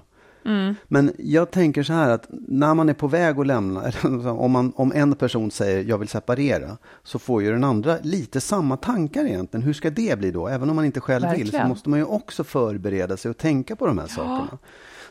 Men 0.89 1.13
jag 1.19 1.51
tänker 1.51 1.83
så 1.83 1.93
här 1.93 2.11
att 2.11 2.27
när 2.31 2.75
man 2.75 2.89
är 2.89 2.95
på 2.95 3.09
väg 3.09 3.39
att 3.41 3.47
lämna, 3.47 3.93
om, 4.33 4.51
man, 4.51 4.73
om 4.77 4.93
en 4.95 5.15
person 5.15 5.51
säger 5.51 5.85
jag 5.85 5.99
vill 5.99 6.09
separera, 6.09 6.77
så 7.03 7.19
får 7.19 7.43
ju 7.43 7.53
den 7.53 7.65
andra 7.65 7.99
lite 8.03 8.41
samma 8.41 8.77
tankar 8.77 9.25
egentligen. 9.25 9.65
Hur 9.67 9.73
ska 9.73 9.91
det 9.91 10.19
bli 10.19 10.31
då? 10.31 10.49
Även 10.49 10.71
om 10.71 10.77
man 10.77 10.85
inte 10.85 11.01
själv 11.01 11.23
vill 11.31 11.39
så 11.39 11.43
Verkligen. 11.45 11.69
måste 11.69 11.91
man 11.91 11.99
ju 11.99 12.05
också 12.05 12.45
förbereda 12.45 13.17
sig 13.17 13.31
och 13.31 13.39
tänka 13.39 13.77
på 13.77 13.87
de 13.87 13.99
här 13.99 14.07
sakerna. 14.07 14.59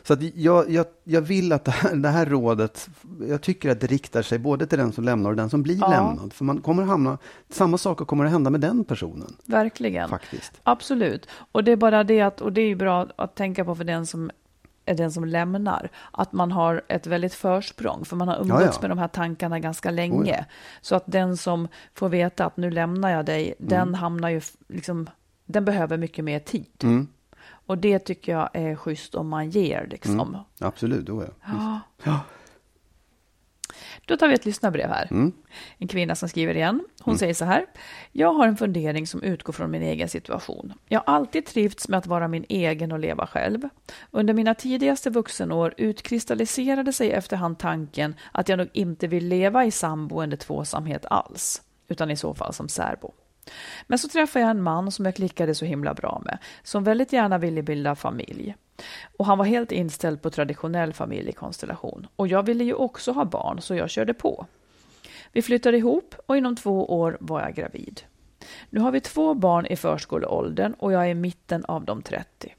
Så 0.04 0.12
att 0.12 0.22
jag, 0.36 0.70
jag, 0.70 0.86
jag 1.04 1.20
vill 1.20 1.52
att 1.52 1.64
det 1.64 1.70
här, 1.70 1.96
det 1.96 2.08
här 2.08 2.26
rådet, 2.26 2.88
jag 3.28 3.40
tycker 3.42 3.70
att 3.70 3.80
det 3.80 3.86
riktar 3.86 4.22
sig 4.22 4.38
både 4.38 4.66
till 4.66 4.78
den 4.78 4.92
som 4.92 5.04
lämnar 5.04 5.30
och 5.30 5.36
den 5.36 5.50
som 5.50 5.62
blir 5.62 5.78
Ja. 5.80 5.90
lämnad. 5.90 6.32
För 6.32 6.44
man 6.44 6.60
kommer 6.60 6.82
hamna, 6.82 7.18
samma 7.50 7.78
saker 7.78 8.04
kommer 8.04 8.24
att 8.24 8.30
hända 8.30 8.50
med 8.50 8.60
den 8.60 8.84
personen. 8.84 9.36
Verkligen. 9.44 10.08
Faktiskt. 10.08 10.52
Absolut. 10.62 11.28
Och 11.52 11.64
det 11.64 11.72
är 11.72 11.76
bara 11.76 12.04
det 12.04 12.20
att, 12.20 12.40
och 12.40 12.52
det 12.52 12.60
är 12.60 12.66
ju 12.68 12.74
bra 12.76 13.06
att 13.16 13.34
tänka 13.34 13.64
på 13.64 13.74
för 13.74 13.84
den 13.84 14.06
som 14.06 14.30
är 14.86 14.94
den 14.94 15.12
som 15.12 15.24
lämnar, 15.24 15.88
att 16.10 16.32
man 16.32 16.52
har 16.52 16.82
ett 16.88 17.06
väldigt 17.06 17.34
försprång, 17.34 18.04
för 18.04 18.16
man 18.16 18.28
har 18.28 18.36
umgåtts 18.40 18.62
Ja, 18.64 18.70
ja. 18.74 18.78
med 18.80 18.90
de 18.90 18.98
här 18.98 19.08
tankarna 19.08 19.58
ganska 19.58 19.90
länge. 19.90 20.22
Oh, 20.22 20.28
ja. 20.28 20.44
Så 20.80 20.94
att 20.96 21.04
den 21.06 21.36
som 21.36 21.68
får 21.94 22.08
veta 22.08 22.46
att 22.46 22.56
nu 22.56 22.70
lämnar 22.70 23.10
jag 23.10 23.24
dig, 23.26 23.54
Mm. 23.58 23.68
den 23.68 23.94
hamnar 23.94 24.28
ju, 24.28 24.40
liksom, 24.68 25.10
den 25.46 25.64
behöver 25.64 25.96
mycket 25.96 26.24
mer 26.24 26.38
tid. 26.38 26.66
Mm. 26.82 27.06
Och 27.66 27.78
det 27.78 27.98
tycker 27.98 28.32
jag 28.32 28.48
är 28.52 28.76
schysst 28.76 29.14
om 29.14 29.28
man 29.28 29.50
ger. 29.50 29.86
Liksom. 29.90 30.36
Absolut, 30.60 31.06
då 31.06 31.22
ja. 31.22 31.28
Ja. 31.46 31.80
Ja. 32.04 32.20
Då 34.12 34.16
tar 34.16 34.28
vi 34.28 34.34
ett 34.34 34.44
lyssnarbrev 34.44 34.88
här. 34.88 35.08
Mm. 35.10 35.32
En 35.78 35.88
kvinna 35.88 36.14
som 36.14 36.28
skriver 36.28 36.54
igen. 36.54 36.84
Hon 37.00 37.18
säger 37.18 37.34
så 37.34 37.44
här. 37.44 37.66
Jag 38.12 38.32
har 38.32 38.46
en 38.46 38.56
fundering 38.56 39.06
som 39.06 39.22
utgår 39.22 39.52
från 39.52 39.70
min 39.70 39.82
egen 39.82 40.08
situation. 40.08 40.72
Jag 40.88 41.00
har 41.06 41.14
alltid 41.14 41.46
trivts 41.46 41.88
med 41.88 41.98
att 41.98 42.06
vara 42.06 42.28
min 42.28 42.44
egen 42.48 42.92
och 42.92 42.98
leva 42.98 43.26
själv. 43.26 43.60
Under 44.10 44.34
mina 44.34 44.54
tidigaste 44.54 45.10
vuxenår 45.10 45.74
utkristalliserade 45.76 46.92
sig 46.92 47.12
efterhand 47.12 47.58
tanken 47.58 48.14
att 48.32 48.48
jag 48.48 48.58
nog 48.58 48.68
inte 48.72 49.06
vill 49.06 49.28
leva 49.28 49.64
i 49.64 49.70
samboende 49.70 50.36
tvåsamhet 50.36 51.06
alls, 51.10 51.62
utan 51.88 52.10
i 52.10 52.16
så 52.16 52.34
fall 52.34 52.52
som 52.54 52.68
särbo. 52.68 53.12
Men 53.86 53.98
så 53.98 54.08
träffade 54.08 54.42
jag 54.42 54.50
en 54.50 54.62
man 54.62 54.92
som 54.92 55.04
jag 55.04 55.16
klickade 55.16 55.54
så 55.54 55.64
himla 55.64 55.94
bra 55.94 56.22
med, 56.24 56.38
som 56.62 56.84
väldigt 56.84 57.12
gärna 57.12 57.38
ville 57.38 57.62
bilda 57.62 57.94
familj. 57.94 58.54
Och 59.16 59.26
han 59.26 59.38
var 59.38 59.44
helt 59.44 59.72
inställd 59.72 60.22
på 60.22 60.30
traditionell 60.30 60.92
familjekonstellation. 60.92 62.06
Och 62.16 62.28
jag 62.28 62.42
ville 62.42 62.64
ju 62.64 62.74
också 62.74 63.12
ha 63.12 63.24
barn, 63.24 63.60
så 63.60 63.74
jag 63.74 63.90
körde 63.90 64.14
på. 64.14 64.46
Vi 65.32 65.42
flyttade 65.42 65.76
ihop 65.76 66.14
och 66.26 66.36
inom 66.36 66.56
två 66.56 67.00
år 67.00 67.16
var 67.20 67.40
jag 67.40 67.54
gravid. 67.54 68.00
Nu 68.70 68.80
har 68.80 68.90
vi 68.90 69.00
två 69.00 69.34
barn 69.34 69.66
i 69.66 69.76
förskoleåldern 69.76 70.72
och 70.72 70.92
jag 70.92 71.04
är 71.04 71.08
i 71.08 71.14
mitten 71.14 71.64
av 71.64 71.84
de 71.84 72.02
30. 72.02 72.54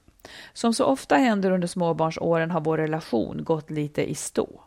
Som 0.54 0.74
så 0.74 0.86
ofta 0.86 1.16
händer 1.16 1.52
under 1.52 1.68
småbarnsåren 1.68 2.52
har 2.52 2.62
vår 2.62 2.78
relation 2.78 3.44
gått 3.44 3.70
lite 3.70 4.10
i 4.10 4.16
stå. 4.16 4.62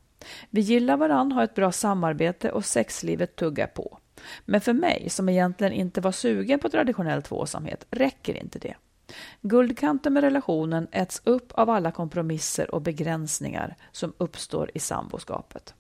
Vi 0.50 0.60
gillar 0.60 0.96
varann, 0.96 1.32
har 1.32 1.44
ett 1.44 1.54
bra 1.54 1.72
samarbete 1.72 2.50
och 2.50 2.64
sexlivet 2.64 3.36
tuggar 3.36 3.66
på. 3.66 3.98
Men 4.44 4.60
för 4.60 4.72
mig, 4.72 5.08
som 5.10 5.28
egentligen 5.28 5.72
inte 5.72 6.00
var 6.00 6.12
sugen 6.12 6.58
på 6.58 6.68
traditionell 6.68 7.22
tvåsamhet, 7.22 7.86
räcker 7.90 8.34
inte 8.34 8.58
det. 8.58 8.74
Guldkanten 9.42 10.12
med 10.12 10.22
relationen 10.22 10.88
äts 10.92 11.22
upp 11.24 11.52
av 11.52 11.70
alla 11.70 11.90
kompromisser 11.90 12.74
och 12.74 12.82
begränsningar 12.82 13.76
som 13.92 14.12
uppstår 14.18 14.70
i 14.74 14.78
samboskapet. 14.78 15.74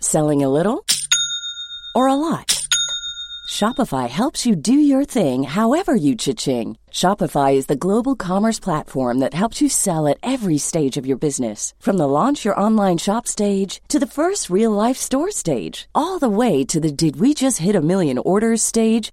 Selling 0.00 0.44
a 0.44 0.48
little 0.48 0.84
or 1.94 2.08
a 2.08 2.14
lot? 2.14 2.66
Shopify 3.46 4.08
helps 4.08 4.44
you 4.44 4.56
do 4.56 4.72
your 4.72 5.04
thing 5.04 5.44
however 5.44 5.94
you 5.94 6.16
cha-ching. 6.16 6.76
Shopify 6.90 7.54
is 7.54 7.66
the 7.66 7.76
global 7.76 8.16
commerce 8.16 8.60
platform 8.60 9.20
that 9.20 9.34
helps 9.34 9.62
you 9.62 9.68
sell 9.68 10.08
at 10.08 10.18
every 10.22 10.58
stage 10.58 10.96
of 10.96 11.06
your 11.06 11.16
business. 11.18 11.72
From 11.78 11.96
the 11.96 12.08
launch 12.08 12.44
your 12.44 12.60
online 12.60 12.98
shop 12.98 13.26
stage 13.26 13.80
to 13.88 13.98
the 13.98 14.06
first 14.06 14.50
real 14.50 14.72
life 14.72 14.96
store 14.96 15.30
stage, 15.30 15.88
all 15.94 16.18
the 16.18 16.28
way 16.28 16.64
to 16.64 16.80
the 16.80 16.92
did 16.92 17.20
we 17.20 17.34
just 17.34 17.58
hit 17.58 17.76
a 17.76 17.80
million 17.80 18.18
orders 18.18 18.62
stage. 18.62 19.12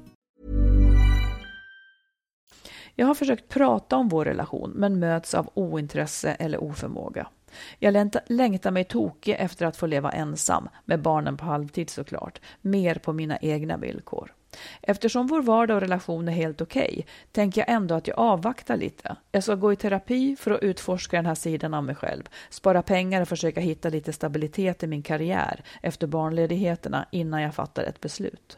Jag 3.01 3.07
har 3.07 3.15
försökt 3.15 3.49
prata 3.49 3.95
om 3.95 4.09
vår 4.09 4.25
relation 4.25 4.71
men 4.75 4.99
möts 4.99 5.33
av 5.33 5.49
ointresse 5.53 6.31
eller 6.31 6.63
oförmåga. 6.63 7.27
Jag 7.79 7.93
längtar, 8.27 8.71
mig 8.71 8.83
tokig 8.83 9.35
efter 9.39 9.65
att 9.65 9.77
få 9.77 9.85
leva 9.85 10.11
ensam, 10.11 10.69
med 10.85 11.01
barnen 11.01 11.37
på 11.37 11.45
halvtid 11.45 11.89
såklart, 11.89 12.41
mer 12.61 12.95
på 12.95 13.13
mina 13.13 13.37
egna 13.37 13.77
villkor. 13.77 14.33
Eftersom 14.81 15.27
vår 15.27 15.41
vardag 15.41 15.75
och 15.75 15.81
relation 15.81 16.27
är 16.27 16.31
helt 16.31 16.61
okej 16.61 16.89
okay, 16.91 17.03
tänker 17.31 17.61
jag 17.61 17.69
ändå 17.69 17.95
att 17.95 18.07
jag 18.07 18.19
avvaktar 18.19 18.77
lite. 18.77 19.15
Jag 19.31 19.43
ska 19.43 19.55
gå 19.55 19.73
i 19.73 19.75
terapi 19.75 20.35
för 20.35 20.51
att 20.51 20.63
utforska 20.63 21.17
den 21.17 21.25
här 21.25 21.35
sidan 21.35 21.73
av 21.73 21.83
mig 21.83 21.95
själv, 21.95 22.23
spara 22.49 22.81
pengar 22.81 23.21
och 23.21 23.27
försöka 23.27 23.61
hitta 23.61 23.89
lite 23.89 24.13
stabilitet 24.13 24.83
i 24.83 24.87
min 24.87 25.03
karriär 25.03 25.63
efter 25.81 26.07
barnledigheterna 26.07 27.05
innan 27.11 27.41
jag 27.41 27.55
fattar 27.55 27.83
ett 27.83 28.01
beslut. 28.01 28.57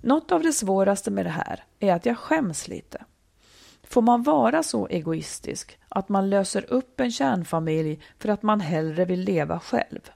Något 0.00 0.32
av 0.32 0.42
det 0.42 0.52
svåraste 0.52 1.10
med 1.10 1.26
det 1.26 1.30
här 1.30 1.64
är 1.80 1.92
att 1.92 2.06
jag 2.06 2.18
skäms 2.18 2.68
lite. 2.68 3.04
Får 3.94 4.02
man 4.02 4.22
vara 4.22 4.62
så 4.62 4.86
egoistisk 4.86 5.78
att 5.88 6.08
man 6.08 6.30
löser 6.30 6.72
upp 6.72 7.00
en 7.00 7.10
kärnfamilj 7.10 8.00
för 8.18 8.28
att 8.28 8.42
man 8.42 8.60
hellre 8.60 9.04
vill 9.04 9.20
leva 9.20 9.60
själv? 9.60 10.10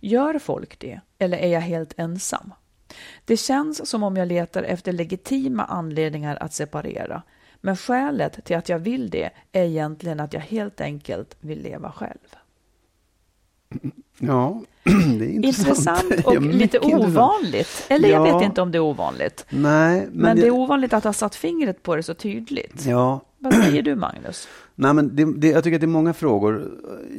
Gör 0.00 0.38
folk 0.38 0.78
det, 0.78 1.00
eller 1.18 1.38
är 1.38 1.48
jag 1.48 1.60
helt 1.60 1.98
ensam? 1.98 2.54
Det 3.24 3.36
känns 3.36 3.90
som 3.90 4.02
om 4.02 4.16
jag 4.16 4.28
letar 4.28 4.62
efter 4.62 4.92
legitima 4.92 5.64
anledningar 5.64 6.36
att 6.40 6.52
separera, 6.52 7.22
men 7.60 7.76
skälet 7.76 8.44
till 8.44 8.56
att 8.56 8.68
jag 8.68 8.78
vill 8.78 9.10
det 9.10 9.30
är 9.52 9.64
egentligen 9.64 10.20
att 10.20 10.32
jag 10.32 10.40
helt 10.40 10.80
enkelt 10.80 11.36
vill 11.40 11.62
leva 11.62 11.92
själv. 11.92 12.36
Ja, 14.18 14.62
det 15.18 15.24
är 15.24 15.28
intressant. 15.28 16.02
intressant 16.04 16.24
och 16.26 16.42
lite 16.42 16.78
ovanligt. 16.78 17.86
Eller 17.88 18.08
ja. 18.08 18.26
jag 18.26 18.34
vet 18.34 18.46
inte 18.46 18.62
om 18.62 18.72
det 18.72 18.78
är 18.78 18.82
ovanligt. 18.82 19.46
Nej, 19.50 20.00
men, 20.00 20.10
men 20.12 20.36
det... 20.36 20.42
det 20.42 20.48
är 20.48 20.50
ovanligt 20.50 20.92
att 20.92 21.04
ha 21.04 21.12
satt 21.12 21.34
fingret 21.34 21.82
på 21.82 21.96
det 21.96 22.02
så 22.02 22.14
tydligt. 22.14 22.86
Ja. 22.86 23.20
Vad 23.38 23.54
säger 23.54 23.82
du, 23.82 23.94
Magnus? 23.94 24.48
Nej, 24.74 24.94
men 24.94 25.16
det, 25.16 25.24
det, 25.24 25.48
jag 25.48 25.64
tycker 25.64 25.76
att 25.76 25.80
det 25.80 25.84
är 25.84 25.88
många 25.88 26.12
frågor. 26.12 26.70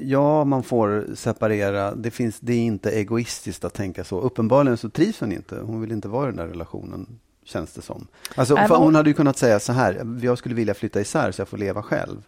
Ja, 0.03 0.43
man 0.43 0.63
får 0.63 1.05
separera. 1.15 1.95
Det, 1.95 2.11
finns, 2.11 2.39
det 2.39 2.53
är 2.53 2.59
inte 2.59 2.91
egoistiskt 2.91 3.65
att 3.65 3.73
tänka 3.73 4.03
så. 4.03 4.19
Uppenbarligen 4.19 4.77
så 4.77 4.89
trivs 4.89 5.19
hon 5.19 5.31
inte. 5.31 5.55
Hon 5.55 5.81
vill 5.81 5.91
inte 5.91 6.07
vara 6.07 6.23
i 6.23 6.27
den 6.27 6.37
där 6.37 6.47
relationen, 6.47 7.07
känns 7.43 7.73
det 7.73 7.81
som. 7.81 8.07
Alltså, 8.35 8.55
hon... 8.55 8.83
hon 8.83 8.95
hade 8.95 9.09
ju 9.09 9.13
kunnat 9.13 9.37
säga 9.37 9.59
så 9.59 9.73
här, 9.73 10.19
jag 10.21 10.37
skulle 10.37 10.55
vilja 10.55 10.73
flytta 10.73 11.01
isär 11.01 11.31
så 11.31 11.41
jag 11.41 11.47
får 11.47 11.57
leva 11.57 11.83
själv. 11.83 12.23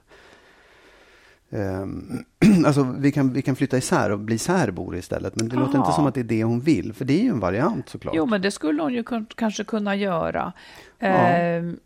Um, 1.49 2.25
alltså 2.65 2.95
vi 2.97 3.11
kan, 3.11 3.33
vi 3.33 3.41
kan 3.41 3.55
flytta 3.55 3.77
isär 3.77 4.11
och 4.11 4.19
bli 4.19 4.37
särbor 4.37 4.95
istället. 4.95 5.35
Men 5.35 5.49
det 5.49 5.55
Aha. 5.55 5.65
låter 5.65 5.79
inte 5.79 5.91
som 5.91 6.05
att 6.05 6.13
det 6.13 6.19
är 6.19 6.23
det 6.23 6.43
hon 6.43 6.59
vill. 6.59 6.93
För 6.93 7.05
det 7.05 7.19
är 7.19 7.23
ju 7.23 7.29
en 7.29 7.39
variant 7.39 7.89
såklart. 7.89 8.15
Jo, 8.15 8.25
men 8.25 8.41
det 8.41 8.51
skulle 8.51 8.81
hon 8.81 8.93
ju 8.93 9.03
kanske 9.35 9.63
kunna 9.63 9.95
göra. 9.95 10.53
Ja. 10.99 11.57
Um, 11.57 11.79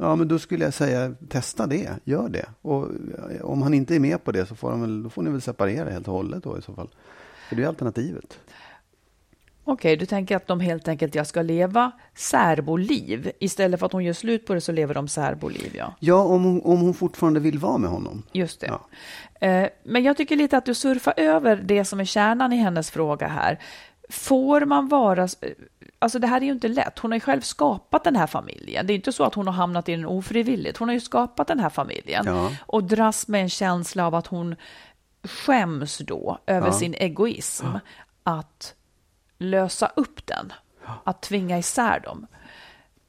Ja, 0.00 0.16
men 0.16 0.28
då 0.28 0.38
skulle 0.38 0.64
jag 0.64 0.74
säga 0.74 1.14
testa 1.28 1.66
det, 1.66 1.90
gör 2.04 2.28
det. 2.28 2.46
Och 2.62 2.84
eh, 3.30 3.40
om 3.42 3.62
han 3.62 3.74
inte 3.74 3.94
är 3.94 4.00
med 4.00 4.24
på 4.24 4.32
det 4.32 4.46
så 4.46 4.54
får, 4.54 4.70
han 4.70 4.80
väl, 4.80 5.02
då 5.02 5.10
får 5.10 5.22
ni 5.22 5.30
väl 5.30 5.40
separera 5.40 5.90
helt 5.90 6.08
och 6.08 6.14
hållet 6.14 6.44
då 6.44 6.58
i 6.58 6.62
så 6.62 6.74
fall. 6.74 6.88
För 7.48 7.56
det 7.56 7.62
är 7.62 7.66
alternativet. 7.66 8.38
Okej, 9.70 9.96
du 9.96 10.06
tänker 10.06 10.36
att 10.36 10.46
de 10.46 10.60
helt 10.60 10.88
enkelt 10.88 11.14
jag 11.14 11.26
ska 11.26 11.42
leva 11.42 11.92
särboliv. 12.14 13.32
Istället 13.38 13.80
för 13.80 13.86
att 13.86 13.92
hon 13.92 14.04
gör 14.04 14.12
slut 14.12 14.46
på 14.46 14.54
det 14.54 14.60
så 14.60 14.72
lever 14.72 14.94
de 14.94 15.08
särboliv, 15.08 15.76
ja. 15.76 15.94
Ja, 16.00 16.22
om 16.22 16.44
hon, 16.44 16.62
om 16.62 16.80
hon 16.80 16.94
fortfarande 16.94 17.40
vill 17.40 17.58
vara 17.58 17.78
med 17.78 17.90
honom. 17.90 18.22
Just 18.32 18.60
det. 18.60 18.66
Ja. 18.66 19.46
Eh, 19.46 19.68
men 19.84 20.02
jag 20.02 20.16
tycker 20.16 20.36
lite 20.36 20.56
att 20.56 20.64
du 20.64 20.74
surfar 20.74 21.14
över 21.16 21.56
det 21.56 21.84
som 21.84 22.00
är 22.00 22.04
kärnan 22.04 22.52
i 22.52 22.56
hennes 22.56 22.90
fråga 22.90 23.28
här. 23.28 23.58
Får 24.10 24.60
man 24.60 24.88
vara 24.88 25.28
alltså 25.98 26.18
det 26.18 26.26
här 26.26 26.40
är 26.40 26.44
ju 26.44 26.52
inte 26.52 26.68
lätt. 26.68 26.98
Hon 26.98 27.10
har 27.10 27.16
ju 27.16 27.20
själv 27.20 27.40
skapat 27.40 28.04
den 28.04 28.16
här 28.16 28.26
familjen. 28.26 28.86
Det 28.86 28.92
är 28.92 28.94
inte 28.94 29.12
så 29.12 29.24
att 29.24 29.34
hon 29.34 29.46
har 29.46 29.54
hamnat 29.54 29.88
i 29.88 29.92
den 29.92 30.06
ofrivilligt. 30.06 30.78
Hon 30.78 30.88
har 30.88 30.94
ju 30.94 31.00
skapat 31.00 31.46
den 31.46 31.60
här 31.60 31.70
familjen 31.70 32.24
ja. 32.26 32.50
och 32.66 32.84
dras 32.84 33.28
med 33.28 33.42
en 33.42 33.50
känsla 33.50 34.06
av 34.06 34.14
att 34.14 34.26
hon 34.26 34.56
skäms 35.24 35.98
då 35.98 36.38
över 36.46 36.66
ja. 36.66 36.72
sin 36.72 36.94
egoism. 36.94 37.66
Att 38.22 38.74
lösa 39.38 39.92
upp 39.96 40.26
den, 40.26 40.52
att 41.04 41.22
tvinga 41.22 41.58
isär 41.58 42.00
dem. 42.00 42.26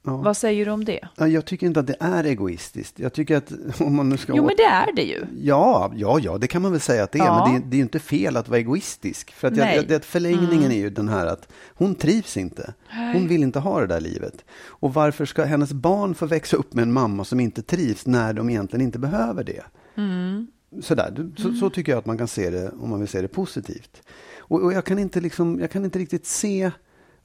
Ja. 0.02 0.16
Vad 0.16 0.36
säger 0.36 0.64
du 0.64 0.70
om 0.70 0.84
det? 0.84 1.08
Jag 1.16 1.44
tycker 1.44 1.66
inte 1.66 1.80
att 1.80 1.86
det 1.86 1.96
är 2.00 2.24
egoistiskt. 2.24 2.98
Jag 2.98 3.12
tycker 3.12 3.36
att 3.36 3.52
om 3.80 3.96
man 3.96 4.08
nu 4.08 4.16
ska... 4.16 4.36
Jo, 4.36 4.46
men 4.46 4.56
det 4.56 4.64
är 4.64 4.92
det 4.92 5.02
ju. 5.02 5.26
Ja, 5.40 5.92
ja, 5.96 6.18
ja, 6.18 6.38
det 6.38 6.46
kan 6.46 6.62
man 6.62 6.72
väl 6.72 6.80
säga 6.80 7.02
att 7.04 7.12
det 7.12 7.18
är. 7.18 7.24
Ja. 7.24 7.46
Men 7.46 7.60
det, 7.60 7.66
det 7.66 7.74
är 7.74 7.78
ju 7.78 7.82
inte 7.82 7.98
fel 7.98 8.36
att 8.36 8.48
vara 8.48 8.58
egoistisk. 8.58 9.30
För 9.30 9.48
att 9.48 9.56
jag, 9.56 9.88
det, 9.88 10.04
förlängningen 10.04 10.58
mm. 10.58 10.70
är 10.70 10.76
ju 10.76 10.90
den 10.90 11.08
här 11.08 11.26
att 11.26 11.52
hon 11.74 11.94
trivs 11.94 12.36
inte. 12.36 12.74
Hon 13.12 13.28
vill 13.28 13.42
inte 13.42 13.58
ha 13.58 13.80
det 13.80 13.86
där 13.86 14.00
livet. 14.00 14.44
Och 14.66 14.94
varför 14.94 15.26
ska 15.26 15.44
hennes 15.44 15.72
barn 15.72 16.14
få 16.14 16.26
växa 16.26 16.56
upp 16.56 16.74
med 16.74 16.82
en 16.82 16.92
mamma 16.92 17.24
som 17.24 17.40
inte 17.40 17.62
trivs 17.62 18.06
när 18.06 18.32
de 18.32 18.50
egentligen 18.50 18.84
inte 18.84 18.98
behöver 18.98 19.44
det? 19.44 19.62
Mm. 19.96 20.46
Sådär, 20.82 21.32
så, 21.36 21.52
så 21.52 21.70
tycker 21.70 21.92
jag 21.92 21.98
att 21.98 22.06
man 22.06 22.18
kan 22.18 22.28
se 22.28 22.50
det 22.50 22.70
om 22.80 22.90
man 22.90 23.00
vill 23.00 23.08
se 23.08 23.22
det 23.22 23.28
positivt. 23.28 24.02
Och, 24.50 24.62
och 24.62 24.72
jag, 24.72 24.84
kan 24.84 24.98
inte 24.98 25.20
liksom, 25.20 25.60
jag 25.60 25.70
kan 25.70 25.84
inte 25.84 25.98
riktigt 25.98 26.26
se 26.26 26.70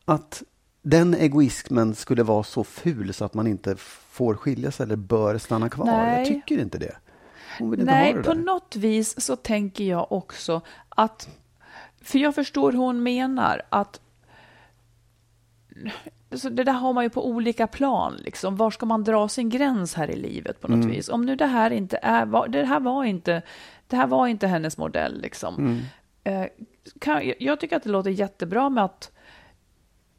att 0.05 0.43
den 0.81 1.13
egoismen 1.13 1.95
skulle 1.95 2.23
vara 2.23 2.43
så 2.43 2.63
ful 2.63 3.13
så 3.13 3.25
att 3.25 3.33
man 3.33 3.47
inte 3.47 3.75
får 4.09 4.35
skilja 4.35 4.71
sig 4.71 4.83
eller 4.83 4.95
bör 4.95 5.37
stanna 5.37 5.69
kvar. 5.69 5.85
Nej. 5.85 6.17
Jag 6.17 6.27
tycker 6.27 6.57
inte 6.57 6.77
det. 6.77 6.95
Inte 7.59 7.83
Nej, 7.83 8.13
det 8.13 8.23
på 8.23 8.33
något 8.33 8.75
vis 8.75 9.21
så 9.21 9.35
tänker 9.35 9.83
jag 9.83 10.11
också 10.11 10.61
att, 10.89 11.29
för 12.01 12.19
jag 12.19 12.35
förstår 12.35 12.71
hur 12.71 12.79
hon 12.79 13.03
menar, 13.03 13.61
att 13.69 14.01
så 16.31 16.49
det 16.49 16.63
där 16.63 16.73
har 16.73 16.93
man 16.93 17.03
ju 17.03 17.09
på 17.09 17.27
olika 17.27 17.67
plan. 17.67 18.15
Liksom. 18.17 18.55
Var 18.55 18.71
ska 18.71 18.85
man 18.85 19.03
dra 19.03 19.27
sin 19.27 19.49
gräns 19.49 19.93
här 19.93 20.11
i 20.11 20.15
livet 20.15 20.61
på 20.61 20.67
något 20.67 20.83
mm. 20.83 20.95
vis? 20.95 21.09
Om 21.09 21.25
nu 21.25 21.35
det 21.35 21.45
här 21.45 21.71
inte 21.71 21.99
är, 22.01 22.47
det 22.47 22.65
här 22.65 22.79
var 22.79 23.03
inte, 23.03 23.41
det 23.87 23.95
här 23.95 24.07
var 24.07 24.27
inte 24.27 24.47
hennes 24.47 24.77
modell. 24.77 25.21
Liksom. 25.21 25.55
Mm. 25.55 25.81
Eh, 26.23 26.47
kan, 26.99 27.33
jag 27.39 27.59
tycker 27.59 27.75
att 27.75 27.83
det 27.83 27.89
låter 27.89 28.09
jättebra 28.09 28.69
med 28.69 28.83
att 28.85 29.11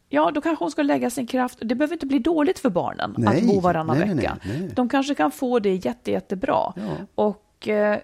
Ja, 0.08 0.30
då 0.30 0.40
kanske 0.40 0.64
hon 0.64 0.70
ska 0.70 0.82
lägga 0.82 1.10
sin 1.10 1.26
kraft. 1.26 1.58
Det 1.60 1.74
behöver 1.74 1.94
inte 1.94 2.06
bli 2.06 2.18
dåligt 2.18 2.58
för 2.58 2.70
barnen 2.70 3.14
nej, 3.18 3.38
att 3.38 3.46
bo 3.46 3.60
varannan 3.60 3.98
nej, 3.98 4.14
vecka. 4.14 4.38
Nej, 4.44 4.70
De 4.74 4.88
kanske 4.88 5.14
kan 5.14 5.30
få 5.30 5.58
det 5.58 5.74
jätte, 5.74 6.10
jättebra. 6.10 6.72
Ja. 6.76 6.96
Och 7.14 7.68
eh, 7.68 7.98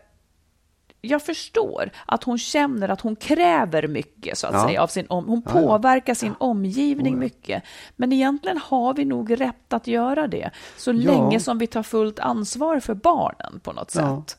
jag 1.00 1.22
förstår 1.22 1.90
att 2.06 2.24
hon 2.24 2.38
känner 2.38 2.88
att 2.88 3.00
hon 3.00 3.16
kräver 3.16 3.88
mycket, 3.88 4.38
så 4.38 4.46
att 4.46 4.54
ja. 4.54 4.66
säga, 4.66 4.82
av 4.82 4.86
sin 4.86 5.06
om 5.08 5.28
Hon 5.28 5.42
ja, 5.46 5.52
påverkar 5.52 6.14
sin 6.14 6.34
omgivning 6.38 7.18
mycket. 7.18 7.62
Men 7.96 8.12
egentligen 8.12 8.58
har 8.58 8.94
vi 8.94 9.04
nog 9.04 9.40
rätt 9.40 9.72
att 9.72 9.86
göra 9.86 10.26
det, 10.26 10.50
så 10.76 10.92
länge 10.92 11.40
som 11.40 11.58
vi 11.58 11.66
tar 11.66 11.82
fullt 11.82 12.18
ansvar 12.18 12.80
för 12.80 12.94
barnen 12.94 13.60
på 13.62 13.72
något 13.72 13.90
sätt. 13.90 14.38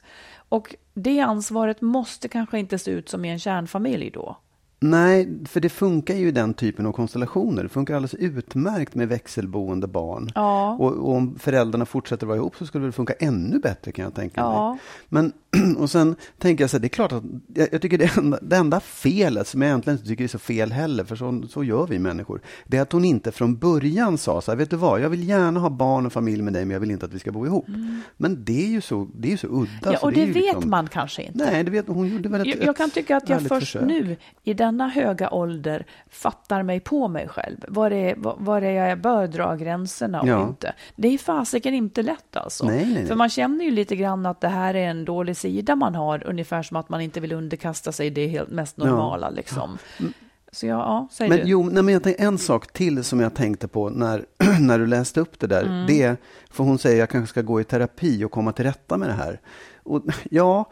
Och 0.49 0.75
det 0.93 1.19
ansvaret 1.19 1.81
måste 1.81 2.27
kanske 2.27 2.59
inte 2.59 2.79
se 2.79 2.91
ut 2.91 3.09
som 3.09 3.25
i 3.25 3.29
en 3.29 3.39
kärnfamilj 3.39 4.09
då. 4.09 4.37
Nej, 4.79 5.45
för 5.45 5.59
det 5.59 5.69
funkar 5.69 6.15
ju 6.15 6.27
i 6.27 6.31
den 6.31 6.53
typen 6.53 6.85
av 6.85 6.91
konstellationer. 6.91 7.63
Det 7.63 7.69
funkar 7.69 7.95
alldeles 7.95 8.13
utmärkt 8.13 8.95
med 8.95 9.07
växelboende 9.07 9.87
barn. 9.87 10.31
Ja. 10.35 10.77
Och, 10.79 10.91
och, 10.91 11.15
om 11.15 11.39
föräldrarna 11.39 11.85
fortsätter 11.85 12.27
vara 12.27 12.37
ihop 12.37 12.55
så 12.55 12.65
skulle 12.65 12.85
det 12.85 12.91
funka 12.91 13.13
ännu 13.13 13.59
bättre 13.59 13.91
kan 13.91 14.03
jag 14.03 14.13
tänka 14.13 14.41
ja. 14.41 14.69
mig. 14.69 14.79
Men, 15.09 15.33
och 15.77 15.89
sen 15.89 16.15
tänker 16.37 16.63
jag 16.63 16.69
så 16.69 16.77
här, 16.77 16.81
det 16.81 16.87
är 16.87 16.89
klart 16.89 17.11
att 17.11 17.23
jag, 17.53 17.67
jag 17.71 17.81
tycker 17.81 17.97
det 17.97 18.17
enda, 18.17 18.39
det 18.41 18.55
enda, 18.55 18.79
felet, 18.79 19.47
som 19.47 19.61
jag 19.61 19.69
egentligen 19.69 19.97
inte 19.97 20.09
tycker 20.09 20.23
är 20.23 20.27
så 20.27 20.39
fel 20.39 20.71
heller, 20.71 21.03
för 21.03 21.15
så, 21.15 21.43
så 21.49 21.63
gör 21.63 21.87
vi 21.87 21.99
människor, 21.99 22.41
det 22.65 22.77
är 22.77 22.81
att 22.81 22.91
hon 22.91 23.05
inte 23.05 23.31
från 23.31 23.57
början 23.57 24.17
sa 24.17 24.41
så 24.41 24.51
här, 24.51 24.57
vet 24.57 24.69
du 24.69 24.75
vad, 24.75 25.01
jag 25.01 25.09
vill 25.09 25.27
gärna 25.27 25.59
ha 25.59 25.69
barn 25.69 26.05
och 26.05 26.13
familj 26.13 26.41
med 26.41 26.53
dig, 26.53 26.65
men 26.65 26.73
jag 26.73 26.79
vill 26.79 26.91
inte 26.91 27.05
att 27.05 27.13
vi 27.13 27.19
ska 27.19 27.31
bo 27.31 27.45
ihop. 27.45 27.67
Mm. 27.67 28.01
Men 28.17 28.43
det 28.43 28.65
är 28.65 28.69
ju 28.69 28.81
så, 28.81 29.07
det 29.15 29.33
är 29.33 29.37
så 29.37 29.47
udda. 29.47 29.93
Ja, 29.93 29.99
och 30.01 30.11
det, 30.11 30.25
det 30.25 30.31
vet 30.31 30.35
liksom, 30.35 30.69
man 30.69 30.87
kanske 30.87 31.23
inte. 31.23 31.37
Nej, 31.37 31.63
det 31.63 31.71
vet 31.71 31.87
hon 31.87 32.07
gjorde 32.07 32.29
väl 32.29 32.41
ett, 32.41 32.47
jag, 32.47 32.67
jag 32.67 32.77
kan 32.77 32.89
tycka 32.89 33.17
att 33.17 33.29
jag 33.29 33.41
först 33.41 33.59
försök. 33.59 33.81
nu, 33.87 34.17
i 34.43 34.53
den 34.53 34.73
denna 34.73 34.87
höga 34.87 35.29
ålder 35.29 35.85
fattar 36.09 36.63
mig 36.63 36.79
på 36.79 37.07
mig 37.07 37.27
själv. 37.27 37.57
Var 37.67 37.91
är, 37.91 38.15
var 38.17 38.61
är 38.61 38.89
jag 38.89 39.01
bör 39.01 39.27
dra 39.27 39.55
gränserna 39.55 40.21
och 40.21 40.27
ja. 40.27 40.47
inte. 40.47 40.73
Det 40.95 41.07
är 41.07 41.17
fasiken 41.17 41.73
inte 41.73 42.01
lätt 42.01 42.35
alltså. 42.37 42.65
Nej, 42.65 42.85
nej, 42.85 42.93
nej. 42.93 43.05
För 43.05 43.15
man 43.15 43.29
känner 43.29 43.65
ju 43.65 43.71
lite 43.71 43.95
grann 43.95 44.25
att 44.25 44.41
det 44.41 44.47
här 44.47 44.73
är 44.73 44.87
en 44.87 45.05
dålig 45.05 45.37
sida 45.43 45.75
man 45.75 45.95
har, 45.95 46.27
ungefär 46.27 46.63
som 46.63 46.77
att 46.77 46.89
man 46.89 47.01
inte 47.01 47.19
vill 47.19 47.31
underkasta 47.31 47.91
sig 47.91 48.09
det 48.09 48.27
helt 48.27 48.49
mest 48.49 48.77
normala. 48.77 49.27
Ja. 49.27 49.35
Liksom. 49.35 49.77
Ja. 49.97 50.05
Så 50.53 50.65
jag, 50.65 50.79
ja, 50.79 51.07
säg 51.11 51.29
Men 51.29 51.37
du. 51.37 51.43
jo, 51.45 51.63
nej, 51.63 51.83
men 51.83 51.93
jag 51.93 52.03
tänkte, 52.03 52.23
en 52.23 52.37
sak 52.37 52.73
till 52.73 53.03
som 53.03 53.19
jag 53.19 53.33
tänkte 53.33 53.67
på 53.67 53.89
när, 53.89 54.25
när 54.59 54.79
du 54.79 54.87
läste 54.87 55.19
upp 55.19 55.39
det 55.39 55.47
där. 55.47 55.63
Mm. 55.63 55.87
Det 55.87 56.15
för 56.49 56.63
hon 56.63 56.77
säger 56.77 56.99
jag 56.99 57.09
kanske 57.09 57.29
ska 57.29 57.41
gå 57.41 57.61
i 57.61 57.63
terapi 57.63 58.23
och 58.23 58.31
komma 58.31 58.51
till 58.51 58.65
rätta 58.65 58.97
med 58.97 59.09
det 59.09 59.13
här. 59.13 59.41
Och, 59.83 60.03
ja, 60.29 60.69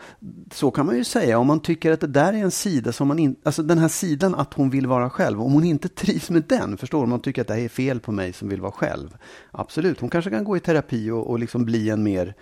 så 0.52 0.72
kan 0.72 0.86
man 0.86 0.98
ju 0.98 1.04
säga 1.04 1.40
om 1.40 1.48
man 1.48 1.60
tycker 1.60 1.92
att 1.92 2.02
det 2.02 2.08
där 2.08 2.34
är 2.34 2.38
en 2.38 2.52
sida 2.52 2.92
som 2.92 3.08
man 3.08 3.20
inte, 3.20 3.42
alltså 3.44 3.64
den 3.64 3.78
här 3.78 3.88
sidan 3.88 4.36
att 4.36 4.54
hon 4.54 4.70
vill 4.70 4.88
vara 4.88 5.10
själv. 5.10 5.42
Om 5.42 5.54
hon 5.54 5.64
inte 5.64 5.90
trivs 6.02 6.30
med 6.30 6.44
den, 6.48 6.78
förstår 6.78 6.98
du? 6.98 7.04
Om 7.04 7.10
man 7.10 7.22
tycker 7.22 7.42
att 7.42 7.48
det 7.48 7.54
här 7.54 7.62
är 7.62 7.70
fel 7.70 8.00
på 8.00 8.12
mig 8.12 8.34
som 8.34 8.50
vill 8.50 8.62
vara 8.62 8.72
själv. 8.72 9.18
Absolut, 9.52 10.00
hon 10.00 10.10
kanske 10.10 10.32
kan 10.32 10.44
gå 10.44 10.58
i 10.58 10.60
terapi 10.60 11.10
och, 11.10 11.30
och 11.30 11.40
liksom 11.40 11.66
bli 11.66 11.90
en 11.90 12.04
mer 12.04 12.36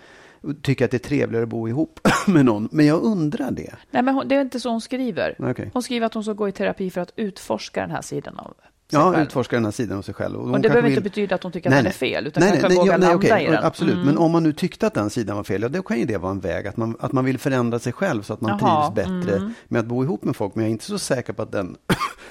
tycka 0.62 0.84
att 0.84 0.90
det 0.90 0.96
är 0.96 1.08
trevligare 1.08 1.42
att 1.42 1.48
bo 1.48 1.68
ihop 1.68 2.00
med 2.26 2.44
någon. 2.44 2.68
Men 2.72 2.86
jag 2.86 3.02
undrar 3.02 3.50
det. 3.50 3.74
Nej, 3.90 4.02
men 4.02 4.14
hon, 4.14 4.28
det 4.28 4.34
är 4.36 4.40
inte 4.40 4.60
så 4.60 4.70
hon 4.70 4.80
skriver. 4.80 5.36
Okej. 5.38 5.70
Hon 5.72 5.82
skriver 5.82 6.06
att 6.06 6.14
hon 6.14 6.24
ska 6.24 6.32
gå 6.32 6.48
i 6.48 6.52
terapi 6.52 6.90
för 6.90 7.00
att 7.00 7.12
utforska 7.16 7.80
den 7.80 7.90
här 7.90 8.02
sidan 8.02 8.38
av 8.38 8.44
sig 8.48 8.54
Ja, 8.92 9.12
själv. 9.12 9.22
utforska 9.26 9.56
den 9.56 9.64
här 9.64 9.72
sidan 9.72 9.98
av 9.98 10.02
sig 10.02 10.14
själv. 10.14 10.36
hon 10.38 10.50
Och 10.54 10.60
det 10.60 10.68
behöver 10.68 10.82
vill- 10.82 10.90
inte 10.98 11.02
betyda 11.02 11.34
att 11.34 11.42
hon 11.42 11.52
tycker 11.52 11.68
att 11.68 11.74
Nej, 11.74 11.82
den 11.82 11.90
är 11.90 11.94
fel, 11.94 12.26
utan 12.26 12.40
nej, 12.40 12.50
kanske 12.50 12.68
nej, 12.68 12.76
våga 12.78 12.96
nej, 12.96 13.14
okej, 13.14 13.44
i 13.44 13.50
den. 13.50 13.64
Absolut, 13.64 13.94
Mm. 13.94 14.06
men 14.06 14.18
om 14.18 14.32
man 14.32 14.42
nu 14.42 14.52
tyckte 14.52 14.86
att 14.86 14.94
den 14.94 15.10
sidan 15.10 15.36
var 15.36 15.44
fel, 15.44 15.62
ja, 15.62 15.68
då 15.68 15.82
kan 15.82 15.98
ju 15.98 16.04
det 16.04 16.16
vara 16.16 16.30
en 16.32 16.40
väg. 16.40 16.66
Att 16.66 16.76
man, 16.76 16.96
att 17.00 17.12
man 17.12 17.24
vill 17.24 17.38
förändra 17.38 17.78
sig 17.78 17.92
själv 17.92 18.22
så 18.22 18.32
att 18.32 18.40
man 18.40 18.58
Jaha, 18.60 18.92
trivs 18.92 18.94
bättre 18.94 19.36
mm. 19.36 19.52
med 19.68 19.80
att 19.80 19.86
bo 19.86 20.04
ihop 20.04 20.24
med 20.24 20.36
folk. 20.36 20.54
Men 20.54 20.64
jag 20.64 20.68
är 20.68 20.72
inte 20.72 20.84
så 20.84 20.98
säker 20.98 21.32
på 21.32 21.42
att 21.42 21.52
den, 21.52 21.76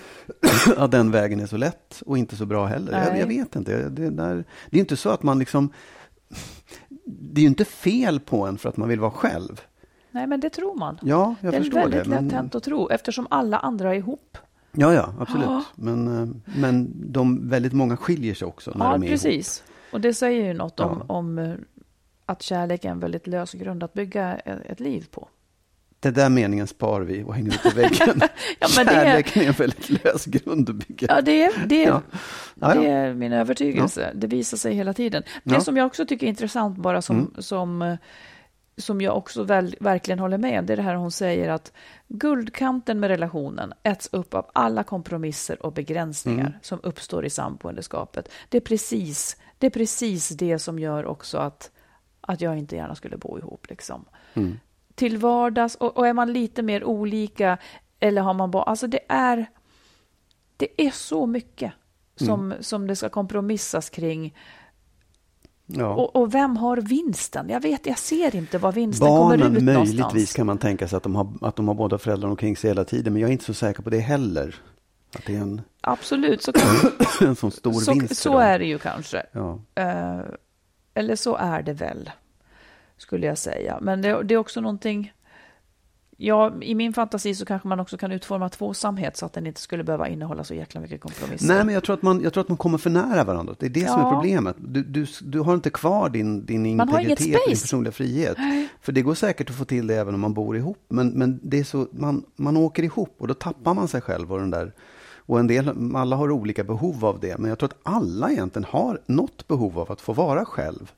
att 0.78 0.91
den 0.91 1.12
vägen 1.12 1.39
är 1.39 1.45
så 1.45 1.57
lätt 1.57 2.01
och 2.05 2.18
inte 2.18 2.36
så 2.36 2.45
bra 2.45 2.66
heller. 2.66 3.05
Jag, 3.07 3.20
jag 3.20 3.28
vet 3.28 3.55
inte. 3.55 3.89
Det, 3.89 4.10
där, 4.10 4.43
det 4.70 4.78
är 4.78 4.80
inte 4.82 4.97
så 4.97 5.10
att 5.10 5.24
man 5.24 5.39
liksom... 5.39 5.74
Det 7.10 7.41
är 7.41 7.43
ju 7.43 7.47
inte 7.49 7.66
fel 7.66 8.20
på 8.20 8.45
en 8.45 8.57
för 8.57 8.70
att 8.70 8.78
man 8.78 8.89
vill 8.89 8.99
vara 8.99 9.12
själv. 9.12 9.62
Nej, 10.12 10.28
men 10.28 10.39
det 10.39 10.49
tror 10.49 10.76
man. 10.76 10.99
Ja, 11.01 11.36
jag 11.41 11.53
det 11.53 11.57
är 11.57 11.62
förstår 11.62 11.80
väldigt 11.80 12.03
det. 12.03 12.10
lätt 12.10 12.22
Men, 12.22 12.32
hänt 12.32 12.55
att 12.55 12.64
tro, 12.64 12.89
eftersom 12.89 13.28
alla 13.30 13.57
andra 13.57 13.89
är 13.95 13.97
ihop. 13.97 14.38
ja, 14.72 14.93
ja, 14.93 15.14
absolut. 15.20 15.45
Ja. 15.47 15.64
Men, 15.76 16.07
eh, 16.22 16.30
men 16.60 16.91
de, 17.12 17.49
väldigt 17.49 17.74
många 17.74 17.97
skiljer 17.97 18.34
sig 18.34 18.47
också 18.47 18.72
när 18.76 18.86
Ja, 18.86 18.91
de 18.91 19.03
är 19.03 19.07
ihop. 19.07 19.12
precis. 19.22 19.64
Och 19.91 20.01
det 20.01 20.14
säger 20.14 20.45
ju 20.45 20.53
något 20.53 20.80
om, 20.80 21.03
Ja. 21.07 21.14
om 21.14 21.39
eh, 21.39 21.53
att 22.26 22.41
kärlek 22.41 22.86
är 22.86 22.89
en 22.89 22.99
väldigt 22.99 23.28
lös 23.28 23.51
grund 23.53 23.84
att 23.84 23.93
bygga 23.93 24.36
ett 24.36 24.80
liv 24.80 25.07
på. 25.12 25.28
Den 26.00 26.14
där 26.14 26.30
meningen 26.30 26.68
spar 26.68 27.02
vi 27.02 27.24
och 27.24 27.36
hänger 27.36 27.54
upp 27.56 27.64
på 27.64 27.70
väggen. 27.70 28.22
Ja, 28.60 28.68
men 28.78 28.86
det 28.86 28.91
är- 28.91 29.04
Kärleken 29.06 29.43
är 29.43 29.47
en 29.47 29.54
väldigt 29.54 29.89
lös 29.89 30.26
grund 30.26 30.70
att 30.70 30.76
bygga. 30.76 31.08
Ja, 31.10 31.22
det 31.22 31.43
är, 31.43 31.66
det, 31.66 31.84
Ja. 31.84 32.02
Ja, 32.56 32.76
ja. 32.76 32.82
det 32.82 32.88
är 32.88 33.14
min 33.14 33.34
övertygelse. 33.34 34.12
Det 34.16 34.28
visar 34.28 34.58
sig 34.58 34.74
hela 34.74 34.93
tiden. 34.93 35.24
Det 35.43 35.62
som 35.62 35.78
jag 35.78 35.86
också 35.88 36.06
tycker 36.06 36.26
är 36.28 36.30
intressant, 36.30 36.78
bara 36.78 37.02
som, 37.02 37.18
Mm. 37.20 37.32
som, 37.38 37.82
eh, 37.82 37.95
som 38.78 39.02
jag 39.02 39.18
också 39.18 39.43
väl, 39.43 39.76
verkligen 39.80 40.20
håller 40.20 40.38
med 40.38 40.60
om, 40.60 40.66
det 40.66 40.74
är 40.74 40.78
det 40.78 40.84
här 40.84 40.95
hon 40.95 41.12
säger 41.12 41.50
att 41.50 41.72
guldkanten 42.08 43.00
med 43.00 43.08
relationen 43.08 43.74
äts 43.84 44.10
upp 44.12 44.34
av 44.34 44.45
alla 44.54 44.84
kompromisser 44.84 45.66
och 45.66 45.74
begränsningar 45.74 46.45
Mm. 46.47 46.54
som 46.62 46.80
uppstår 46.84 47.26
i 47.26 47.30
samboendeskapet. 47.30 48.30
Det 48.50 48.58
är 48.58 48.62
precis 48.62 49.38
det, 49.58 49.66
är 49.66 49.72
precis 49.72 50.30
det 50.30 50.60
som 50.60 50.80
gör 50.80 51.06
också 51.06 51.38
att, 51.38 51.72
att 52.22 52.41
jag 52.41 52.58
inte 52.58 52.76
gärna 52.76 52.95
skulle 52.95 53.18
bo 53.18 53.38
ihop. 53.38 53.66
Liksom. 53.70 54.06
Mm. 54.34 54.60
Till 55.00 55.18
vardags, 55.18 55.76
och, 55.76 55.97
och 55.97 56.08
är 56.08 56.14
man 56.14 56.34
lite 56.34 56.62
mer 56.62 56.84
olika, 56.84 57.58
eller 58.00 58.22
har 58.22 58.34
man 58.34 58.52
bara... 58.52 58.64
Alltså 58.64 58.88
det 58.88 59.00
är, 59.08 59.50
det 60.58 60.82
är 60.88 60.91
så 60.91 61.26
mycket 61.26 61.74
som, 62.16 62.52
Mm. 62.52 62.64
som 62.64 62.88
det 62.88 62.95
ska 62.95 63.10
kompromissas 63.10 63.89
kring. 63.89 64.36
Ja. 65.66 65.88
Och, 65.93 66.16
och 66.16 66.34
vem 66.34 66.58
har 66.58 66.78
vinsten? 66.78 67.50
Jag 67.50 67.60
vet, 67.62 67.86
jag 67.86 67.97
ser 68.00 68.36
inte 68.36 68.58
vad 68.58 68.74
vinsten 68.74 69.08
kommer 69.08 69.36
ut 69.36 69.41
Barnen 69.41 69.66
någonstans. 69.66 69.95
möjligtvis 70.00 70.34
kan 70.34 70.45
man 70.45 70.58
tänka 70.58 70.88
sig 70.88 70.97
att 70.97 71.04
de, 71.04 71.16
har, 71.16 71.34
att 71.41 71.56
de 71.56 71.68
har 71.68 71.76
båda 71.76 71.97
föräldrarna 71.97 72.32
omkring 72.32 72.58
sig 72.58 72.70
hela 72.70 72.84
tiden. 72.86 73.14
Men 73.14 73.22
jag 73.22 73.28
är 73.30 73.32
inte 73.32 73.45
så 73.45 73.54
säker 73.54 73.84
på 73.84 73.89
det 73.89 74.00
heller. 74.00 74.56
Att 75.16 75.26
det 75.26 75.36
är 75.36 75.41
en, 75.41 75.62
Absolut, 75.82 76.41
så, 76.43 76.52
kan, 77.20 77.28
en 77.28 77.36
sån 77.36 77.52
stor 77.52 77.74
så, 77.74 77.93
vinst 77.93 78.18
så 78.18 78.38
är 78.38 78.60
det 78.60 78.66
ju 78.66 78.78
kanske. 78.80 79.26
Ja. 79.32 79.60
Eh, 79.76 80.20
eller 80.93 81.16
så 81.16 81.36
är 81.36 81.62
det 81.62 81.74
väl, 81.74 82.10
skulle 83.02 83.26
jag 83.28 83.38
säga. 83.38 83.78
Men 83.82 84.02
det, 84.02 84.24
det 84.24 84.34
är 84.34 84.38
också 84.38 84.62
någonting... 84.62 85.14
Ja, 86.22 86.54
I 86.62 86.76
min 86.76 86.93
fantasi 86.93 87.36
så 87.36 87.45
kanske 87.45 87.68
man 87.68 87.80
också 87.80 87.97
kan 87.97 88.12
utforma 88.12 88.50
tvåsamhet 88.50 89.18
så 89.18 89.26
att 89.26 89.34
den 89.34 89.47
inte 89.47 89.62
skulle 89.62 89.84
behöva 89.84 90.08
innehålla 90.08 90.43
så 90.43 90.54
jäkla 90.54 90.82
mycket 90.82 91.02
kompromisser. 91.02 91.47
Nej, 91.47 91.66
men 91.66 91.74
jag 91.74 91.84
tror, 91.84 91.93
att 91.93 92.02
man, 92.02 92.22
jag 92.24 92.34
tror 92.34 92.41
att 92.41 92.47
man 92.50 92.58
kommer 92.58 92.78
för 92.78 92.89
nära 92.89 93.24
varandra. 93.24 93.56
Det 93.60 93.66
är 93.66 93.70
det 93.70 93.88
som 93.88 94.00
är 94.00 94.04
Ja. 94.04 94.12
problemet. 94.12 94.56
Du, 94.60 94.84
du, 94.84 95.06
du 95.22 95.39
har 95.39 95.54
inte 95.54 95.70
kvar 95.70 96.10
din, 96.10 96.45
din 96.45 96.66
integritet 96.66 97.20
och 97.36 97.50
din 97.50 97.60
personliga 97.60 97.91
frihet. 97.91 98.38
För 98.82 98.91
det 98.91 99.02
går 99.02 99.14
säkert 99.16 99.50
att 99.50 99.56
få 99.56 99.66
till 99.66 99.88
det 99.88 99.95
även 99.95 100.14
om 100.14 100.20
man 100.20 100.34
bor 100.34 100.58
ihop. 100.58 100.78
Men, 100.89 101.10
men 101.10 101.39
det 101.43 101.60
är 101.60 101.64
så, 101.64 101.88
man, 101.91 102.24
man 102.36 102.58
åker 102.58 102.84
ihop 102.84 103.16
och 103.18 103.28
då 103.28 103.34
tappar 103.34 103.74
man 103.74 103.88
sig 103.88 104.02
själv 104.02 104.34
och 104.34 104.39
den 104.39 104.52
där 104.52 104.72
och 105.16 105.39
en 105.39 105.47
del, 105.47 105.95
alla 105.95 106.16
har 106.16 106.32
olika 106.32 106.64
behov 106.64 107.06
av 107.06 107.20
det, 107.20 107.38
men 107.38 107.50
jag 107.50 107.60
tror 107.60 107.70
att 107.70 107.80
alla 107.84 108.32
egentligen 108.32 108.66
har 108.70 109.02
något 109.06 109.47
behov 109.47 109.80
av 109.80 109.91
att 109.91 110.02
få 110.02 110.14
vara 110.14 110.45
själv. 110.45 110.91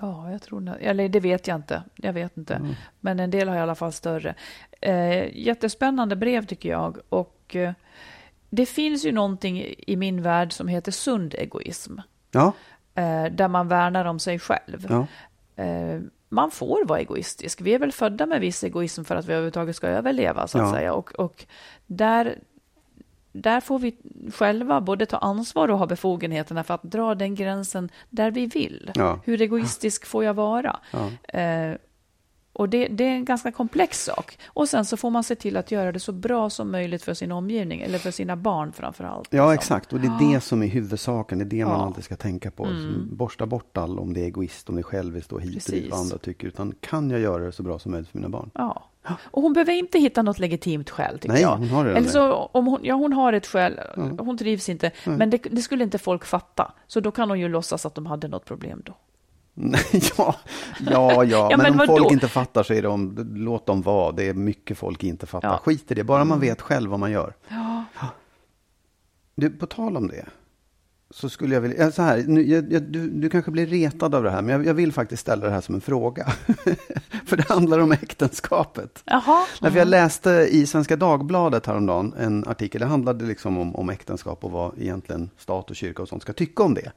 Ja, 0.00 0.30
jag 0.30 0.42
tror 0.42 0.76
Eller 0.80 1.08
det 1.08 1.20
vet 1.20 1.46
jag 1.46 1.54
inte. 1.56 1.82
Jag 1.96 2.12
vet 2.12 2.36
inte. 2.36 2.54
Mm. 2.54 2.74
Men 3.00 3.20
en 3.20 3.30
del 3.30 3.48
har 3.48 3.56
i 3.56 3.60
alla 3.60 3.74
fall 3.74 3.92
större. 3.92 4.34
Eh, 4.80 5.38
jättespännande 5.38 6.16
brev 6.16 6.46
tycker 6.46 6.68
jag. 6.70 6.98
Och 7.08 7.56
eh, 7.56 7.72
det 8.50 8.66
finns 8.66 9.04
ju 9.04 9.12
någonting 9.12 9.74
i 9.86 9.96
min 9.96 10.22
värld 10.22 10.52
som 10.52 10.68
heter 10.68 10.92
sund 10.92 11.34
egoism. 11.38 11.98
Ja, 12.30 12.52
Eh, 12.94 13.24
där 13.24 13.48
man 13.48 13.68
värnar 13.68 14.04
om 14.04 14.18
sig 14.18 14.38
själv. 14.38 14.86
ja, 14.88 15.06
Eh, 15.64 16.00
man 16.28 16.50
får 16.50 16.84
vara 16.84 17.00
egoistisk. 17.00 17.60
Vi 17.60 17.74
är 17.74 17.78
väl 17.78 17.92
födda 17.92 18.26
med 18.26 18.40
viss 18.40 18.64
egoism 18.64 19.04
för 19.04 19.16
att 19.16 19.26
vi 19.26 19.32
överhuvudtaget 19.32 19.76
ska 19.76 19.86
överleva, 19.88 20.46
så 20.46 20.58
att 20.58 20.64
Ja. 20.68 20.72
säga. 20.74 20.92
Och, 20.94 21.12
och 21.14 21.44
där, 21.86 22.38
där 23.32 23.60
får 23.60 23.78
vi 23.78 23.96
själva 24.34 24.80
både 24.80 25.06
ta 25.06 25.16
ansvar 25.16 25.68
och 25.68 25.78
ha 25.78 25.86
befogenheterna 25.86 26.64
för 26.64 26.74
att 26.74 26.82
dra 26.82 27.14
den 27.14 27.34
gränsen 27.34 27.88
där 28.10 28.30
vi 28.30 28.46
vill. 28.46 28.90
Ja. 28.94 29.20
Hur 29.24 29.40
egoistisk 29.42 30.06
får 30.06 30.24
jag 30.24 30.34
vara? 30.34 30.78
ja. 30.92 31.38
Eh, 31.38 31.76
och 32.52 32.68
det, 32.68 32.88
det 32.88 33.04
är 33.04 33.10
en 33.12 33.24
ganska 33.24 33.52
komplex 33.52 34.04
sak. 34.04 34.38
Och 34.46 34.68
sen 34.68 34.84
så 34.84 34.96
får 34.96 35.10
man 35.10 35.24
se 35.24 35.34
till 35.34 35.56
att 35.56 35.70
göra 35.70 35.92
det 35.92 36.00
så 36.00 36.12
bra 36.12 36.50
som 36.50 36.70
möjligt 36.70 37.02
för 37.02 37.14
sin 37.14 37.32
omgivning, 37.32 37.80
eller 37.80 37.98
för 37.98 38.10
sina 38.10 38.36
barn 38.36 38.72
framför 38.72 39.04
allt. 39.04 39.28
Ja, 39.30 39.52
liksom. 39.52 39.54
exakt. 39.54 39.92
Och 39.92 40.00
det 40.00 40.06
är 40.06 40.32
det 40.32 40.40
som 40.40 40.62
är 40.62 40.66
huvudsaken. 40.66 41.38
Det 41.38 41.44
är 41.44 41.46
det 41.46 41.64
man 41.64 41.72
Ja. 41.72 41.76
Mm. 41.76 41.86
alltid 41.86 42.04
ska 42.04 42.16
tänka 42.16 42.50
på. 42.50 42.64
Så 42.64 43.14
Borsta 43.14 43.46
bort 43.46 43.76
all 43.76 43.98
om 43.98 44.12
det 44.14 44.20
är 44.20 44.24
egoist, 44.24 44.68
om 44.68 44.74
det 44.74 44.80
är 44.80 44.82
själviskt 44.82 45.32
och 45.32 45.40
hit 45.40 45.66
och 45.66 45.72
dit 45.72 45.90
vad 45.90 46.00
andra 46.00 46.18
tycker. 46.18 46.46
Utan 46.48 46.74
kan 46.80 47.10
jag 47.10 47.20
göra 47.20 47.44
det 47.44 47.52
så 47.52 47.62
bra 47.62 47.78
som 47.78 47.92
möjligt 47.92 48.08
för 48.10 48.18
mina 48.18 48.28
barn? 48.28 48.50
Ja. 48.54 48.82
Och 49.08 49.42
hon 49.42 49.52
behöver 49.52 49.72
inte 49.72 49.98
hitta 49.98 50.22
något 50.22 50.38
legitimt 50.38 50.90
skäl, 50.90 51.18
tycker 51.18 51.32
Nej, 51.32 51.42
jag. 51.42 51.56
hon 51.56 51.68
har 51.68 51.84
redan 51.84 51.96
Eller 51.96 52.06
det. 52.06 52.12
så, 52.12 52.32
om 52.32 52.66
hon, 52.66 52.80
ja, 52.82 52.94
hon 52.94 53.12
har 53.12 53.32
ett 53.32 53.46
skäl, 53.46 53.80
hon 54.18 54.38
trivs 54.38 54.68
inte, 54.68 54.90
men 55.04 55.30
det, 55.30 55.38
det 55.50 55.62
skulle 55.62 55.84
inte 55.84 55.98
folk 55.98 56.24
fatta. 56.24 56.72
Så 56.86 57.00
då 57.00 57.10
kan 57.10 57.30
hon 57.30 57.40
ju 57.40 57.48
låtsas 57.48 57.86
att 57.86 57.94
de 57.94 58.06
hade 58.06 58.28
något 58.28 58.44
problem 58.44 58.82
då. 58.84 58.94
ja, 60.16 60.34
ja, 60.80 61.24
ja. 61.24 61.48
men, 61.56 61.58
men 61.76 61.80
om 61.80 61.86
folk 61.86 62.12
inte 62.12 62.28
fattar 62.28 62.62
så 62.62 62.74
är 62.74 62.82
det 62.82 62.88
om, 62.88 63.32
låt 63.34 63.66
dem 63.66 63.82
vara. 63.82 64.12
Det 64.12 64.28
är 64.28 64.34
mycket 64.34 64.78
folk 64.78 65.04
inte 65.04 65.26
fattar. 65.26 65.48
Ja. 65.48 65.60
Skit 65.64 65.90
i 65.90 65.94
det, 65.94 66.04
bara 66.04 66.24
man 66.24 66.40
vet 66.40 66.60
själv 66.60 66.90
vad 66.90 67.00
man 67.00 67.10
gör. 67.10 67.34
Ja. 67.48 67.84
Du, 69.34 69.50
på 69.50 69.66
tal 69.66 69.96
om 69.96 70.08
det. 70.08 70.26
Så 71.10 71.28
skulle 71.28 71.54
jag 71.54 71.60
vilja, 71.60 71.84
ja, 71.84 71.90
så 71.90 72.02
här, 72.02 72.24
nu, 72.26 72.42
jag, 72.42 72.72
jag, 72.72 72.82
du, 72.82 73.10
du 73.10 73.28
kanske 73.28 73.50
blir 73.50 73.66
retad 73.66 74.14
av 74.14 74.22
det 74.22 74.30
här, 74.30 74.42
men 74.42 74.52
jag, 74.52 74.66
jag 74.66 74.74
vill 74.74 74.92
faktiskt 74.92 75.20
ställa 75.20 75.46
det 75.46 75.52
här 75.52 75.60
som 75.60 75.74
en 75.74 75.80
fråga. 75.80 76.26
För 77.26 77.36
det 77.36 77.48
handlar 77.48 77.78
om 77.78 77.92
äktenskapet. 77.92 79.02
Jaha. 79.04 79.46
Därför 79.60 79.78
jag 79.78 79.88
läste 79.88 80.30
i 80.30 80.66
Svenska 80.66 80.96
Dagbladet 80.96 81.66
häromdagen 81.66 82.14
en 82.18 82.48
artikel, 82.48 82.80
det 82.80 82.86
handlade 82.86 83.24
liksom 83.24 83.58
om, 83.58 83.76
om 83.76 83.90
äktenskap 83.90 84.44
och 84.44 84.50
vad 84.50 84.78
egentligen 84.78 85.30
stat 85.38 85.70
och 85.70 85.76
kyrka 85.76 86.02
och 86.02 86.08
sånt 86.08 86.22
ska 86.22 86.32
tycka 86.32 86.62
om 86.62 86.74
det. 86.74 86.92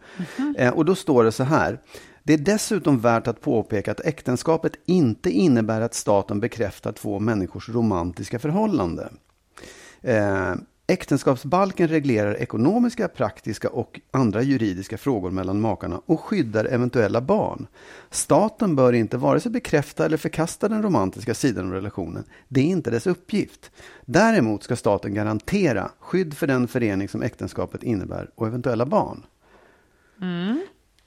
Eh, 0.57 0.74
och 0.74 0.86
då 0.86 0.95
står 0.95 1.24
det 1.24 1.32
så 1.32 1.43
här. 1.43 1.80
Det 2.24 2.34
är 2.34 2.38
dessutom 2.38 2.99
värt 2.99 3.28
att 3.28 3.41
påpeka 3.41 3.91
att 3.91 3.99
äktenskapet 3.99 4.74
inte 4.86 5.30
innebär 5.30 5.82
att 5.82 5.93
staten 5.93 6.39
bekräftar 6.39 6.91
två 6.91 7.20
människors 7.20 7.70
romantiska 7.70 8.39
förhållande. 8.39 9.09
Eh, 10.01 10.53
äktenskapsbalken 10.88 11.88
reglerar 11.88 12.36
ekonomiska, 12.36 13.07
praktiska 13.07 13.69
och 13.69 13.99
andra 14.11 14.41
juridiska 14.41 14.97
frågor 14.97 15.31
mellan 15.31 15.61
makarna 15.61 16.01
och 16.05 16.19
skyddar 16.19 16.65
eventuella 16.65 17.21
barn. 17.21 17.67
Staten 18.09 18.75
bör 18.75 18.93
inte 18.93 19.17
vare 19.17 19.39
sig 19.39 19.51
bekräfta 19.51 20.05
eller 20.05 20.17
förkasta 20.17 20.69
den 20.69 20.84
romantiska 20.84 21.34
sidan 21.34 21.65
av 21.65 21.73
relationen. 21.73 22.23
Det 22.47 22.59
är 22.59 22.65
inte 22.65 22.91
dess 22.91 23.07
uppgift. 23.07 23.71
Däremot 24.05 24.63
ska 24.63 24.75
staten 24.75 25.13
garantera 25.13 25.91
skydd 25.99 26.34
för 26.38 26.47
den 26.47 26.67
förening 26.67 27.09
som 27.09 27.21
äktenskapet 27.21 27.84
innebär 27.84 28.29
och 28.36 28.47
eventuella 28.47 28.86
barn. 28.86 29.23
Mm. 30.21 30.61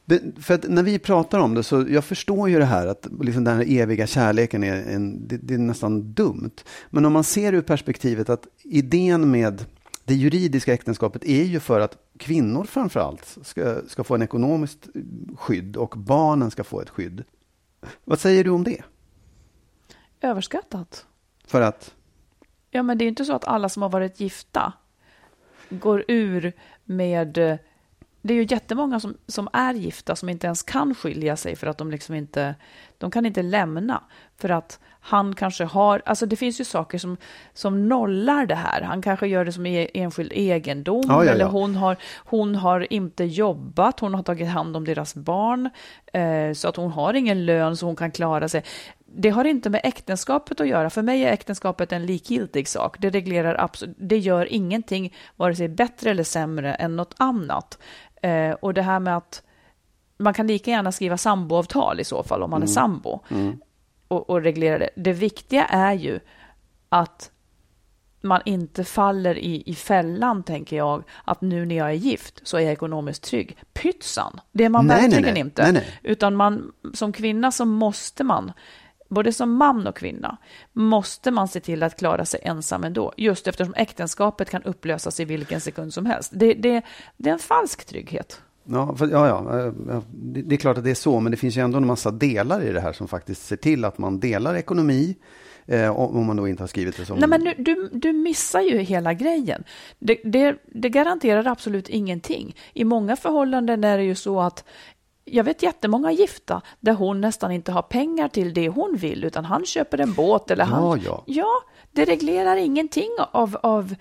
Det, 0.09 0.43
för 0.43 0.55
att 0.55 0.69
när 0.69 0.83
vi 0.83 0.99
pratar 0.99 1.39
om 1.39 1.55
det 1.55 1.63
så 1.63 1.87
jag 1.89 2.05
förstår 2.05 2.49
ju 2.49 2.59
det 2.59 2.65
här 2.65 2.87
att 2.87 3.07
liksom 3.21 3.45
den 3.45 3.57
här 3.57 3.65
eviga 3.69 4.07
kärleken 4.07 4.65
är, 4.65 4.95
en, 4.95 5.29
det, 5.29 5.37
det 5.37 5.55
är 5.55 5.59
nästan 5.59 6.13
dumt. 6.13 6.57
Men 6.91 7.05
om 7.05 7.13
man 7.13 7.25
ser 7.25 7.53
ur 7.53 7.63
perspektivet 7.63 8.29
att 8.29 8.47
idén 8.63 9.31
med 9.31 9.65
det 10.05 10.15
juridiska 10.15 10.75
äktenskapet 10.75 11.25
är 11.25 11.45
ju 11.45 11.61
för 11.61 11.81
att 11.81 11.97
kvinnor 12.19 12.65
framför 12.65 13.01
allt 13.01 13.39
ska, 13.43 13.77
ska 13.89 14.05
få 14.05 14.15
en 14.15 14.23
ekonomiskt 14.23 14.89
skydd 15.37 15.77
och 15.77 15.95
barnen 15.97 16.51
ska 16.51 16.65
få 16.65 16.81
ett 16.81 16.91
skydd. 16.91 17.25
Vad 18.05 18.21
säger 18.21 18.45
du 18.45 18.51
om 18.51 18.65
det? 18.65 18.83
Överskattat. 20.21 21.07
För 21.47 21.61
att, 21.61 21.95
Ja, 22.71 22.83
men 22.83 22.99
det 22.99 23.03
är 23.03 23.07
ju 23.07 23.11
inte 23.11 23.25
så 23.25 23.35
att 23.35 23.45
alla 23.45 23.69
som 23.69 23.83
har 23.83 23.89
varit 23.89 24.21
gifta 24.21 24.73
går 25.69 26.05
ur 26.09 26.53
med... 26.85 27.59
Det 28.27 28.35
är 28.35 28.37
ju 28.37 28.47
jättemånga 28.51 29.01
som, 29.01 29.17
som 29.27 29.49
är 29.53 29.75
gifta 29.75 30.17
som 30.17 30.29
inte 30.29 30.47
ens 30.47 30.63
kan 30.63 30.95
skilja 30.95 31.37
sig 31.37 31.57
för 31.57 31.67
att 31.67 31.79
de 31.79 31.91
liksom 31.91 32.15
inte... 32.15 32.55
De 32.99 33.11
kan 33.11 33.27
inte 33.27 33.43
lämna 33.43 34.03
för 34.37 34.49
att 34.49 34.81
han 35.01 35.35
kanske 35.35 35.65
har... 35.65 36.03
Alltså 36.05 36.27
det 36.27 36.37
finns 36.37 36.61
ju 36.61 36.65
saker 36.65 36.99
som, 36.99 37.17
som 37.55 37.89
nollar 37.89 38.47
det 38.47 38.55
här. 38.55 38.83
Han 38.83 39.03
kanske 39.03 39.27
gör 39.27 39.45
det 39.45 39.53
som 39.53 39.67
e- 39.67 39.89
enskild 39.95 40.33
egendom 40.33 41.05
Ja, 41.09 41.25
ja, 41.25 41.33
eller 41.33 41.45
ja. 41.45 41.51
hon 41.51 41.75
har, 41.77 41.97
hon 42.17 42.55
har 42.55 42.93
inte 42.93 43.25
jobbat, 43.25 44.01
hon 44.01 44.15
har 44.15 44.23
tagit 44.23 44.49
hand 44.49 44.77
om 44.77 44.85
deras 44.85 45.15
barn 45.15 45.71
eh, 46.13 46.53
så 46.53 46.69
att 46.69 46.77
hon 46.77 46.91
har 46.91 47.15
ingen 47.15 47.47
lön 47.47 47.77
så 47.77 47.87
hon 47.87 47.97
kan 47.97 48.11
klara 48.11 48.49
sig. 48.49 48.63
Det 49.19 49.31
har 49.31 49.45
inte 49.45 49.71
med 49.71 49.81
äktenskapet 49.85 50.61
att 50.61 50.69
göra. 50.69 50.91
För 50.91 51.03
mig 51.03 51.25
är 51.25 51.33
äktenskapet 51.33 51.93
en 51.93 52.07
likgiltig 52.07 52.69
sak. 52.69 52.97
Det 52.99 53.11
reglerar 53.11 53.55
absolut, 53.59 53.97
det 53.99 54.19
gör 54.19 54.53
ingenting 54.53 55.15
vare 55.37 55.57
sig 55.57 55.69
bättre 55.69 56.11
eller 56.11 56.25
sämre 56.25 56.75
än 56.75 56.97
något 56.97 57.15
annat. 57.19 57.79
Eh, 58.23 58.51
och 58.51 58.75
det 58.75 58.83
här 58.83 59.01
med 59.01 59.17
att 59.17 59.43
man 60.19 60.35
kan 60.35 60.47
lika 60.47 60.71
gärna 60.71 60.93
skriva 60.93 61.17
samboavtal 61.19 62.01
i 62.01 62.05
så 62.05 62.23
fall 62.23 62.43
om 62.43 62.51
man 62.51 62.63
är 62.63 62.67
sambo 62.67 63.21
och, 64.09 64.31
och 64.31 64.43
reglera 64.43 64.79
det. 64.79 64.91
Det 64.97 65.13
viktiga 65.13 65.65
är 65.65 65.93
ju 65.93 66.21
att 66.89 67.31
man 68.21 68.41
inte 68.45 68.85
faller 68.85 69.39
i, 69.39 69.63
i 69.67 69.75
fällan, 69.75 70.43
tänker 70.43 70.77
jag, 70.77 71.05
att 71.25 71.41
nu 71.41 71.65
när 71.67 71.77
jag 71.77 71.89
är 71.89 71.95
gift 71.95 72.41
så 72.43 72.57
är 72.57 72.61
jag 72.61 72.73
ekonomiskt 72.73 73.23
trygg. 73.23 73.57
Pytsan! 73.73 74.41
Det 74.53 74.65
är 74.65 74.69
man 74.69 74.87
Nej, 74.87 75.01
verkligen 75.01 75.35
nej. 75.35 75.41
inte. 75.41 75.63
Nej, 75.63 75.73
nej. 75.73 76.01
Utan 76.03 76.37
man, 76.37 76.73
som 76.95 77.13
kvinna 77.13 77.53
så 77.53 77.65
måste 77.65 78.25
man, 78.25 78.53
både 79.09 79.33
som 79.33 79.53
man 79.53 79.87
och 79.87 79.97
kvinna, 79.97 80.37
måste 80.73 81.31
man 81.31 81.49
se 81.49 81.61
till 81.61 81.83
att 81.83 81.99
klara 81.99 82.25
sig 82.25 82.41
ensam 82.43 82.85
ändå. 82.85 83.13
Just 83.17 83.47
eftersom 83.47 83.75
äktenskapet 83.77 84.51
kan 84.51 84.63
upplösas 84.63 85.21
i 85.21 85.25
vilken 85.25 85.61
sekund 85.61 85.95
som 85.95 86.07
helst. 86.07 86.33
Det, 86.35 86.55
det, 86.55 86.83
det 87.17 87.29
är 87.29 87.33
en 87.33 87.39
falsk 87.39 87.85
trygghet. 87.85 88.41
Ja, 88.69 88.97
för, 88.97 89.09
ja, 89.09 89.29
ja, 89.29 89.61
eh, 89.61 90.03
det, 90.13 90.55
är 90.55 90.59
klart 90.59 90.79
att 90.79 90.85
det 90.85 90.91
är 90.91 90.95
så, 90.95 91.21
men 91.21 91.31
det 91.31 91.37
finns 91.37 91.57
ju 91.57 91.61
ändå 91.61 91.79
en 91.79 91.87
massa 91.87 92.11
delar 92.11 92.63
i 92.63 92.73
det 92.73 92.81
här 92.81 92.93
som 92.93 93.09
faktiskt 93.09 93.47
ser 93.47 93.57
till 93.57 93.85
att 93.85 93.99
man 93.99 94.21
delar 94.21 94.55
ekonomi, 94.55 95.17
eh, 95.67 96.01
om 96.01 96.17
om 96.17 96.27
man 96.27 96.37
då 96.37 96.49
inte 96.49 96.63
har 96.63 96.69
skrivit 96.69 96.97
det 96.97 97.05
som... 97.05 97.19
Nej, 97.19 97.29
men 97.29 97.41
nu, 97.41 97.55
du, 97.59 97.91
du 97.93 98.13
missar 98.13 98.61
ju 98.61 98.79
hela 98.79 99.15
grejen. 99.15 99.65
Det, 99.99 100.21
det, 100.25 100.57
det 100.67 100.89
garanterar 100.89 101.47
absolut 101.47 101.89
ingenting. 101.89 102.57
I 102.75 102.85
många 102.85 103.17
förhållanden 103.17 103.85
är 103.85 103.99
det 103.99 104.05
ju 104.05 104.15
så 104.15 104.41
att 104.41 104.65
jag 105.29 105.45
vet 105.45 105.63
jättemånga 105.63 106.13
gifta 106.13 106.63
där 106.81 106.93
hon 106.93 107.21
nästan 107.21 107.53
inte 107.53 107.73
har 107.73 107.83
pengar 107.83 108.29
till 108.29 108.55
det 108.55 108.69
hon 108.69 108.97
vill, 108.97 109.25
utan 109.25 109.45
han 109.45 109.65
köper 109.65 109.99
en 110.01 110.15
båt 110.15 110.51
eller 110.51 110.65
han... 110.65 110.83
Ja, 110.83 110.97
ja. 111.05 111.23
ja, 111.27 111.63
det 111.93 112.05
reglerar 112.05 112.57
ingenting 112.57 113.11
av, 113.33 113.57
av, 113.63 113.95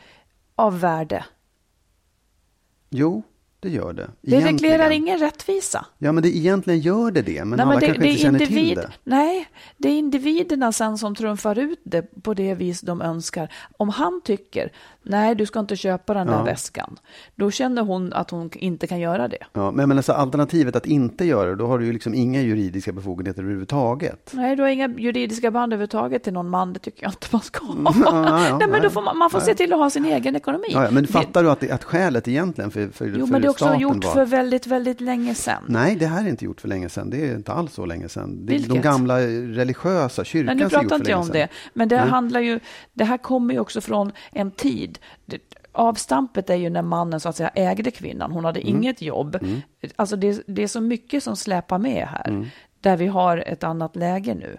av 0.55 0.79
värde. 0.79 1.25
Jo, 2.89 3.23
det 3.59 3.69
gör 3.69 3.93
det. 3.93 4.09
Det 4.21 4.35
reglerar 4.35 4.73
Egentligen. 4.73 4.91
ingen 4.91 5.19
rättvisa. 5.19 5.85
Ja, 5.97 6.11
men 6.11 6.23
det, 6.23 6.37
egentligen 6.37 6.79
gör 6.79 7.11
det 7.11 7.21
det, 7.21 7.45
men 7.45 7.59
alla 7.59 7.79
det, 7.79 7.85
kanske 7.85 8.03
det 8.03 8.09
inte 8.09 8.21
känner 8.21 8.41
individ, 8.41 8.67
till 8.67 8.75
det. 8.75 8.91
Nej, 9.03 9.47
det 9.77 9.89
är 9.89 9.93
individerna 9.93 10.71
sen 10.71 10.97
som 10.97 11.15
trumfar 11.15 11.59
ut 11.59 11.81
det 11.83 12.23
på 12.23 12.33
det 12.33 12.55
vis 12.55 12.81
de 12.81 13.01
önskar. 13.01 13.53
Om 13.77 13.89
han 13.89 14.21
tycker, 14.23 14.71
nej 15.05 15.35
du 15.35 15.45
ska 15.45 15.59
inte 15.59 15.75
köpa 15.75 16.13
den 16.13 16.27
där 16.27 16.33
Ja. 16.33 16.43
väskan, 16.43 16.99
då 17.35 17.51
känner 17.51 17.81
hon 17.81 18.13
att 18.13 18.29
hon 18.31 18.49
inte 18.53 18.87
kan 18.87 18.99
göra 18.99 19.27
det. 19.27 19.37
Ja, 19.53 19.71
men, 19.71 19.89
men 19.89 19.97
alltså, 19.97 20.13
alternativet 20.13 20.75
att 20.75 20.85
inte 20.85 21.25
göra 21.25 21.49
det, 21.49 21.55
då 21.55 21.67
har 21.67 21.79
du 21.79 21.85
ju 21.85 21.93
liksom 21.93 22.13
inga 22.13 22.41
juridiska 22.41 22.91
befogenheter 22.91 23.41
överhuvudtaget. 23.41 24.31
Nej, 24.33 24.55
du 24.55 24.61
har 24.63 24.69
inga 24.69 24.87
juridiska 24.97 25.51
band 25.51 25.73
överhuvudtaget 25.73 26.23
till 26.23 26.33
någon 26.33 26.49
man, 26.49 26.73
det 26.73 26.79
tycker 26.79 27.03
jag 27.03 27.11
inte 27.11 27.27
man 27.31 27.41
ska 27.41 27.65
ha. 27.65 27.75
ja, 28.05 28.47
ja, 28.49 28.57
nej, 28.59 28.67
men 28.67 28.81
då 28.81 28.89
får 28.89 29.01
man, 29.01 29.17
man 29.17 29.29
får 29.29 29.39
se 29.39 29.55
till 29.55 29.73
att 29.73 29.79
ha 29.79 29.89
sin 29.89 30.05
egen 30.05 30.35
ekonomi. 30.35 30.67
Ja, 30.69 30.87
men 30.91 31.03
Det- 31.05 31.11
fattar 31.11 31.43
du 31.43 31.49
att, 31.51 31.59
det, 31.59 31.71
att 31.71 31.83
skälet 31.83 32.27
egentligen 32.27 32.71
för, 32.71 32.87
för, 32.87 33.05
Jo, 33.05 33.25
för 33.25 33.31
men 33.31 33.41
det 33.41 33.47
är 33.47 33.49
också 33.49 33.75
gjort 33.75 34.05
var... 34.05 34.11
för 34.13 34.25
väldigt, 34.25 34.67
väldigt 34.67 35.01
länge 35.01 35.35
sedan. 35.35 35.63
Nej, 35.67 35.95
det 35.95 36.07
här 36.07 36.23
är 36.25 36.29
inte 36.29 36.45
gjort 36.45 36.61
för 36.61 36.67
länge 36.67 36.89
sedan. 36.89 37.09
Det 37.09 37.29
är 37.29 37.35
inte 37.35 37.51
alls 37.53 37.73
så 37.73 37.85
länge 37.85 38.09
sedan. 38.09 38.45
Det, 38.45 38.51
de 38.53 38.57
Vilket? 38.57 38.83
gamla 38.83 39.19
religiösa, 39.19 40.23
kyrkan 40.23 40.57
Nej, 40.57 40.63
nu 40.65 40.69
pratar 40.69 40.95
inte 40.95 41.11
jag 41.11 41.19
om 41.19 41.27
det. 41.29 41.47
Men 41.73 41.87
det 41.87 41.95
Nej. 42.01 42.09
handlar 42.09 42.39
ju, 42.39 42.59
det 42.93 43.03
här 43.03 43.17
kommer 43.17 43.53
ju 43.53 43.59
också 43.59 43.81
från 43.81 44.11
en 44.31 44.51
tid. 44.51 44.94
Det, 45.25 45.37
avstampet 45.71 46.49
är 46.49 46.55
ju 46.55 46.69
när 46.69 46.81
mannen 46.81 47.19
så 47.19 47.29
att 47.29 47.35
säga 47.35 47.49
ägde 47.49 47.91
kvinnan. 47.91 48.31
Hon 48.31 48.45
hade 48.45 48.59
Mm. 48.59 48.75
inget 48.75 49.01
jobb. 49.01 49.37
Alltså 49.95 50.15
det, 50.15 50.43
det 50.47 50.63
är 50.63 50.67
så 50.67 50.81
mycket 50.81 51.23
som 51.23 51.35
släpar 51.35 51.77
med 51.77 52.07
här. 52.07 52.27
Mm. 52.27 52.45
Där 52.81 52.97
vi 52.97 53.07
har 53.07 53.37
ett 53.37 53.63
annat 53.63 53.95
läge 53.95 54.35
nu. 54.35 54.57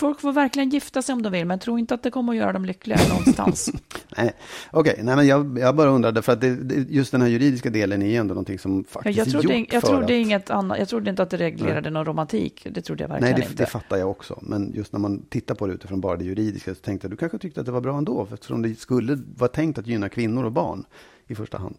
Folk 0.00 0.20
får 0.20 0.32
verkligen 0.32 0.70
gifta 0.70 1.02
sig 1.02 1.12
om 1.12 1.22
de 1.22 1.32
vill, 1.32 1.46
men 1.46 1.58
tro 1.58 1.78
inte 1.78 1.94
att 1.94 2.02
det 2.02 2.10
kommer 2.10 2.32
att 2.32 2.38
göra 2.38 2.52
dem 2.52 2.64
lyckliga 2.64 2.98
någonstans. 3.08 3.70
Nej, 4.16 4.32
okej, 4.70 5.00
nej 5.02 5.16
men 5.16 5.26
jag, 5.26 5.58
jag 5.58 5.76
bara 5.76 5.90
undrade, 5.90 6.22
för 6.22 6.32
att 6.32 6.40
det, 6.40 6.56
det, 6.56 6.74
just 6.74 7.12
den 7.12 7.22
här 7.22 7.28
juridiska 7.28 7.70
delen 7.70 8.02
är 8.02 8.06
ju 8.06 8.16
ändå 8.16 8.34
någonting 8.34 8.58
som 8.58 8.84
faktiskt 8.84 9.18
jag 9.18 9.26
är 9.26 9.30
trodde, 9.30 9.54
gjort 9.58 9.72
jag 9.72 9.80
för 9.80 9.88
trodde 9.88 10.04
att... 10.04 10.10
inget 10.10 10.50
annat. 10.50 10.78
Jag 10.78 10.88
trodde 10.88 11.10
inte 11.10 11.22
att 11.22 11.30
det 11.30 11.36
reglerade 11.36 11.90
någon 11.90 12.04
romantik. 12.04 12.66
Det 12.70 12.82
trodde 12.82 13.04
jag 13.04 13.08
verkligen 13.08 13.34
Nej, 13.34 13.42
det, 13.42 13.50
inte. 13.50 13.62
det 13.62 13.70
fattar 13.70 13.96
jag 13.96 14.10
också. 14.10 14.38
Men 14.42 14.72
just 14.74 14.92
när 14.92 15.00
man 15.00 15.22
tittar 15.28 15.54
på 15.54 15.66
det 15.66 15.72
utifrån 15.72 16.00
bara 16.00 16.16
det 16.16 16.24
juridiska 16.24 16.74
så 16.74 16.80
tänkte 16.80 17.04
jag, 17.04 17.12
du 17.12 17.16
kanske 17.16 17.38
tyckte 17.38 17.60
att 17.60 17.66
det 17.66 17.72
var 17.72 17.80
bra 17.80 17.98
ändå, 17.98 18.26
för 18.26 18.34
eftersom 18.34 18.62
det 18.62 18.74
skulle 18.78 19.18
vara 19.36 19.48
tänkt 19.48 19.78
att 19.78 19.86
gynna 19.86 20.08
kvinnor 20.08 20.44
och 20.44 20.52
barn 20.52 20.84
i 21.26 21.34
första 21.34 21.58
hand. 21.58 21.78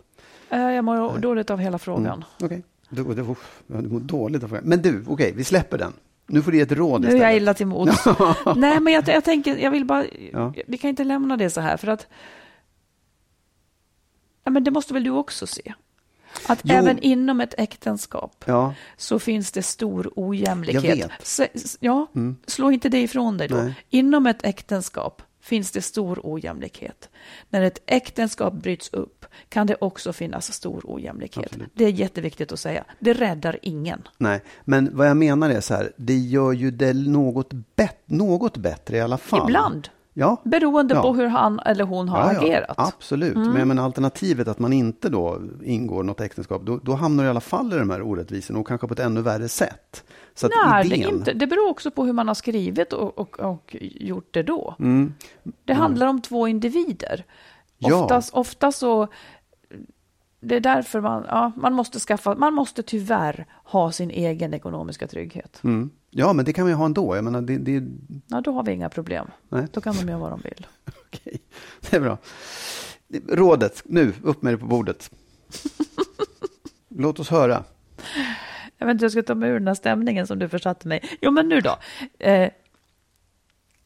Eh, 0.50 0.60
Jag 0.60 0.86
mår 0.86 1.18
dåligt 1.18 1.50
av 1.50 1.60
hela 1.60 1.80
frågan. 1.80 2.24
Okej, 2.40 2.64
du, 2.90 3.04
du, 3.04 3.22
uff, 3.22 3.62
du 3.68 3.90
mår 3.90 4.00
dåligt 4.00 4.44
av 4.44 4.48
frågan. 4.48 4.64
Men 4.66 4.82
du, 4.82 5.04
okej, 5.08 5.34
vi 5.36 5.44
släpper 5.44 5.78
den. 5.78 5.94
Nu 6.28 6.42
får 6.42 6.52
du 6.52 6.58
ge 6.58 6.64
ett 6.64 6.72
råd 6.72 7.02
Nu 7.02 7.08
är 7.08 7.12
jag 7.12 7.18
istället. 7.20 7.42
illa 7.42 7.54
till 7.54 7.68
mods. 7.68 8.06
Nej, 8.56 8.80
men 8.80 8.94
jag, 8.94 9.08
jag 9.08 9.24
tänker, 9.24 9.58
jag 9.58 9.72
vill 9.72 9.86
bara, 9.86 10.06
Ja. 10.34 10.54
vi 10.68 10.78
kan 10.78 10.90
inte 10.90 11.04
lämna 11.04 11.38
det 11.38 11.50
så 11.50 11.62
här 11.62 11.78
för 11.78 11.88
att, 11.88 12.08
ja, 14.44 14.52
men 14.52 14.64
det 14.64 14.72
måste 14.72 14.94
väl 14.94 15.04
du 15.04 15.10
också 15.10 15.48
se? 15.48 15.74
Att 16.48 16.60
Jo. 16.64 16.76
även 16.76 17.00
inom 17.00 17.42
ett 17.42 17.54
äktenskap 17.58 18.44
Ja, 18.48 18.74
så 18.98 19.20
finns 19.20 19.52
det 19.52 19.64
stor 19.64 20.12
ojämlikhet. 20.16 20.84
Jag 20.84 20.96
vet. 20.96 21.04
Mm. 21.06 21.12
Så, 21.24 21.46
ja, 21.80 22.08
slå 22.48 22.72
inte 22.72 22.90
det 22.90 23.02
ifrån 23.02 23.38
dig 23.38 23.48
då. 23.48 23.56
Nej. 23.56 23.74
Inom 23.90 24.28
ett 24.28 24.44
äktenskap 24.46 25.22
finns 25.42 25.72
det 25.72 25.82
stor 25.82 26.20
ojämlikhet. 26.24 27.10
När 27.50 27.62
ett 27.62 27.82
äktenskap 27.86 28.54
bryts 28.54 28.90
upp 28.94 29.26
kan 29.50 29.68
det 29.68 29.76
också 29.82 30.14
finnas 30.14 30.54
stor 30.54 30.82
ojämlikhet. 30.84 31.46
Absolut. 31.46 31.70
Det 31.74 31.86
är 31.86 31.90
jätteviktigt 31.90 32.52
att 32.52 32.60
säga. 32.60 32.84
Det 33.00 33.14
räddar 33.14 33.60
ingen. 33.62 34.08
nej. 34.18 34.42
Men 34.64 34.90
vad 34.98 35.08
jag 35.10 35.18
menar 35.18 35.50
är 35.50 35.62
så 35.62 35.74
här, 35.74 35.92
det 35.98 36.18
gör 36.18 36.52
ju 36.52 36.72
det 36.72 36.94
något, 36.94 37.54
bet- 37.76 38.04
något 38.06 38.58
bättre 38.58 38.98
i 38.98 39.02
alla 39.02 39.18
fall. 39.18 39.50
Ibland. 39.50 39.90
Ja. 40.14 40.42
Beroende 40.44 40.94
Ja. 40.94 41.02
på 41.02 41.14
hur 41.14 41.28
han 41.28 41.60
eller 41.60 41.84
hon 41.84 42.10
har 42.10 42.34
Ja, 42.34 42.40
agerat. 42.40 42.78
Mm. 42.78 42.88
Absolut, 42.96 43.38
men, 43.38 43.68
men 43.68 43.80
alternativet 43.80 44.48
att 44.48 44.60
man 44.60 44.74
inte 44.74 45.10
då 45.10 45.42
ingår 45.64 46.04
något 46.04 46.22
äktenskap, 46.22 46.62
då, 46.66 46.78
då 46.78 46.94
hamnar 46.94 47.24
du 47.24 47.28
i 47.28 47.30
alla 47.30 47.42
fall 47.42 47.74
i 47.74 47.78
de 47.78 47.90
här 47.90 48.02
orättvisorna 48.02 48.60
och 48.60 48.68
kanske 48.68 48.88
på 48.88 48.94
ett 48.94 49.00
ännu 49.00 49.22
värre 49.22 49.50
sätt. 49.50 50.04
Så 50.34 50.48
Nej, 50.66 50.90
det, 50.90 50.96
idén, 50.96 51.10
är 51.10 51.14
inte. 51.18 51.34
det 51.34 51.48
beror 51.48 51.70
också 51.70 51.92
på 51.92 52.06
hur 52.06 52.14
man 52.14 52.28
har 52.28 52.36
skrivit 52.36 52.94
och, 52.94 53.20
och, 53.20 53.40
och 53.40 53.76
gjort 53.82 54.34
det 54.34 54.44
då. 54.44 54.76
Mm. 54.80 55.14
Det 55.66 55.74
handlar 55.74 56.08
om 56.08 56.22
två 56.22 56.48
individer. 56.48 57.26
Oftast, 57.84 58.34
ofta 58.34 58.72
så... 58.72 59.08
Det 60.44 60.56
är 60.56 60.60
därför 60.60 61.02
man, 61.02 61.26
ja, 61.28 61.52
man 61.56 61.74
måste 61.74 62.00
skaffa, 62.00 62.36
man 62.36 62.54
måste 62.54 62.84
tyvärr 62.84 63.46
ha 63.64 63.92
sin 63.92 64.12
egen 64.12 64.54
ekonomiska 64.54 65.08
trygghet. 65.08 65.60
Mm. 65.64 65.90
Ja, 66.14 66.34
men 66.34 66.46
det 66.46 66.54
kan 66.54 66.64
man 66.64 66.72
ju 66.72 66.76
ha 66.76 66.86
ändå. 66.86 67.16
Jag 67.16 67.24
menar, 67.24 67.42
det, 67.42 67.58
det, 67.58 67.84
Ja, 68.28 68.42
då 68.42 68.52
har 68.52 68.64
vi 68.64 68.72
inga 68.72 68.90
problem. 68.90 69.28
Nej. 69.50 69.68
Då 69.72 69.82
kan 69.82 69.96
de 69.96 70.08
göra 70.08 70.20
vad 70.20 70.32
de 70.32 70.42
vill. 70.42 70.68
okej. 71.06 71.42
det 71.90 71.96
är 71.96 72.02
bra. 72.02 72.18
Rådet, 73.30 73.82
nu, 73.86 74.14
upp 74.24 74.42
med 74.42 74.54
det 74.54 74.58
på 74.58 74.66
bordet. 74.66 75.12
Låt 76.90 77.20
oss 77.20 77.30
höra. 77.30 77.64
Jag 78.78 78.86
vet 78.86 78.94
inte 78.94 79.06
jag 79.06 79.12
ska 79.12 79.24
ta 79.24 79.36
mig 79.36 79.50
ur 79.50 79.54
den 79.54 79.68
här 79.68 79.74
stämningen 79.74 80.28
som 80.28 80.40
du 80.40 80.50
försatte 80.50 80.88
mig 80.88 81.18
Jo, 81.22 81.32
men 81.32 81.50
nu 81.50 81.62
då. 81.62 81.78
Eh, 82.20 82.50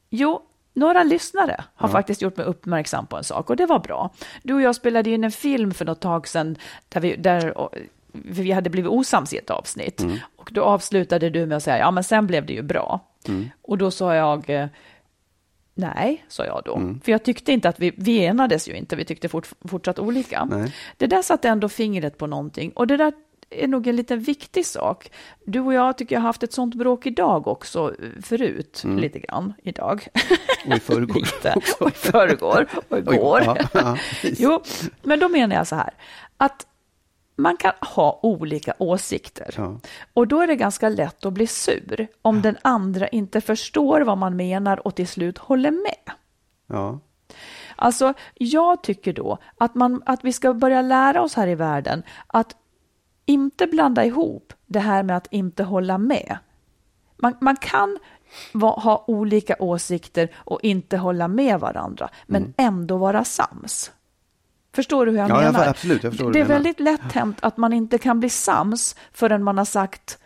jo, 0.09 0.41
några 0.73 1.03
lyssnare 1.03 1.63
har 1.75 1.89
faktiskt 1.89 2.21
gjort 2.21 2.37
mig 2.37 2.45
uppmärksam 2.45 3.07
på 3.07 3.17
en 3.17 3.23
sak 3.23 3.49
och 3.49 3.55
det 3.55 3.65
var 3.65 3.79
bra. 3.79 4.13
Du 4.43 4.53
och 4.53 4.61
jag 4.61 4.75
spelade 4.75 5.09
in 5.09 5.23
en 5.23 5.31
film 5.31 5.73
för 5.73 5.85
något 5.85 5.99
tag 5.99 6.27
sedan 6.27 6.57
där 6.89 7.01
vi, 7.01 7.15
där, 7.15 7.53
vi 8.25 8.51
hade 8.51 8.69
blivit 8.69 8.91
osams 8.91 9.33
i 9.33 9.37
ett 9.37 9.49
avsnitt. 9.49 10.05
Och 10.35 10.49
då 10.53 10.61
avslutade 10.63 11.29
du 11.29 11.45
med 11.45 11.57
att 11.57 11.63
säga, 11.63 11.77
ja 11.77 11.91
men 11.91 12.03
sen 12.03 12.27
blev 12.27 12.45
det 12.45 12.53
ju 12.53 12.61
bra. 12.61 12.99
Och 13.61 13.77
då 13.77 13.91
sa 13.91 14.15
jag, 14.15 14.49
eh, 14.49 14.67
nej, 15.73 16.25
sa 16.27 16.45
jag 16.45 16.61
då. 16.65 16.95
För 17.03 17.11
jag 17.11 17.23
tyckte 17.23 17.51
inte 17.51 17.69
att 17.69 17.79
vi, 17.79 17.93
vi 17.97 18.25
enades 18.25 18.69
ju 18.69 18.73
inte, 18.73 18.95
vi 18.95 19.05
tyckte 19.05 19.29
fort, 19.29 19.47
fortsatt 19.67 19.99
olika. 19.99 20.45
Nej. 20.45 20.73
Det 20.97 21.07
där 21.07 21.21
satte 21.21 21.49
ändå 21.49 21.69
fingret 21.69 22.17
på 22.17 22.27
någonting. 22.27 22.71
Och 22.71 22.87
det 22.87 22.97
där 22.97 23.13
är 23.49 23.67
nog 23.67 23.87
en 23.87 23.95
liten 23.95 24.19
viktig 24.19 24.65
sak. 24.65 25.11
Du 25.45 25.59
och 25.59 25.73
jag 25.73 25.97
tycker 25.97 26.15
jag 26.15 26.21
har 26.21 26.27
haft 26.27 26.43
ett 26.43 26.53
sånt 26.53 26.75
bråk 26.75 27.05
idag 27.05 27.47
också, 27.47 27.93
eh, 28.03 28.21
förut, 28.21 28.83
lite 28.85 29.19
grann, 29.19 29.53
idag. 29.63 30.07
Och 30.67 30.75
i 30.75 30.79
förrgår 30.79 31.21
också. 31.55 31.83
och 31.83 31.89
i 31.89 31.93
förrgår, 31.93 32.67
och 32.89 32.97
igår. 32.97 33.41
ja, 33.45 33.57
ja, 33.73 33.97
jo, 34.23 34.61
men 35.03 35.19
då 35.19 35.29
menar 35.29 35.55
jag 35.55 35.67
så 35.67 35.75
här, 35.75 35.93
att 36.37 36.67
man 37.35 37.57
kan 37.57 37.73
ha 37.81 38.19
olika 38.23 38.73
åsikter. 38.79 39.53
Ja. 39.57 39.79
Och 40.13 40.27
då 40.27 40.41
är 40.41 40.47
det 40.47 40.55
ganska 40.55 40.89
lätt 40.89 41.25
att 41.25 41.33
bli 41.33 41.47
sur 41.47 42.07
om 42.21 42.41
den 42.41 42.57
andra 42.61 43.07
inte 43.07 43.41
förstår 43.41 44.01
vad 44.01 44.17
man 44.17 44.35
menar 44.35 44.87
och 44.87 44.95
till 44.95 45.07
slut 45.07 45.37
håller 45.37 45.71
med. 45.71 46.11
Ja. 46.67 46.99
Alltså, 47.75 48.13
jag 48.33 48.83
tycker 48.83 49.13
då 49.13 49.37
att, 49.57 49.75
man, 49.75 50.03
att 50.05 50.23
vi 50.23 50.33
ska 50.33 50.53
börja 50.53 50.81
lära 50.81 51.21
oss 51.21 51.33
här 51.35 51.47
i 51.47 51.55
världen 51.55 52.03
att 52.27 52.55
inte 53.25 53.67
blanda 53.67 54.05
ihop 54.05 54.53
det 54.65 54.79
här 54.79 55.03
med 55.03 55.17
att 55.17 55.27
inte 55.31 55.63
hålla 55.63 55.97
med. 55.97 56.37
Man, 57.17 57.35
man 57.41 57.55
kan 57.55 57.97
va, 58.53 58.69
ha 58.69 59.05
olika 59.07 59.55
åsikter 59.59 60.29
och 60.35 60.59
inte 60.63 60.97
hålla 60.97 61.27
med 61.27 61.59
varandra, 61.59 62.09
men 62.27 62.41
Mm. 62.41 62.53
ändå 62.57 62.97
vara 62.97 63.23
sams. 63.23 63.91
Förstår 64.75 65.05
du 65.05 65.11
hur 65.11 65.19
jag 65.19 65.29
Ja, 65.29 65.43
jag 65.43 65.53
menar? 65.53 65.65
fa- 65.65 65.69
absolut, 65.69 66.03
jag 66.03 66.11
förstår 66.13 66.31
det 66.31 66.39
är 66.39 66.43
menar. 66.43 66.55
väldigt 66.55 66.79
lätt 66.79 67.11
hänt 67.13 67.37
att 67.41 67.57
man 67.57 67.73
inte 67.73 67.97
kan 67.97 68.19
bli 68.19 68.29
sams 68.29 68.95
förrän 69.13 69.43
man 69.43 69.57
har 69.57 69.65
sagt 69.65 70.17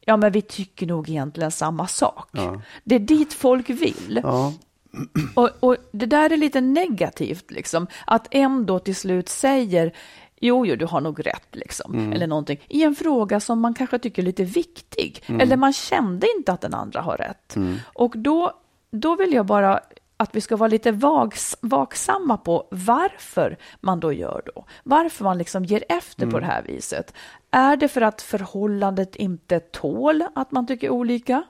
ja, 0.00 0.16
men 0.16 0.32
vi 0.32 0.42
tycker 0.42 0.86
nog 0.86 1.08
egentligen 1.08 1.50
samma 1.50 1.86
sak. 1.86 2.28
Ja. 2.32 2.60
Det 2.84 2.94
är 2.94 2.98
dit 2.98 3.32
folk 3.32 3.70
vill. 3.70 4.20
Ja, 4.22 4.52
Och, 5.34 5.50
och 5.60 5.76
det 5.92 6.06
där 6.06 6.32
är 6.32 6.36
lite 6.36 6.60
negativt, 6.60 7.50
liksom. 7.50 7.86
Att 8.06 8.28
en 8.30 8.66
då 8.66 8.78
till 8.78 8.96
slut 8.96 9.28
säger 9.28 9.92
Jo, 10.40 10.66
jo, 10.66 10.76
du 10.76 10.86
har 10.86 11.00
nog 11.00 11.26
rätt, 11.26 11.48
liksom. 11.52 11.94
Mm. 11.94 12.12
Eller 12.12 12.26
någonting. 12.26 12.58
I 12.68 12.82
en 12.82 12.94
fråga 12.94 13.40
som 13.40 13.60
man 13.60 13.74
kanske 13.74 13.98
tycker 13.98 14.22
är 14.22 14.26
lite 14.26 14.44
viktig. 14.44 15.22
Mm. 15.26 15.40
Eller 15.40 15.56
man 15.56 15.72
kände 15.72 16.26
inte 16.38 16.52
att 16.52 16.60
den 16.60 16.74
andra 16.74 17.00
har 17.00 17.16
rätt. 17.16 17.56
Och 17.84 18.12
då, 18.18 18.52
då 18.90 19.16
vill 19.16 19.32
jag 19.32 19.46
bara 19.46 19.80
att 20.24 20.36
vi 20.36 20.40
ska 20.40 20.56
vara 20.56 20.68
lite 20.68 20.92
vags, 20.92 21.56
vaksamma 21.60 22.36
på 22.36 22.68
varför 22.70 23.56
man 23.80 24.00
då 24.00 24.12
gör 24.12 24.42
då. 24.54 24.64
Varför 24.82 25.24
man 25.24 25.38
liksom 25.38 25.64
ger 25.64 25.84
efter 25.88 26.26
på 26.30 26.40
det 26.40 26.46
här 26.46 26.62
viset. 26.62 27.14
Är 27.50 27.76
det 27.76 27.88
för 27.88 28.00
att 28.00 28.22
förhållandet 28.22 29.16
inte 29.16 29.60
tål 29.60 30.24
att 30.34 30.52
man 30.52 30.66
tycker 30.66 30.90
olika? 30.90 31.42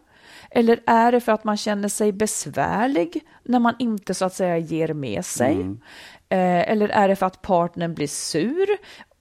Eller 0.50 0.80
är 0.86 1.12
det 1.12 1.20
för 1.20 1.32
att 1.32 1.44
man 1.44 1.56
känner 1.56 1.88
sig 1.88 2.12
besvärlig 2.12 3.22
när 3.42 3.58
man 3.58 3.74
inte 3.78 4.14
så 4.14 4.24
att 4.24 4.34
säga 4.34 4.58
ger 4.58 4.94
med 4.94 5.24
sig? 5.24 5.56
Eh, 6.28 6.70
eller 6.70 6.88
är 6.88 7.08
det 7.08 7.16
för 7.16 7.26
att 7.26 7.42
partnern 7.42 7.94
blir 7.94 8.06
sur 8.06 8.68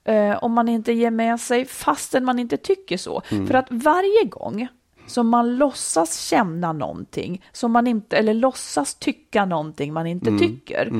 eh, 0.04 0.44
om 0.44 0.52
man 0.52 0.68
inte 0.68 0.92
ger 0.92 1.10
med 1.10 1.40
sig 1.40 1.64
fastän 1.64 2.24
man 2.24 2.38
inte 2.38 2.56
tycker 2.56 2.96
så? 2.96 3.22
För 3.46 3.54
att 3.54 3.66
varje 3.70 4.24
gång 4.24 4.68
som 5.06 5.28
man 5.28 5.56
låtsas 5.56 6.20
känna 6.20 6.72
någonting 6.72 7.44
som 7.52 7.72
man 7.72 7.86
inte, 7.86 8.16
eller 8.16 8.34
låtsas 8.34 8.94
tycka 8.94 9.44
någonting 9.44 9.92
man 9.92 10.06
inte 10.06 10.30
tycker, 10.38 10.90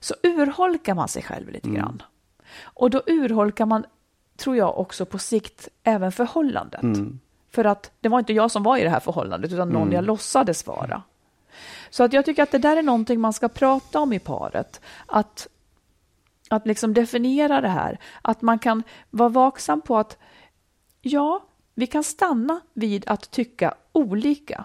så 0.00 0.14
urholkar 0.22 0.94
man 0.94 1.08
sig 1.08 1.22
själv 1.22 1.48
lite 1.48 1.68
grann. 1.70 2.02
Och 2.62 2.90
då 2.90 3.02
urholkar 3.06 3.66
man, 3.66 3.84
tror 4.36 4.56
jag, 4.56 4.78
också 4.78 5.04
på 5.04 5.18
sikt 5.18 5.68
även 5.82 6.12
förhållandet. 6.12 6.80
För 7.50 7.64
att 7.64 7.90
det 8.00 8.08
var 8.08 8.18
inte 8.18 8.32
jag 8.32 8.50
som 8.50 8.62
var 8.62 8.76
i 8.76 8.82
det 8.82 8.90
här 8.90 9.00
förhållandet, 9.00 9.52
utan 9.52 9.68
någon 9.68 9.92
jag 9.92 10.04
låtsades 10.04 10.66
vara. 10.66 11.02
Så 11.90 12.04
att 12.04 12.12
jag 12.12 12.24
tycker 12.24 12.42
att 12.42 12.50
det 12.50 12.58
där 12.58 12.76
är 12.76 12.82
någonting 12.82 13.20
man 13.20 13.32
ska 13.32 13.48
prata 13.48 14.00
om 14.00 14.12
i 14.12 14.18
paret. 14.18 14.80
Att, 15.06 15.48
att 16.50 16.66
liksom 16.66 16.94
definiera 16.94 17.60
det 17.60 17.68
här. 17.68 17.98
Att 18.22 18.42
man 18.42 18.58
kan 18.58 18.82
vara 19.10 19.28
vaksam 19.28 19.80
på 19.80 19.98
att 19.98 20.18
ja, 21.00 21.44
vi 21.78 21.86
kan 21.86 22.04
stanna 22.04 22.60
vid 22.74 23.04
att 23.06 23.30
tycka 23.30 23.74
olika 23.92 24.64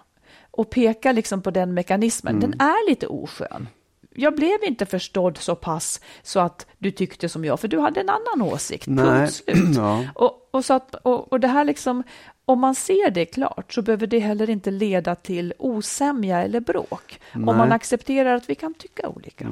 och 0.51 0.69
peka 0.69 1.11
liksom 1.11 1.41
på 1.41 1.51
den 1.51 1.73
mekanismen. 1.73 2.39
Den 2.39 2.53
är 2.53 2.89
lite 2.89 3.07
oskön. 3.07 3.67
Jag 4.15 4.35
blev 4.35 4.63
inte 4.63 4.85
förstådd 4.85 5.37
så 5.37 5.55
pass 5.55 6.01
så 6.23 6.39
att 6.39 6.67
du 6.77 6.91
tyckte 6.91 7.29
som 7.29 7.45
jag, 7.45 7.59
för 7.59 7.67
du 7.67 7.79
hade 7.79 7.99
en 7.99 8.09
annan 8.09 8.41
åsikt. 8.53 8.87
Nej. 8.87 9.05
Punkt 9.05 9.33
slut. 9.33 9.75
Ja. 9.75 10.05
Och, 10.15 10.49
och, 10.51 10.65
så 10.65 10.73
att, 10.73 10.95
och, 10.95 11.31
och 11.31 11.39
det 11.39 11.47
här 11.47 11.65
liksom, 11.65 12.03
om 12.45 12.59
man 12.59 12.75
ser 12.75 13.11
det 13.11 13.25
klart 13.25 13.73
så 13.73 13.81
behöver 13.81 14.07
det 14.07 14.19
heller 14.19 14.49
inte 14.49 14.71
leda 14.71 15.15
till 15.15 15.53
osämja 15.57 16.43
eller 16.43 16.59
bråk. 16.59 17.19
Om 17.33 17.45
man 17.45 17.71
accepterar 17.71 18.35
att 18.35 18.49
vi 18.49 18.55
kan 18.55 18.73
tycka 18.73 19.09
olika. 19.09 19.47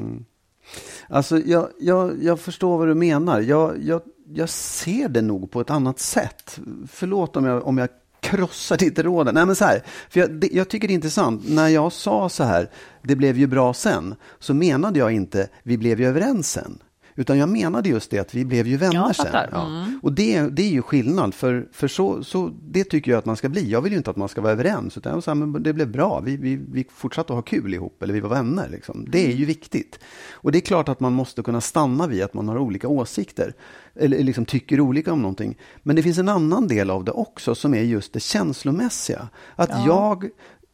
Alltså, 1.08 1.38
jag, 1.38 1.68
jag, 1.80 2.24
jag 2.24 2.40
förstår 2.40 2.78
vad 2.78 2.88
du 2.88 2.96
menar. 2.96 3.40
Jag, 3.40 3.84
jag, 3.84 4.02
jag 4.34 4.50
ser 4.50 5.10
det 5.10 5.22
nog 5.22 5.52
på 5.52 5.62
ett 5.62 5.70
annat 5.70 6.00
sätt. 6.00 6.60
Förlåt 6.88 7.38
om 7.38 7.46
jag, 7.46 7.68
om 7.68 7.78
jag 7.78 7.90
krossar 8.20 8.78
ditt 8.78 9.00
råd. 9.00 9.34
Nej, 9.34 9.46
men 9.46 9.56
så 9.56 9.66
här, 9.66 9.84
för 10.10 10.20
jag, 10.20 10.32
det, 10.32 10.50
jag 10.52 10.70
tycker 10.70 10.88
det 10.88 10.94
är 10.94 10.96
intressant. 10.96 11.50
När 11.50 11.68
jag 11.68 11.92
sa 11.92 12.30
så 12.30 12.44
här, 12.44 12.70
det 13.02 13.16
blev 13.16 13.38
ju 13.38 13.48
bra 13.48 13.74
sen, 13.74 14.16
så 14.40 14.54
menade 14.54 15.00
jag 15.00 15.12
inte, 15.12 15.50
vi 15.64 15.78
blev 15.78 16.00
ju 16.00 16.08
överens 16.08 16.52
sen. 16.52 16.80
Utan 17.16 17.38
jag 17.38 17.50
menade 17.50 17.90
just 17.90 18.12
det 18.12 18.20
att 18.20 18.34
vi 18.34 18.46
blev 18.46 18.68
ju 18.68 18.78
vänner 18.78 19.14
sen. 19.14 19.28
Ja. 19.52 19.86
Och 20.02 20.14
det, 20.14 20.42
det 20.42 20.62
är 20.62 20.70
ju 20.70 20.82
skillnad, 20.82 21.34
för, 21.34 21.68
för 21.72 21.88
så, 21.88 22.24
så, 22.24 22.52
det 22.64 22.84
tycker 22.84 23.12
jag 23.12 23.18
att 23.18 23.26
man 23.26 23.38
ska 23.38 23.50
bli. 23.50 23.72
Jag 23.72 23.82
vill 23.82 23.92
ju 23.92 23.98
inte 23.98 24.10
att 24.10 24.18
man 24.18 24.30
ska 24.30 24.42
vara 24.42 24.52
överens, 24.52 24.98
utan 24.98 25.14
jag 25.14 25.24
sa, 25.24 25.36
men 25.36 25.64
det 25.64 25.74
blev 25.74 25.92
bra, 25.92 26.20
vi, 26.20 26.38
vi, 26.38 26.56
vi 26.56 26.86
fortsatte 26.92 27.34
att 27.34 27.38
ha 27.38 27.42
kul 27.42 27.74
ihop, 27.74 28.04
eller 28.04 28.14
vi 28.14 28.20
var 28.20 28.30
vänner. 28.30 28.70
Liksom. 28.70 29.06
Det 29.10 29.32
är 29.32 29.36
ju 29.36 29.46
viktigt. 29.46 30.00
Och 30.32 30.52
det 30.52 30.58
är 30.58 30.62
klart 30.62 30.90
att 30.90 31.00
man 31.00 31.14
måste 31.14 31.44
kunna 31.44 31.62
stanna 31.62 32.08
vid 32.08 32.24
att 32.24 32.34
man 32.34 32.48
har 32.48 32.58
olika 32.58 32.88
åsikter, 32.88 33.54
eller 33.96 34.24
liksom 34.24 34.46
tycker 34.46 34.80
olika 34.80 35.14
om 35.14 35.22
någonting. 35.22 35.58
Men 35.84 35.96
det 35.96 36.04
finns 36.04 36.18
en 36.18 36.30
annan 36.30 36.68
del 36.68 36.90
av 36.90 37.04
det 37.04 37.12
också, 37.12 37.56
som 37.56 37.74
är 37.74 37.82
just 37.82 38.14
det 38.14 38.20
känslomässiga. 38.20 39.28
Att 39.56 39.86
jag, 39.86 40.30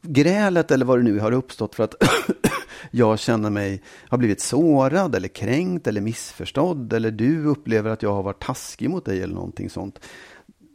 grälet 0.07 0.71
eller 0.71 0.85
vad 0.85 0.99
det 0.99 1.03
nu 1.03 1.19
har 1.19 1.31
uppstått 1.31 1.75
för 1.75 1.83
att 1.83 1.95
jag 2.91 3.19
känner 3.19 3.49
mig, 3.49 3.81
har 4.09 4.17
blivit 4.17 4.41
sårad 4.41 5.15
eller 5.15 5.27
kränkt 5.27 5.87
eller 5.87 6.01
missförstådd 6.01 6.93
eller 6.93 7.11
du 7.11 7.45
upplever 7.45 7.89
att 7.89 8.03
jag 8.03 8.13
har 8.13 8.23
varit 8.23 8.43
taskig 8.43 8.89
mot 8.89 9.05
dig 9.05 9.21
eller 9.21 9.35
någonting 9.35 9.69
sånt. 9.69 9.99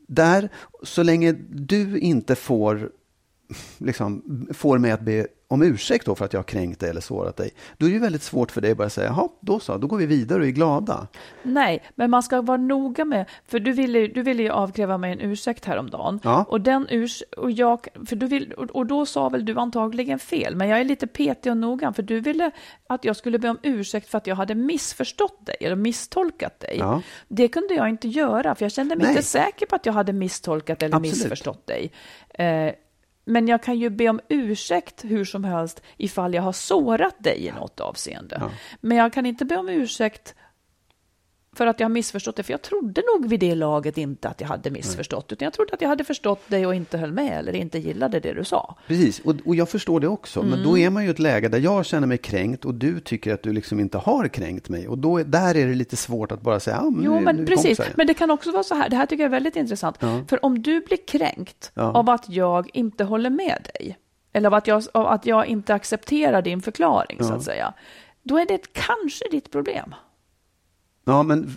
Där, 0.09 0.49
så 0.83 1.03
länge 1.03 1.33
du 1.51 1.99
inte 1.99 2.35
får, 2.35 2.91
liksom, 3.79 4.47
får 4.53 4.79
mig 4.79 4.91
att 4.91 5.01
be 5.01 5.27
om 5.53 5.63
ursäkt 5.63 6.07
då 6.07 6.15
för 6.15 6.25
att 6.25 6.33
jag 6.33 6.39
har 6.39 6.45
kränkt 6.45 6.81
dig 6.81 6.91
eller 6.91 7.01
sårat 7.01 7.37
dig, 7.37 7.51
då 7.77 7.87
är 7.87 7.91
det 7.91 7.95
ju 7.95 8.01
väldigt 8.01 8.23
svårt 8.23 8.51
för 8.51 8.61
dig 8.61 8.71
att 8.71 8.77
bara 8.79 8.91
säga, 8.91 9.07
jaha, 9.07 9.29
då 9.41 9.61
så, 9.61 9.79
då 9.79 9.87
går 9.87 9.99
vi 9.99 10.07
vidare 10.07 10.41
och 10.41 10.47
är 10.47 10.51
glada. 10.51 11.07
Nej, 11.43 11.83
men 11.95 12.11
man 12.11 12.23
ska 12.23 12.43
vara 12.43 12.57
noga 12.57 13.05
med, 13.05 13.27
för 13.47 13.61
du 13.61 13.73
ville, 13.73 14.07
du 14.07 14.23
ville 14.23 14.43
ju 14.43 14.51
avkräva 14.51 14.99
mig 14.99 15.13
en 15.13 15.21
ursäkt 15.21 15.65
häromdagen. 15.65 16.21
Ja. 16.23 16.45
Och, 16.49 16.61
den 16.61 16.87
urs, 16.91 17.23
och, 17.37 17.51
jag, 17.51 17.89
för 18.07 18.17
du 18.17 18.27
vill, 18.27 18.53
och, 18.53 18.71
och 18.71 18.87
då 18.87 19.07
sa 19.07 19.29
väl 19.29 19.45
du 19.45 19.59
antagligen 19.59 20.19
fel, 20.19 20.57
men 20.57 20.69
jag 20.69 20.81
är 20.81 20.85
lite 20.85 21.07
petig 21.07 21.53
och 21.53 21.59
noga, 21.59 21.93
för 21.93 22.03
du 22.03 22.21
ville 22.21 22.51
att 22.87 23.05
jag 23.05 23.17
skulle 23.17 23.39
be 23.39 23.49
om 23.49 23.59
ursäkt 23.63 24.09
för 24.09 24.19
att 24.19 24.27
jag 24.27 24.37
hade 24.37 24.55
missförstått 24.55 25.47
dig, 25.47 25.57
eller 25.61 25.77
misstolkat 25.77 26.61
dig. 26.61 26.77
Ja. 26.79 27.03
Det 27.29 27.49
kunde 27.49 27.75
jag 27.75 27.89
inte 27.89 28.09
göra, 28.09 28.55
för 28.55 28.65
jag 28.65 28.73
kände 28.73 28.97
mig 28.97 29.07
Nej. 29.07 29.13
inte 29.13 29.23
säker 29.23 29.67
på 29.67 29.77
att 29.77 29.87
jag 29.87 29.93
hade 29.93 30.13
misstolkat 30.13 30.83
eller 30.83 30.97
Absolut. 30.97 31.17
missförstått 31.17 31.67
dig. 31.67 31.93
Eh, 32.35 32.73
men 33.25 33.49
jag 33.49 33.63
kan 33.63 33.79
ju 33.79 33.91
be 33.91 34.09
om 34.09 34.21
ursäkt 34.29 35.05
hur 35.05 35.25
som 35.25 35.45
helst 35.45 35.83
ifall 35.97 36.35
jag 36.35 36.43
har 36.43 36.53
sårat 36.53 37.17
dig 37.19 37.47
i 37.47 37.53
något 37.53 37.81
avseende. 37.81 38.43
Men 38.81 38.97
jag 38.97 39.13
kan 39.13 39.27
inte 39.27 39.45
be 39.45 39.57
om 39.57 39.69
ursäkt 39.69 40.35
för 41.57 41.67
att 41.67 41.81
jag 41.81 41.85
har 41.85 41.91
missförstått 41.93 42.37
det, 42.37 42.43
för 42.43 42.53
jag 42.53 42.63
trodde 42.63 43.03
nog 43.15 43.29
vid 43.29 43.41
det 43.41 43.55
laget 43.55 43.99
inte 43.99 44.29
att 44.29 44.41
jag 44.41 44.49
hade 44.49 44.71
missförstått, 44.71 45.33
utan 45.33 45.47
jag 45.47 45.53
trodde 45.53 45.75
att 45.75 45.81
jag 45.83 45.89
hade 45.89 46.05
förstått 46.05 46.41
dig 46.49 46.67
och 46.67 46.75
inte 46.75 46.99
höll 46.99 47.13
med 47.13 47.39
eller 47.39 47.57
inte 47.57 47.79
gillade 47.79 48.21
det 48.21 48.33
du 48.33 48.45
sa. 48.45 48.77
Precis, 48.87 49.21
och, 49.21 49.35
och 49.45 49.57
jag 49.57 49.69
förstår 49.69 50.01
det 50.01 50.09
också. 50.09 50.43
Men 50.43 50.53
Mm. 50.53 50.65
då 50.65 50.79
är 50.79 50.91
man 50.91 51.03
ju 51.03 51.09
i 51.09 51.13
ett 51.13 51.19
läge 51.19 51.49
där 51.49 51.59
jag 51.59 51.87
känner 51.87 52.07
mig 52.07 52.19
kränkt 52.19 52.65
och 52.65 52.75
du 52.75 53.01
tycker 53.01 53.35
att 53.35 53.43
du 53.43 53.53
liksom 53.53 53.81
inte 53.81 53.99
har 53.99 54.29
kränkt 54.29 54.69
mig. 54.69 54.89
Och 54.89 54.99
då, 54.99 55.19
är- 55.19 55.25
där 55.25 55.57
är 55.57 55.67
det 55.67 55.75
lite 55.75 55.97
svårt 55.97 56.33
att 56.33 56.43
bara 56.43 56.61
säga, 56.61 56.77
ja, 56.83 56.91
men 56.91 57.05
Jo, 57.05 57.11
nu, 57.13 57.19
nu 57.19 57.25
men 57.25 57.37
vi 57.37 57.47
precis. 57.47 57.65
kompisar. 57.79 57.87
Men 57.97 58.07
det 58.07 58.15
kan 58.15 58.31
också 58.31 58.53
vara 58.53 58.63
så 58.63 58.75
här, 58.75 58.89
det 58.89 58.97
här 58.97 59.07
tycker 59.07 59.23
jag 59.23 59.29
är 59.29 59.37
väldigt 59.37 59.57
intressant. 59.57 59.97
För 60.29 60.45
om 60.45 60.63
du 60.63 60.81
blir 60.81 61.07
kränkt 61.07 61.71
Ja. 61.75 61.83
av 61.93 62.11
att 62.11 62.29
jag 62.29 62.71
inte 62.73 63.05
håller 63.05 63.31
med 63.31 63.69
dig, 63.75 63.99
eller 64.33 64.47
av 64.47 64.55
att 64.55 64.67
jag, 64.67 64.83
av 64.95 65.07
att 65.07 65.27
jag 65.27 65.47
inte 65.47 65.75
accepterar 65.75 66.43
din 66.43 66.63
förklaring, 66.63 67.19
så 67.25 67.33
att 67.35 67.43
säga, 67.43 67.75
då 68.23 68.39
är 68.39 68.47
det 68.47 68.73
kanske 68.73 69.25
ditt 69.31 69.51
problem. 69.51 69.95
Ja, 71.05 71.23
men 71.23 71.51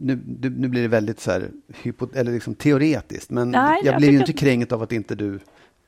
nu, 0.00 0.22
nu, 0.56 0.68
blir 0.68 0.82
det 0.82 0.88
väldigt 0.88 1.20
så 1.20 1.30
här, 1.30 1.50
hypo, 1.82 2.06
eller 2.14 2.32
liksom 2.32 2.54
teoretiskt. 2.54 3.30
Men 3.30 3.50
Nej, 3.50 3.80
jag 3.84 3.94
jag 3.94 4.00
blev 4.00 4.12
ju 4.12 4.18
inte 4.18 4.32
kränkt 4.32 4.72
av 4.72 4.82
att 4.82 4.92
inte 4.92 5.14
du... 5.14 5.38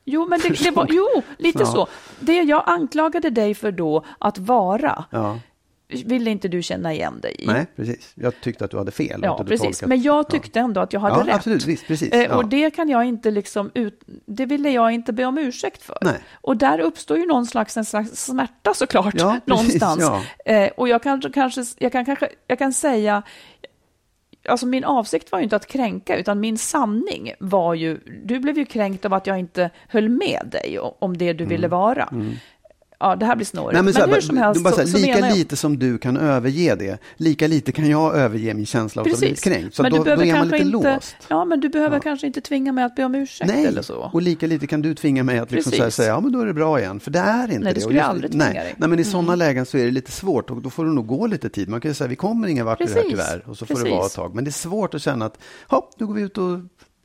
Jo, 0.05 0.27
men 0.29 0.39
det, 0.39 0.63
det 0.63 0.71
var, 0.71 0.87
jo, 0.89 1.23
lite 1.37 1.59
Ja. 1.59 1.65
så. 1.65 1.87
Det 2.19 2.41
jag 2.41 2.63
anklagade 2.65 3.29
dig 3.29 3.55
för 3.55 3.71
då, 3.71 4.05
att 4.19 4.37
vara, 4.37 5.05
Ja, 5.11 5.39
ville 6.05 6.31
inte 6.31 6.47
du 6.47 6.61
känna 6.61 6.93
igen 6.93 7.19
dig 7.21 7.35
i. 7.39 7.47
nej, 7.47 7.65
precis. 7.75 8.11
Jag 8.15 8.41
tyckte 8.41 8.65
att 8.65 8.71
du 8.71 8.77
hade 8.77 8.91
fel. 8.91 9.19
Ja, 9.23 9.43
precis. 9.47 9.79
tolkat- 9.79 9.89
Men 9.89 10.01
jag 10.01 10.17
ja. 10.19 10.23
tyckte 10.23 10.59
ändå 10.59 10.81
att 10.81 10.93
jag 10.93 10.99
hade 10.99 11.15
Ja, 11.19 11.27
rätt. 11.27 11.35
absolut, 11.35 11.65
visst, 11.65 11.87
precis. 11.87 12.11
Eh, 12.13 12.21
Ja. 12.23 12.35
Och 12.35 12.45
det 12.45 12.71
kan 12.71 12.89
jag 12.89 13.05
inte 13.05 13.31
liksom 13.31 13.71
ut... 13.73 14.01
Det 14.25 14.45
ville 14.45 14.69
jag 14.69 14.91
inte 14.91 15.13
be 15.13 15.25
om 15.25 15.37
ursäkt 15.37 15.83
för. 15.83 15.97
Nej. 16.01 16.19
Och 16.41 16.57
där 16.57 16.79
uppstår 16.79 17.17
ju 17.17 17.25
någon 17.25 17.45
slags, 17.45 17.77
en 17.77 17.85
slags 17.85 18.25
smärta 18.25 18.73
såklart, 18.73 19.13
Ja, 19.17 19.39
precis, 19.45 19.81
någonstans. 19.81 20.23
ja. 20.45 20.53
Eh, 20.53 20.69
och 20.77 20.87
jag 20.89 21.03
kan 21.03 21.21
kanske, 21.21 21.63
jag 21.77 21.91
kan 21.91 22.05
kanske, 22.05 22.29
jag 22.47 22.59
kan 22.59 22.73
säga, 22.73 23.23
alltså 24.49 24.65
min 24.65 24.83
avsikt 24.83 25.31
var 25.31 25.39
ju 25.39 25.43
inte 25.43 25.55
att 25.55 25.67
kränka, 25.67 26.17
utan 26.17 26.39
min 26.39 26.57
sanning 26.57 27.31
var 27.39 27.73
ju, 27.73 27.99
du 28.25 28.39
blev 28.39 28.57
ju 28.57 28.65
kränkt 28.65 29.05
av 29.05 29.13
att 29.13 29.27
jag 29.27 29.39
inte 29.39 29.69
höll 29.89 30.09
med 30.09 30.47
dig 30.51 30.79
om 30.79 31.17
det 31.17 31.33
du 31.33 31.43
Mm. 31.43 31.49
ville 31.55 31.67
vara. 31.67 32.09
Ja, 32.99 33.15
det 33.15 33.25
här 33.25 33.35
blir 33.35 33.45
snårigt. 33.45 33.73
Nej, 33.73 33.83
men 33.83 33.93
så 33.93 33.99
här, 33.99 34.07
hur 34.07 34.21
som 34.21 34.37
helst 34.37 34.63
bara 34.63 34.73
så 34.73 34.79
här, 34.79 34.87
så, 34.87 34.97
lika 34.97 35.19
jag... 35.19 35.37
lite 35.37 35.55
som 35.55 35.79
du 35.79 35.97
kan 35.97 36.17
överge 36.17 36.75
det, 36.75 36.97
lika 37.17 37.47
lite 37.47 37.71
kan 37.71 37.89
jag 37.89 38.15
överge 38.15 38.53
min 38.53 38.65
känsla 38.65 39.01
av 39.01 39.07
att 39.07 39.19
blivit 39.19 39.43
kränkt. 39.43 39.75
Så 39.75 39.81
men 39.81 39.91
då, 39.91 39.97
du 39.97 40.03
behöver 40.03 40.25
då 40.25 40.31
är 40.31 40.37
man 40.37 40.47
lite 40.47 40.57
inte, 40.63 40.93
låst. 40.95 41.15
Ja, 41.27 41.45
men 41.45 41.59
du 41.59 41.69
behöver 41.69 41.95
Ja. 41.95 42.01
kanske 42.01 42.27
inte 42.27 42.41
tvinga 42.41 42.71
mig 42.71 42.83
att 42.83 42.95
be 42.95 43.03
om 43.03 43.15
ursäkt 43.15 43.47
Nej, 43.53 43.65
eller 43.65 43.81
så. 43.81 44.09
och 44.13 44.21
lika 44.21 44.47
lite 44.47 44.67
kan 44.67 44.81
du 44.81 44.95
tvinga 44.95 45.23
mig 45.23 45.39
att 45.39 45.51
liksom 45.51 45.73
här 45.79 45.89
säga, 45.89 46.09
ja 46.09 46.19
men 46.19 46.31
då 46.31 46.39
är 46.39 46.45
det 46.45 46.53
bra 46.53 46.79
igen, 46.79 46.99
för 46.99 47.11
det 47.11 47.19
är 47.19 47.43
inte 47.43 47.59
Nej, 47.59 47.73
det 47.73 47.77
Och 47.77 47.81
skulle 47.81 47.97
jag 47.99 48.07
aldrig 48.07 48.31
tvinga 48.31 48.43
nej. 48.45 48.53
dig. 48.53 48.61
Mm. 48.63 48.75
Nej, 48.77 48.89
men 48.89 48.99
i 48.99 49.03
sådana 49.03 49.35
lägen 49.35 49.65
så 49.65 49.77
är 49.77 49.85
det 49.85 49.91
lite 49.91 50.11
svårt 50.11 50.49
och 50.49 50.61
då 50.61 50.69
får 50.69 50.85
det 50.85 50.91
nog 50.91 51.07
gå 51.07 51.27
lite 51.27 51.49
tid. 51.49 51.69
Man 51.69 51.81
kan 51.81 51.91
ju 51.91 51.95
säga, 51.95 52.07
vi 52.07 52.15
kommer 52.15 52.47
ingen 52.47 52.65
vart 52.65 52.81
i 52.81 52.83
det 52.85 52.93
här 52.93 53.03
tyvärr, 53.09 53.43
och 53.49 53.57
så 53.57 53.65
får 53.65 53.83
det 53.83 53.89
vara 53.89 54.05
ett 54.05 54.13
tag. 54.13 54.35
Men 54.35 54.43
det 54.43 54.49
är 54.49 54.51
svårt 54.51 54.93
att 54.93 55.01
känna 55.01 55.25
att, 55.25 55.37
hopp, 55.67 55.93
nu 55.99 56.05
går 56.05 56.13
vi 56.13 56.21
ut 56.21 56.37
och 56.37 56.59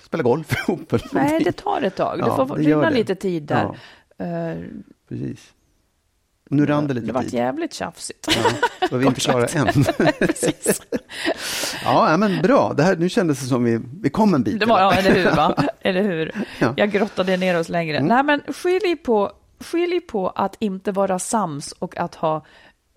spelar 0.04 0.24
golf 0.24 0.54
ihop. 0.68 0.92
Nej, 1.12 1.44
det 1.44 1.52
tar 1.52 1.82
ett 1.82 1.96
tag. 1.96 2.18
Ja, 2.20 2.24
det 2.40 2.48
får 2.48 2.56
det 2.56 2.62
rinna 2.62 2.90
det. 2.90 2.96
lite 2.96 3.14
tid 3.14 3.42
där. 3.42 3.64
Eh, 4.18 4.58
Precis. 5.08 5.52
Och 6.52 6.56
nu 6.58 6.66
rann 6.66 6.86
det 6.86 6.94
lite 6.94 7.06
det 7.06 7.12
var 7.12 7.22
tid. 7.22 7.34
jävligt 7.34 7.74
tjafsigt. 7.74 8.26
Ja, 8.80 8.88
och 8.90 9.02
vi 9.02 9.06
inte 9.06 9.20
klara 9.30 9.46
än. 9.46 9.66
Ja, 11.84 12.10
ja, 12.10 12.16
men 12.16 12.42
bra. 12.42 12.72
Det 12.76 12.82
här, 12.82 12.96
nu 12.96 13.08
kändes 13.08 13.40
det 13.40 13.46
som 13.46 13.64
vi, 13.64 13.80
vi 14.02 14.10
kom 14.10 14.34
en 14.34 14.42
bit. 14.42 14.60
Det 14.60 14.66
var, 14.66 14.80
ja, 14.80 14.94
eller 14.94 15.10
hur? 15.14 15.30
Va? 15.36 15.54
Eller 15.80 16.02
hur? 16.02 16.32
Ja. 16.58 16.66
Mm. 16.66 16.74
Jag 16.78 16.90
grottade 16.90 17.36
ner 17.36 17.58
oss 17.60 17.68
längre. 17.68 18.00
Nej, 18.02 18.22
men 18.22 18.40
skilj 18.48 18.96
på, 18.96 19.32
skilj 19.60 20.00
på 20.00 20.28
att 20.28 20.56
inte 20.58 20.92
vara 20.92 21.18
sams 21.18 21.72
och 21.72 21.96
att 21.96 22.14
ha 22.14 22.36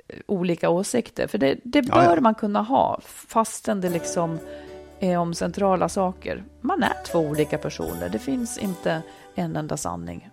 eh, 0.08 0.20
olika 0.28 0.70
åsikter. 0.70 1.28
För 1.28 1.38
det, 1.38 1.56
det 1.64 1.80
Ja, 1.88 1.94
bör 1.96 2.16
ja. 2.16 2.22
man 2.22 2.36
kunna 2.36 2.62
ha, 2.62 3.00
fastän 3.06 3.82
det 3.82 3.90
liksom 3.90 4.40
är 5.00 5.18
om 5.18 5.34
centrala 5.34 5.90
saker. 5.90 6.44
Man 6.62 6.84
är 6.84 6.94
två 7.08 7.20
olika 7.20 7.58
personer. 7.58 8.10
Det 8.10 8.20
finns 8.20 8.58
inte 8.58 9.02
en 9.36 9.56
enda 9.56 9.78
sanning. 9.78 10.30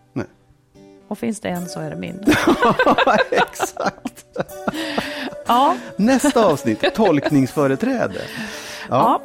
Och 1.13 1.19
finns 1.19 1.41
det 1.41 1.49
en 1.49 1.69
så 1.69 1.81
är 1.81 1.91
det 1.91 1.97
min. 1.97 2.25
Exakt. 3.31 4.25
Ja, 5.47 5.75
Nästa 5.97 6.47
avsnitt, 6.47 6.85
tolkningsföreträde. 6.95 8.21
ja, 8.89 9.21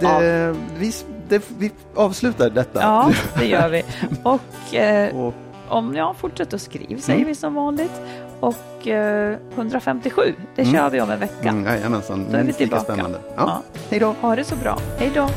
Det, 0.00 0.54
vi, 0.78 0.92
det, 1.28 1.42
vi 1.58 1.70
avslutar 1.94 2.50
detta. 2.50 2.80
ja, 2.80 3.10
det 3.38 3.46
gör 3.46 3.68
vi. 3.68 3.84
Och 4.22 4.74
eh, 4.74 5.16
Och, 5.16 5.34
om 5.68 5.94
jag 5.96 6.16
fortsätter 6.16 6.56
att 6.56 6.62
skriva 6.62 7.00
säger 7.00 7.16
Mm. 7.18 7.28
vi 7.28 7.34
som 7.34 7.54
vanligt. 7.54 8.00
Och 8.40 8.88
eh, 8.88 9.36
157, 9.54 10.34
det 10.54 10.64
kör 10.64 10.90
vi 10.90 11.00
om 11.00 11.10
en 11.10 11.20
vecka. 11.20 11.48
mm, 11.48 11.64
jajamensan, 11.64 12.26
Då 12.30 12.36
är 12.36 12.42
vi 12.42 12.52
tillbaka. 12.52 12.82
spännande. 12.84 13.18
Ja. 13.24 13.32
Ja. 13.36 13.62
Hej 13.90 14.00
då. 14.00 14.14
Ha 14.20 14.36
det 14.36 14.44
så 14.44 14.56
bra. 14.56 14.78
Hej 14.98 15.10
då. 15.14 15.28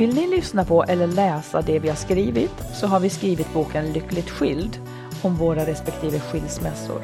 Vill 0.00 0.14
ni 0.14 0.26
lyssna 0.26 0.64
på 0.64 0.84
eller 0.84 1.06
läsa 1.06 1.62
det 1.62 1.78
vi 1.78 1.88
har 1.88 1.96
skrivit 1.96 2.52
så 2.74 2.86
har 2.86 3.00
vi 3.00 3.10
skrivit 3.10 3.52
boken 3.54 3.92
Lyckligt 3.92 4.30
skild 4.30 4.80
om 5.22 5.36
våra 5.36 5.66
respektive 5.66 6.20
skilsmässor. 6.20 7.02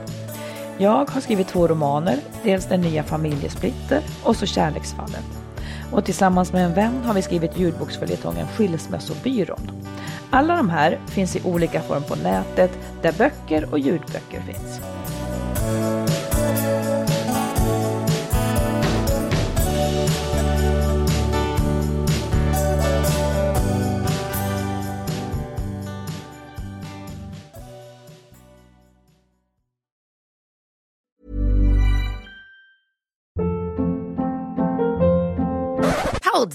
Jag 0.79 1.11
har 1.11 1.21
skrivit 1.21 1.49
två 1.49 1.67
romaner, 1.69 2.19
dels 2.43 2.67
Den 2.67 2.81
nya 2.81 3.03
familjesplitter 3.03 4.03
och 4.23 4.37
så 4.37 4.47
Kärleksfallet. 4.47 5.25
Och 5.93 6.05
tillsammans 6.05 6.53
med 6.53 6.65
en 6.65 6.75
vän 6.75 7.03
har 7.05 7.15
vi 7.15 7.23
skrivit 7.23 7.59
ljudboksföljetongen 7.59 8.47
Skilsmässobyrån. 8.47 9.71
Alla 10.31 10.57
de 10.57 10.71
här 10.71 10.99
finns 11.07 11.37
i 11.37 11.43
olika 11.45 11.81
form 11.81 12.03
på 12.03 12.15
nätet 12.15 12.71
där 13.03 13.13
böcker 13.13 13.73
och 13.73 13.79
ljudböcker 13.79 14.41
finns. 14.41 14.81